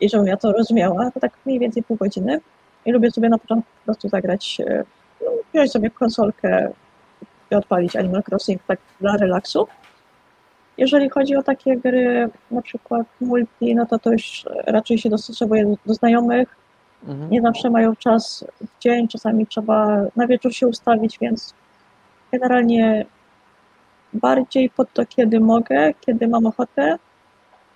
[0.00, 2.40] i żebym ja to rozumiała, to tak mniej więcej pół godziny.
[2.86, 4.84] I lubię sobie na początku po prostu zagrać, e,
[5.24, 6.70] no, wziąć sobie konsolkę
[7.50, 9.66] i odpalić Animal Crossing tak dla relaksu.
[10.78, 15.64] Jeżeli chodzi o takie gry, na przykład multi, no to to już raczej się dostosowuje
[15.64, 16.56] do, do znajomych.
[17.08, 17.30] Mhm.
[17.30, 21.54] Nie zawsze mają czas w dzień, czasami trzeba na wieczór się ustawić, więc
[22.32, 23.06] generalnie
[24.12, 26.98] bardziej pod to, kiedy mogę, kiedy mam ochotę,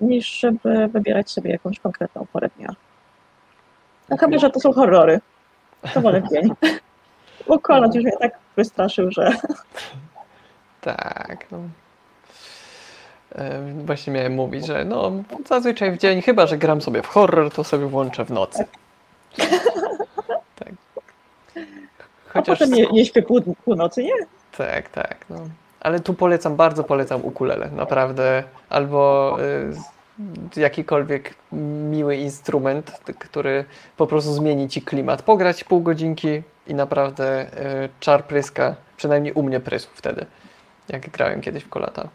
[0.01, 2.75] niż żeby wybierać sobie jakąś konkretną porę dnia.
[4.09, 5.21] No chyba, że to są horrory.
[5.95, 6.51] To wolę w dzień.
[7.49, 9.33] Bo Konrad już mnie tak wystraszył, że
[10.81, 11.47] Tak.
[11.51, 11.59] No.
[13.85, 15.13] Właśnie miałem mówić, że no
[15.47, 18.65] zazwyczaj w dzień, chyba że gram sobie w horror, to sobie włączę w nocy.
[20.57, 20.73] Tak.
[21.55, 24.13] a Chociaż potem nie, nie śpię pół, północy, nie?
[24.57, 25.17] Tak, tak.
[25.31, 25.37] No.
[25.81, 28.45] Ale tu polecam, bardzo polecam ukulele, naprawdę.
[28.69, 29.37] Albo
[30.57, 31.35] y, jakikolwiek
[31.91, 33.65] miły instrument, który
[33.97, 35.23] po prostu zmieni ci klimat.
[35.23, 37.47] Pograć pół godzinki i naprawdę
[37.85, 40.27] y, czar pryska, przynajmniej u mnie prysł wtedy,
[40.89, 42.09] jak grałem kiedyś w kolata.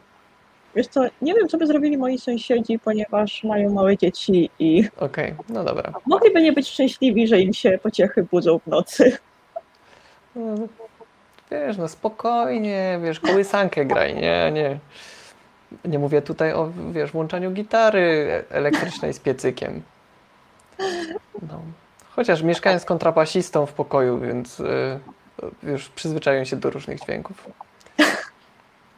[0.76, 5.34] Wiesz co, nie wiem, co by zrobili moi sąsiedzi, ponieważ mają małe dzieci i Okej,
[5.50, 5.94] no dobra.
[6.06, 9.18] mogliby nie być szczęśliwi, że im się pociechy budzą w nocy.
[10.36, 10.56] No,
[11.52, 14.80] wiesz, no spokojnie, wiesz, kołysankę graj, nie, nie.
[15.86, 19.82] Nie mówię tutaj o, wiesz, włączaniu gitary elektrycznej z piecykiem.
[21.42, 21.62] No.
[22.16, 25.00] Chociaż mieszkałem z kontrabasistą w pokoju, więc y,
[25.64, 27.50] już przyzwyczaiłem się do różnych dźwięków.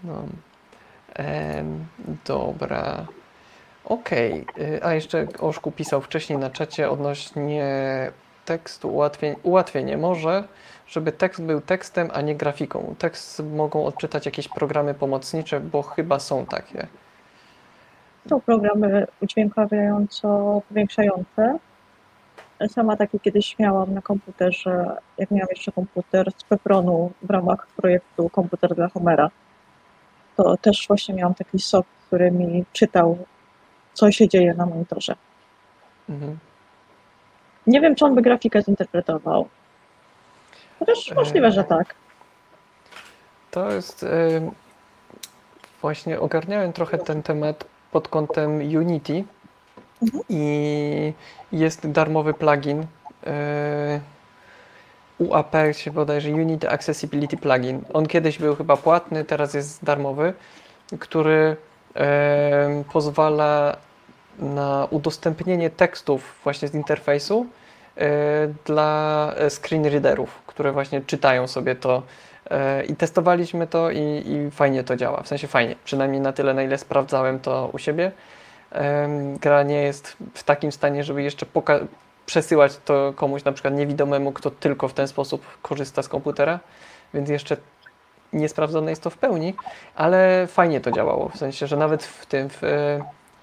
[0.04, 0.24] No.
[1.16, 1.86] Em,
[2.26, 3.06] dobra.
[3.86, 4.46] Okej.
[4.60, 7.66] y, A jeszcze Oszku pisał wcześniej na czacie odnośnie
[8.46, 10.44] tekstu ułatwień, ułatwienie może,
[10.88, 12.96] żeby tekst był tekstem, a nie grafiką.
[12.98, 16.88] Tekst mogą odczytać jakieś programy pomocnicze, bo chyba są takie.
[18.30, 21.60] Są programy udźwiękawiająco powiększające.
[22.68, 28.30] Sama takie kiedyś miałam na komputerze, jak miałam jeszcze komputer z Pepronu w ramach projektu
[28.30, 29.30] Komputer dla Homera.
[30.36, 33.18] To też właśnie miałam taki sok, który mi czytał,
[33.94, 35.16] co się dzieje na monitorze.
[36.10, 36.38] Mhm.
[37.68, 39.50] Nie wiem, czy on by grafikę zinterpretował.
[40.80, 41.96] Chociaż możliwe, że tak.
[43.52, 44.04] To jest.
[44.04, 44.52] em,
[45.82, 49.24] właśnie ogarniałem trochę ten temat pod kątem Unity
[50.02, 50.24] Mhm.
[50.30, 51.14] i
[51.52, 52.86] jest darmowy plugin.
[53.28, 54.00] e,
[55.18, 57.82] UAP się bodajże Unity Accessibility Plugin.
[57.94, 60.34] On kiedyś był chyba płatny, teraz jest darmowy,
[61.00, 61.56] który
[62.94, 63.78] pozwala
[64.40, 67.46] na udostępnienie tekstów właśnie z interfejsu
[67.98, 68.08] e,
[68.66, 72.04] dla e, screen readerów, które właśnie czytają sobie to
[72.50, 75.24] e, i testowaliśmy to i, i fajnie to działa.
[75.24, 78.12] W sensie fajnie, przynajmniej na tyle, na ile sprawdzałem to u siebie.
[79.42, 81.46] Gra nie jest w takim stanie, żeby jeszcze
[82.26, 86.60] przesyłać to komuś na przykład niewidomemu, kto tylko w ten sposób korzysta z komputera,
[87.14, 87.58] więc jeszcze
[88.34, 89.56] niesprawdzone jest to w pełni,
[89.96, 91.30] ale fajnie to działało.
[91.30, 92.68] W sensie, że nawet w tym w, e,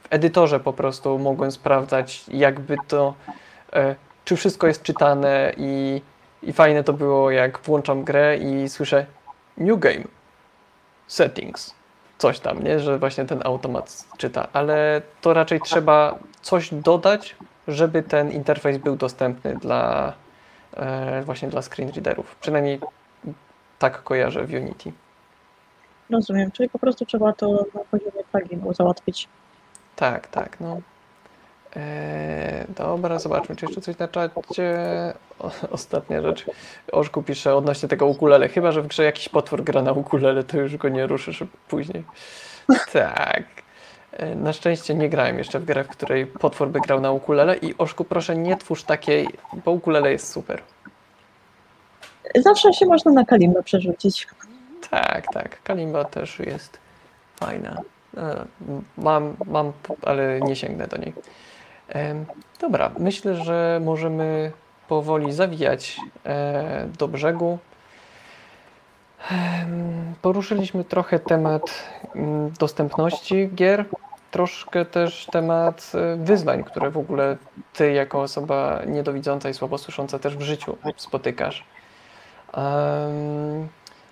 [0.02, 3.14] w edytorze po prostu mogłem sprawdzać, jakby to,
[3.72, 6.02] e, czy wszystko jest czytane i,
[6.46, 9.06] i fajne to było, jak włączam grę i słyszę
[9.56, 10.04] New Game,
[11.06, 11.74] Settings,
[12.18, 12.80] coś tam, nie?
[12.80, 17.36] Że właśnie ten automat czyta, ale to raczej trzeba coś dodać,
[17.68, 20.12] żeby ten interfejs był dostępny dla
[20.76, 22.36] e, właśnie dla screen readerów.
[22.36, 22.80] Przynajmniej
[23.78, 24.92] tak kojarzę w Unity.
[26.10, 29.28] Rozumiem, czyli po prostu trzeba to na poziomie pluginu załatwić.
[29.96, 30.80] Tak, tak, no.
[31.76, 34.74] Eee, dobra, zobaczmy, czy jeszcze coś na czacie.
[35.38, 36.46] O, ostatnia rzecz.
[36.92, 38.48] Orzku pisze odnośnie tego ukulele.
[38.48, 42.04] Chyba, że w grze jakiś potwór gra na ukulele, to już go nie ruszysz później.
[42.92, 43.42] Tak.
[44.12, 47.56] E, Na szczęście nie grałem jeszcze w grę, w której potwór by grał na ukulele
[47.56, 49.28] i Orzku, proszę nie twórz takiej,
[49.64, 50.62] bo ukulele jest super.
[52.36, 54.26] Zawsze się można na kalimbę przerzucić.
[54.90, 55.62] Tak, tak.
[55.62, 56.78] Kalimba też jest
[57.36, 57.76] fajna.
[58.16, 58.44] E,
[58.98, 59.72] Mam, mam,
[60.02, 61.12] ale nie sięgnę do niej.
[62.60, 64.52] Dobra, myślę, że możemy
[64.88, 67.58] powoli zawijać e, do brzegu.
[70.22, 71.62] Poruszyliśmy trochę temat
[72.14, 73.84] mm, dostępności gier,
[74.30, 77.36] troszkę też temat e, wyzwań, które w ogóle
[77.72, 81.64] ty jako osoba niedowidząca i słabosłysząca też w życiu spotykasz.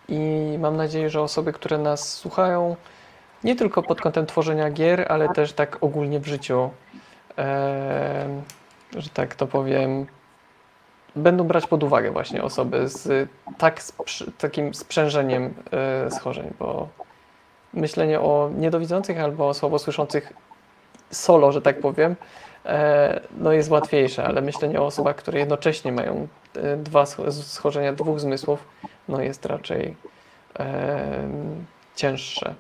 [0.09, 2.77] I mam nadzieję, że osoby, które nas słuchają,
[3.44, 6.70] nie tylko pod kątem tworzenia gier, ale też tak ogólnie w życiu,
[8.96, 10.06] że tak to powiem,
[11.16, 13.28] będą brać pod uwagę właśnie osoby z
[13.59, 13.80] tak
[14.38, 16.88] takim sprzężeniem e, schorzeń, bo
[17.74, 20.32] myślenie o niedowidzących albo słabosłyszących
[21.10, 22.16] solo, że tak powiem,
[22.66, 27.92] e, no jest łatwiejsze, ale myślenie o osobach, które jednocześnie mają e, dwa sch- schorzenia
[27.92, 28.64] dwóch zmysłów,
[29.09, 29.96] no jest raczej
[31.96, 32.54] cięższe.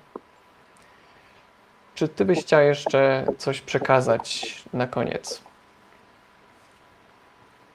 [1.94, 5.42] Czy ty byś chciał jeszcze coś przekazać na koniec?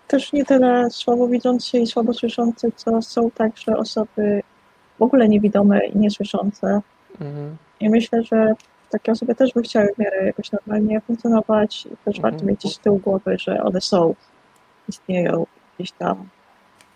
[0.07, 4.43] Też nie tyle słabowidzący i słabosłyszący, co są także osoby
[4.99, 6.81] w ogóle niewidome i niesłyszące.
[7.21, 7.57] Mhm.
[7.79, 8.53] I myślę, że
[8.89, 11.85] takie osoby też by chciały w miarę jakoś normalnie funkcjonować.
[11.85, 12.21] I też Mhm.
[12.21, 14.15] warto mieć z tyłu głowy, że one są,
[14.89, 15.45] istnieją
[15.77, 16.29] gdzieś tam.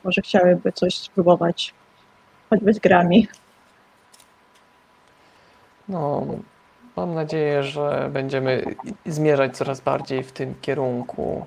[0.03, 1.73] Może chciałyby coś spróbować,
[2.49, 3.27] choćby z grami.
[5.89, 6.25] No,
[6.95, 11.45] mam nadzieję, że będziemy zmierzać coraz bardziej w tym kierunku.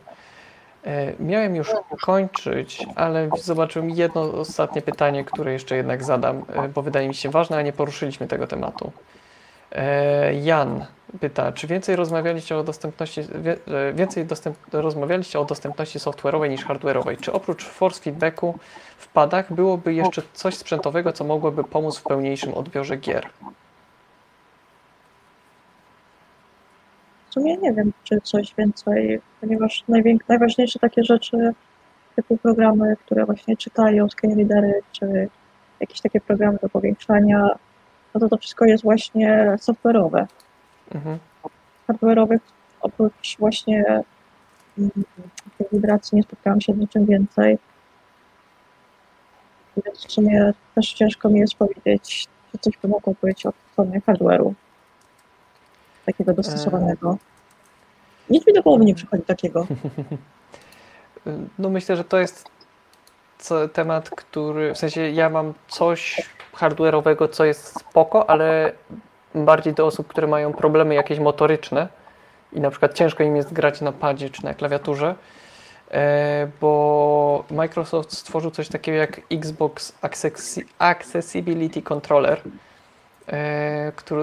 [0.84, 1.70] E, Miałem już
[2.02, 7.30] kończyć, ale zobaczyłem jedno ostatnie pytanie, które jeszcze jednak zadam, e, bo wydaje mi się
[7.30, 8.92] ważne, a nie poruszyliśmy tego tematu.
[9.72, 10.86] E, Jan
[11.20, 13.22] pyta, czy więcej rozmawialiście o dostępności,
[13.94, 17.16] więcej dostęp, rozmawialiście o dostępności software'owej niż hardware'owej?
[17.20, 18.58] Czy oprócz force feedbacku
[18.98, 23.28] w padach byłoby jeszcze coś sprzętowego, co mogłoby pomóc w pełniejszym odbiorze gier?
[27.34, 29.84] Sumie nie wiem, czy coś więcej, ponieważ
[30.28, 31.54] najważniejsze takie rzeczy,
[32.16, 35.28] typu programy, które właśnie czytają screen readery, czy
[35.80, 37.48] jakieś takie programy do powiększania,
[38.14, 40.26] no to to wszystko jest właśnie software'owe.
[40.94, 41.18] Mhm.
[41.88, 42.40] Hardware'owych
[42.80, 43.84] oprócz właśnie
[44.78, 44.90] mm,
[45.58, 47.58] tych wibracji nie spotkałam się z niczym więcej.
[49.84, 54.00] Więc w sumie też ciężko mi jest powiedzieć, czy coś by mogło być od strony
[54.00, 54.52] hardware'u
[56.06, 57.16] takiego dostosowanego.
[58.30, 59.66] Nic mi do głowy nie przychodzi takiego.
[61.58, 62.48] No myślę, że to jest
[63.72, 66.22] temat, który, w sensie ja mam coś
[66.54, 68.72] hardware'owego, co jest spoko, ale
[69.34, 71.88] bardziej do osób, które mają problemy jakieś motoryczne
[72.52, 75.14] i na przykład ciężko im jest grać na padzie czy na klawiaturze,
[75.90, 82.50] e, bo Microsoft stworzył coś takiego jak Xbox Accessi- Accessibility Controller, e,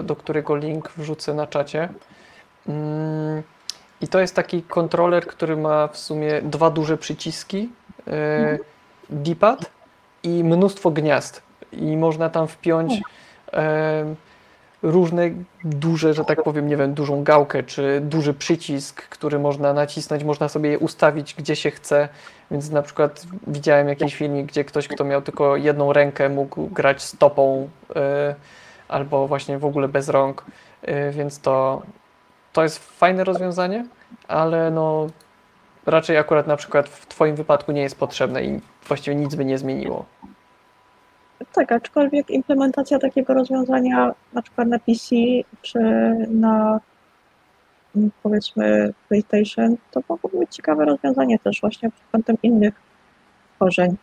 [0.04, 1.90] do którego link wrzucę na czacie.
[2.68, 3.44] Mm,
[4.02, 7.70] I to jest taki kontroler, który ma w sumie dwa duże przyciski,
[8.08, 8.60] e,
[9.10, 9.72] D-pad
[10.24, 11.42] i mnóstwo gniazd.
[11.72, 13.02] I można tam wpiąć
[13.54, 14.16] e,
[14.84, 15.30] różne
[15.64, 20.50] duże, że tak powiem, nie wiem, dużą gałkę czy duży przycisk, który można nacisnąć, można
[20.50, 22.10] sobie je ustawić gdzie się chce.
[22.52, 27.02] Więc na przykład widziałem jakiś filmik, gdzie ktoś, kto miał tylko jedną rękę, mógł grać
[27.02, 28.36] stopą e,
[28.92, 30.46] albo właśnie w ogóle bez rąk.
[30.82, 31.82] E, więc to,
[32.54, 33.86] to jest fajne rozwiązanie,
[34.28, 35.08] ale no
[35.86, 39.58] raczej akurat na przykład w Twoim wypadku nie jest potrzebne i właściwie nic by nie
[39.58, 40.06] zmieniło.
[41.54, 45.16] Tak, aczkolwiek implementacja takiego rozwiązania na przykład na PC
[45.62, 45.80] czy
[46.30, 46.80] na
[47.96, 52.74] mm, powiedzmy PlayStation, to mogłoby być ciekawe rozwiązanie też właśnie pod kątem innych
[53.56, 53.96] tworzeń.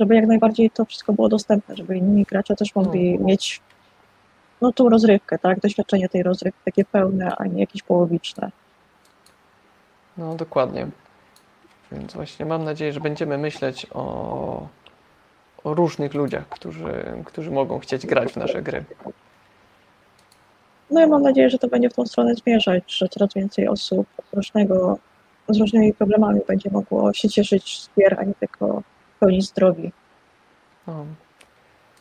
[0.00, 3.60] Żeby jak najbardziej to wszystko było dostępne, żeby inni gracze też mogli mieć
[4.60, 5.60] no tą rozrywkę, tak?
[5.60, 8.50] Doświadczenie tej rozrywki takie pełne, a nie jakieś połowiczne.
[10.18, 10.86] No dokładnie.
[11.92, 14.66] Więc właśnie mam nadzieję, że będziemy myśleć o,
[15.64, 18.84] o różnych ludziach, którzy, którzy mogą chcieć grać w nasze gry.
[20.90, 24.06] No ja mam nadzieję, że to będzie w tą stronę zmierzać, że coraz więcej osób
[24.32, 24.98] różnego,
[25.48, 28.82] z różnymi problemami będzie mogło się cieszyć z gier, a nie tylko
[29.20, 29.92] pełni zdrowi.
[30.86, 31.06] No,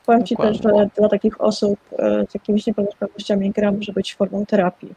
[0.06, 4.46] Powiem Ci też, że dla takich osób e, z jakimiś niepełnosprawnościami gra może być formą
[4.46, 4.94] terapii,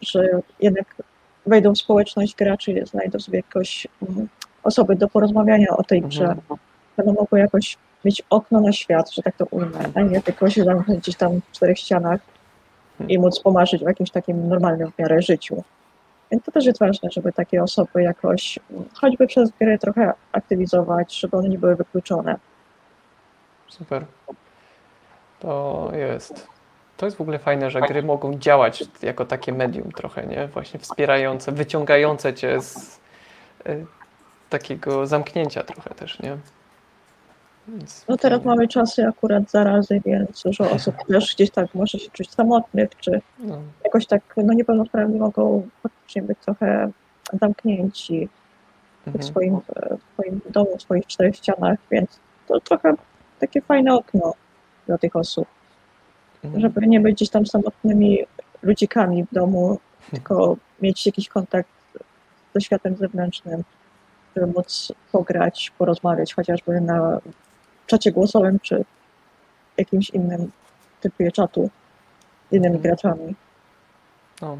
[0.00, 0.96] że jednak
[1.46, 4.28] wejdą w społeczność graczy, znajdą sobie jakoś mm,
[4.62, 6.60] osoby do porozmawiania o tej grze, Mhm.
[6.96, 10.64] będą mogły jakoś mieć okno na świat, że tak to ujmę, a nie tylko się
[10.64, 12.20] zamknąć gdzieś tam w czterech ścianach
[13.08, 15.62] i móc pomarzyć w jakimś takim normalnym w miarę życiu.
[16.40, 21.36] To też jest ważne, żeby takie osoby jakoś mm, choćby przez gry trochę aktywizować, żeby
[21.36, 22.36] one nie były wykluczone.
[23.68, 24.04] Super.
[25.40, 26.48] To jest.
[26.96, 30.48] To jest w ogóle fajne, że gry mogą działać jako takie medium trochę, nie?
[30.48, 33.00] Właśnie wspierające, wyciągające cię z
[33.66, 33.86] y,
[34.50, 36.36] takiego zamknięcia trochę też, nie?
[38.08, 42.30] No teraz mamy czasy akurat zarazy, więc dużo osób też gdzieś tak może się czuć
[42.30, 46.90] samotnych, czy No, jakoś tak no niepełnosprawni mogą faktycznie być trochę
[47.40, 48.28] zamknięci
[49.02, 49.24] w mhm.
[49.24, 52.94] swoim, e, w swoim domu, w swoich czterech ścianach, więc to trochę
[53.40, 54.34] takie fajne okno
[54.86, 55.46] dla tych osób,
[56.44, 56.60] Mhm.
[56.60, 58.18] żeby nie być gdzieś tam samotnymi
[58.62, 59.78] ludzikami w domu,
[60.10, 61.68] tylko mieć jakiś kontakt
[62.54, 63.64] ze światem zewnętrznym,
[64.36, 67.20] żeby móc pograć, porozmawiać chociażby na
[67.86, 68.84] czacie głosowym, czy
[69.78, 70.50] jakimś innym
[71.00, 71.70] typie czatu
[72.50, 72.82] z innymi Mhm.
[72.82, 73.34] graczami.
[74.42, 74.56] No,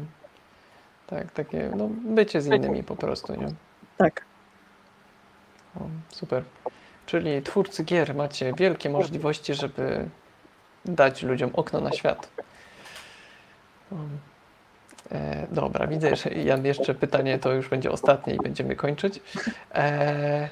[1.07, 3.47] tak, takie, no, bycie z innymi po prostu, nie?
[3.97, 4.25] Tak.
[5.75, 5.79] O,
[6.09, 6.43] super.
[7.05, 10.09] Czyli twórcy gier macie wielkie możliwości, żeby
[10.85, 12.29] dać ludziom okno na świat.
[15.11, 19.21] E, dobra, widzę, że Jan jeszcze pytanie to już będzie ostatnie i będziemy kończyć.
[19.75, 20.49] E,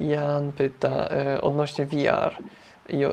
[0.00, 2.36] Jan pyta e, odnośnie VR.
[2.88, 3.10] I, e,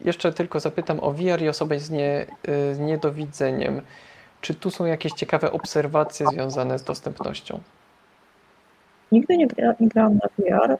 [0.00, 3.82] jeszcze tylko zapytam o VR i osoby z, nie, e, z niedowidzeniem.
[4.40, 7.60] Czy tu są jakieś ciekawe obserwacje związane z dostępnością?
[9.12, 10.76] Nigdy nie, gra, nie grałam na VR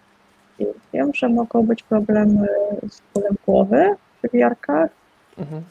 [0.59, 2.47] i wiem, że mogą być problemy
[2.88, 4.90] z bólem głowy przy VR-kach,
[5.38, 5.62] Mhm.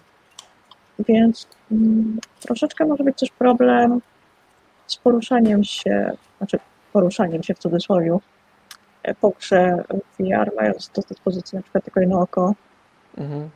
[1.00, 4.02] więc mm, troszeczkę może być też problem
[4.88, 6.60] z poruszaniem się, znaczy
[6.94, 8.18] poruszaniem się w cudzysłowie
[9.04, 9.84] e, grze
[10.20, 12.54] VR, mając do dyspozycji na przykład tylko jedno oko.
[13.18, 13.50] Mhm.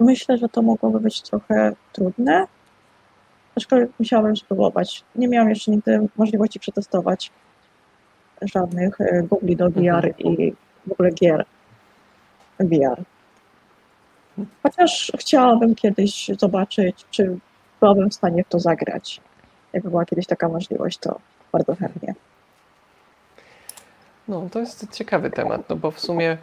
[0.00, 2.46] Myślę, że to mogłoby być trochę trudne,
[3.56, 5.04] aczkolwiek musiałabym spróbować.
[5.14, 7.30] Nie miałam jeszcze nigdy możliwości przetestować
[8.42, 10.14] żadnych e, Google do VR Mhm.
[10.18, 10.52] i
[10.86, 11.44] w ogóle gier
[12.58, 13.02] VR.
[14.62, 17.38] Chociaż chciałabym kiedyś zobaczyć, czy
[17.80, 19.20] byłabym w stanie w to zagrać.
[19.72, 21.20] Jakby była kiedyś taka możliwość, to
[21.52, 22.14] bardzo chętnie.
[24.30, 26.38] No, to jest ciekawy temat, no bo w sumie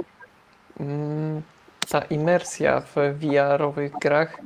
[0.80, 1.41] mm,
[1.89, 4.38] ta imersja w VR-owych grach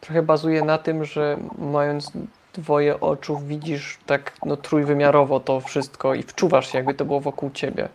[0.00, 2.12] trochę bazuje na tym, że mając
[2.52, 7.50] dwoje oczu widzisz tak no, trójwymiarowo to wszystko i wczuwasz się, jakby to było wokół
[7.50, 7.88] ciebie.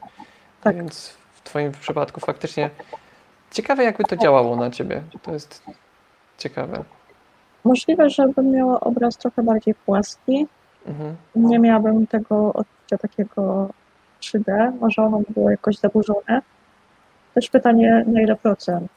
[0.62, 0.76] Tak.
[0.76, 2.70] Więc w twoim przypadku faktycznie
[3.52, 5.02] ciekawe, jakby to działało na ciebie.
[5.24, 5.64] To jest
[6.38, 6.84] ciekawe.
[7.64, 10.48] Możliwe, żebym miała obraz trochę bardziej płaski,
[10.88, 11.16] Mhm.
[11.36, 13.70] nie miałabym tego odczucia takiego
[14.32, 16.42] 3D, może ono by było jakoś zaburzone.
[17.34, 18.92] Też pytanie, na ile procent?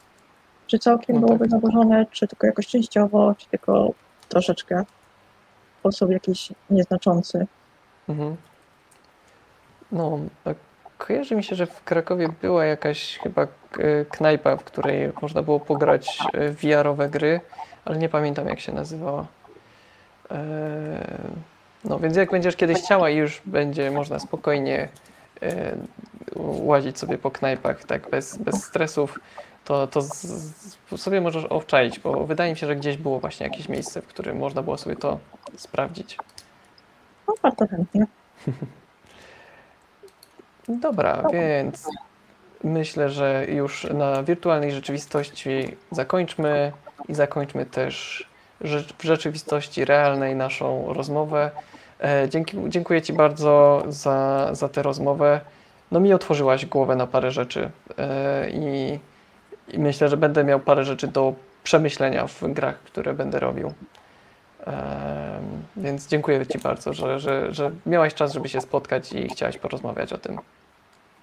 [0.67, 1.49] Czy całkiem No byłoby tak.
[1.51, 3.91] zaburzone, czy tylko jakoś częściowo, czy tylko
[4.29, 4.83] troszeczkę
[5.75, 7.47] w sposób jakiś nieznaczący.
[8.09, 8.35] Mhm.
[9.91, 10.49] No, a
[10.97, 13.47] kojarzy mi się, że w Krakowie była jakaś chyba e,
[14.09, 17.41] knajpa, w której można było pograć e, VR-owe gry,
[17.85, 19.25] ale nie pamiętam jak się nazywała.
[20.31, 20.37] E,
[21.85, 24.89] No, więc jak będziesz kiedyś chciała i już będzie można spokojnie e,
[26.35, 29.19] łazić sobie po knajpach, tak, bez, bez stresów,
[29.65, 33.47] to, to z, z, sobie możesz obczaić, bo wydaje mi się, że gdzieś było właśnie
[33.47, 35.19] jakieś miejsce, w którym można było sobie to
[35.57, 36.17] sprawdzić.
[37.27, 38.05] No bardzo chętnie.
[40.67, 41.87] Dobra, więc
[42.63, 46.71] myślę, że już na wirtualnej rzeczywistości zakończmy
[47.07, 48.27] i zakończmy też
[48.99, 51.51] w rzeczywistości realnej naszą rozmowę.
[52.03, 55.41] E, Dzięki, dziękuję Ci bardzo za, za tę rozmowę.
[55.91, 58.99] No mi otworzyłaś głowę na parę rzeczy e, i,
[59.67, 63.73] i myślę, że będę miał parę rzeczy do przemyślenia w grach, które będę robił.
[64.65, 65.43] Em,
[65.77, 70.13] Więc dziękuję Ci bardzo, że, że, że miałaś czas, żeby się spotkać i chciałaś porozmawiać
[70.13, 70.37] o tym.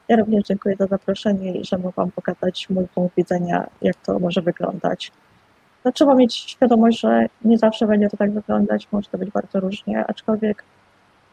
[0.08, 4.42] Ja również dziękuję za zaproszenie i że mogłam pokazać mój punkt widzenia, jak to może
[4.42, 5.12] wyglądać.
[5.86, 9.60] No, trzeba mieć świadomość, że nie zawsze będzie to tak wyglądać, może to być bardzo
[9.60, 10.64] różnie, aczkolwiek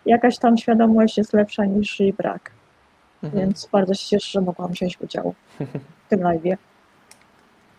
[0.05, 2.51] jakaś tam świadomość jest lepsza niż jej brak,
[3.23, 3.41] Mhm.
[3.41, 5.33] więc bardzo się cieszę, że mogłam wziąć udział
[6.05, 6.57] w tym live'ie.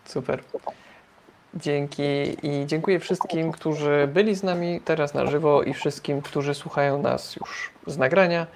[0.05, 0.43] Super.
[1.53, 2.03] Dzięki
[2.43, 7.35] i dziękuję wszystkim, którzy byli z nami teraz na żywo i wszystkim, którzy słuchają nas
[7.35, 8.47] już z nagrania.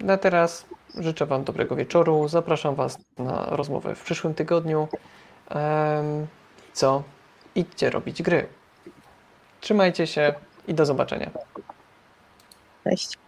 [0.00, 0.66] Na teraz
[0.98, 2.28] życzę Wam dobrego wieczoru.
[2.28, 4.88] Zapraszam Was na rozmowę w przyszłym tygodniu.
[6.72, 7.02] Co?
[7.54, 8.48] Idźcie robić gry.
[9.60, 10.34] Trzymajcie się
[10.68, 11.30] i do zobaczenia.
[12.84, 13.18] Cześć.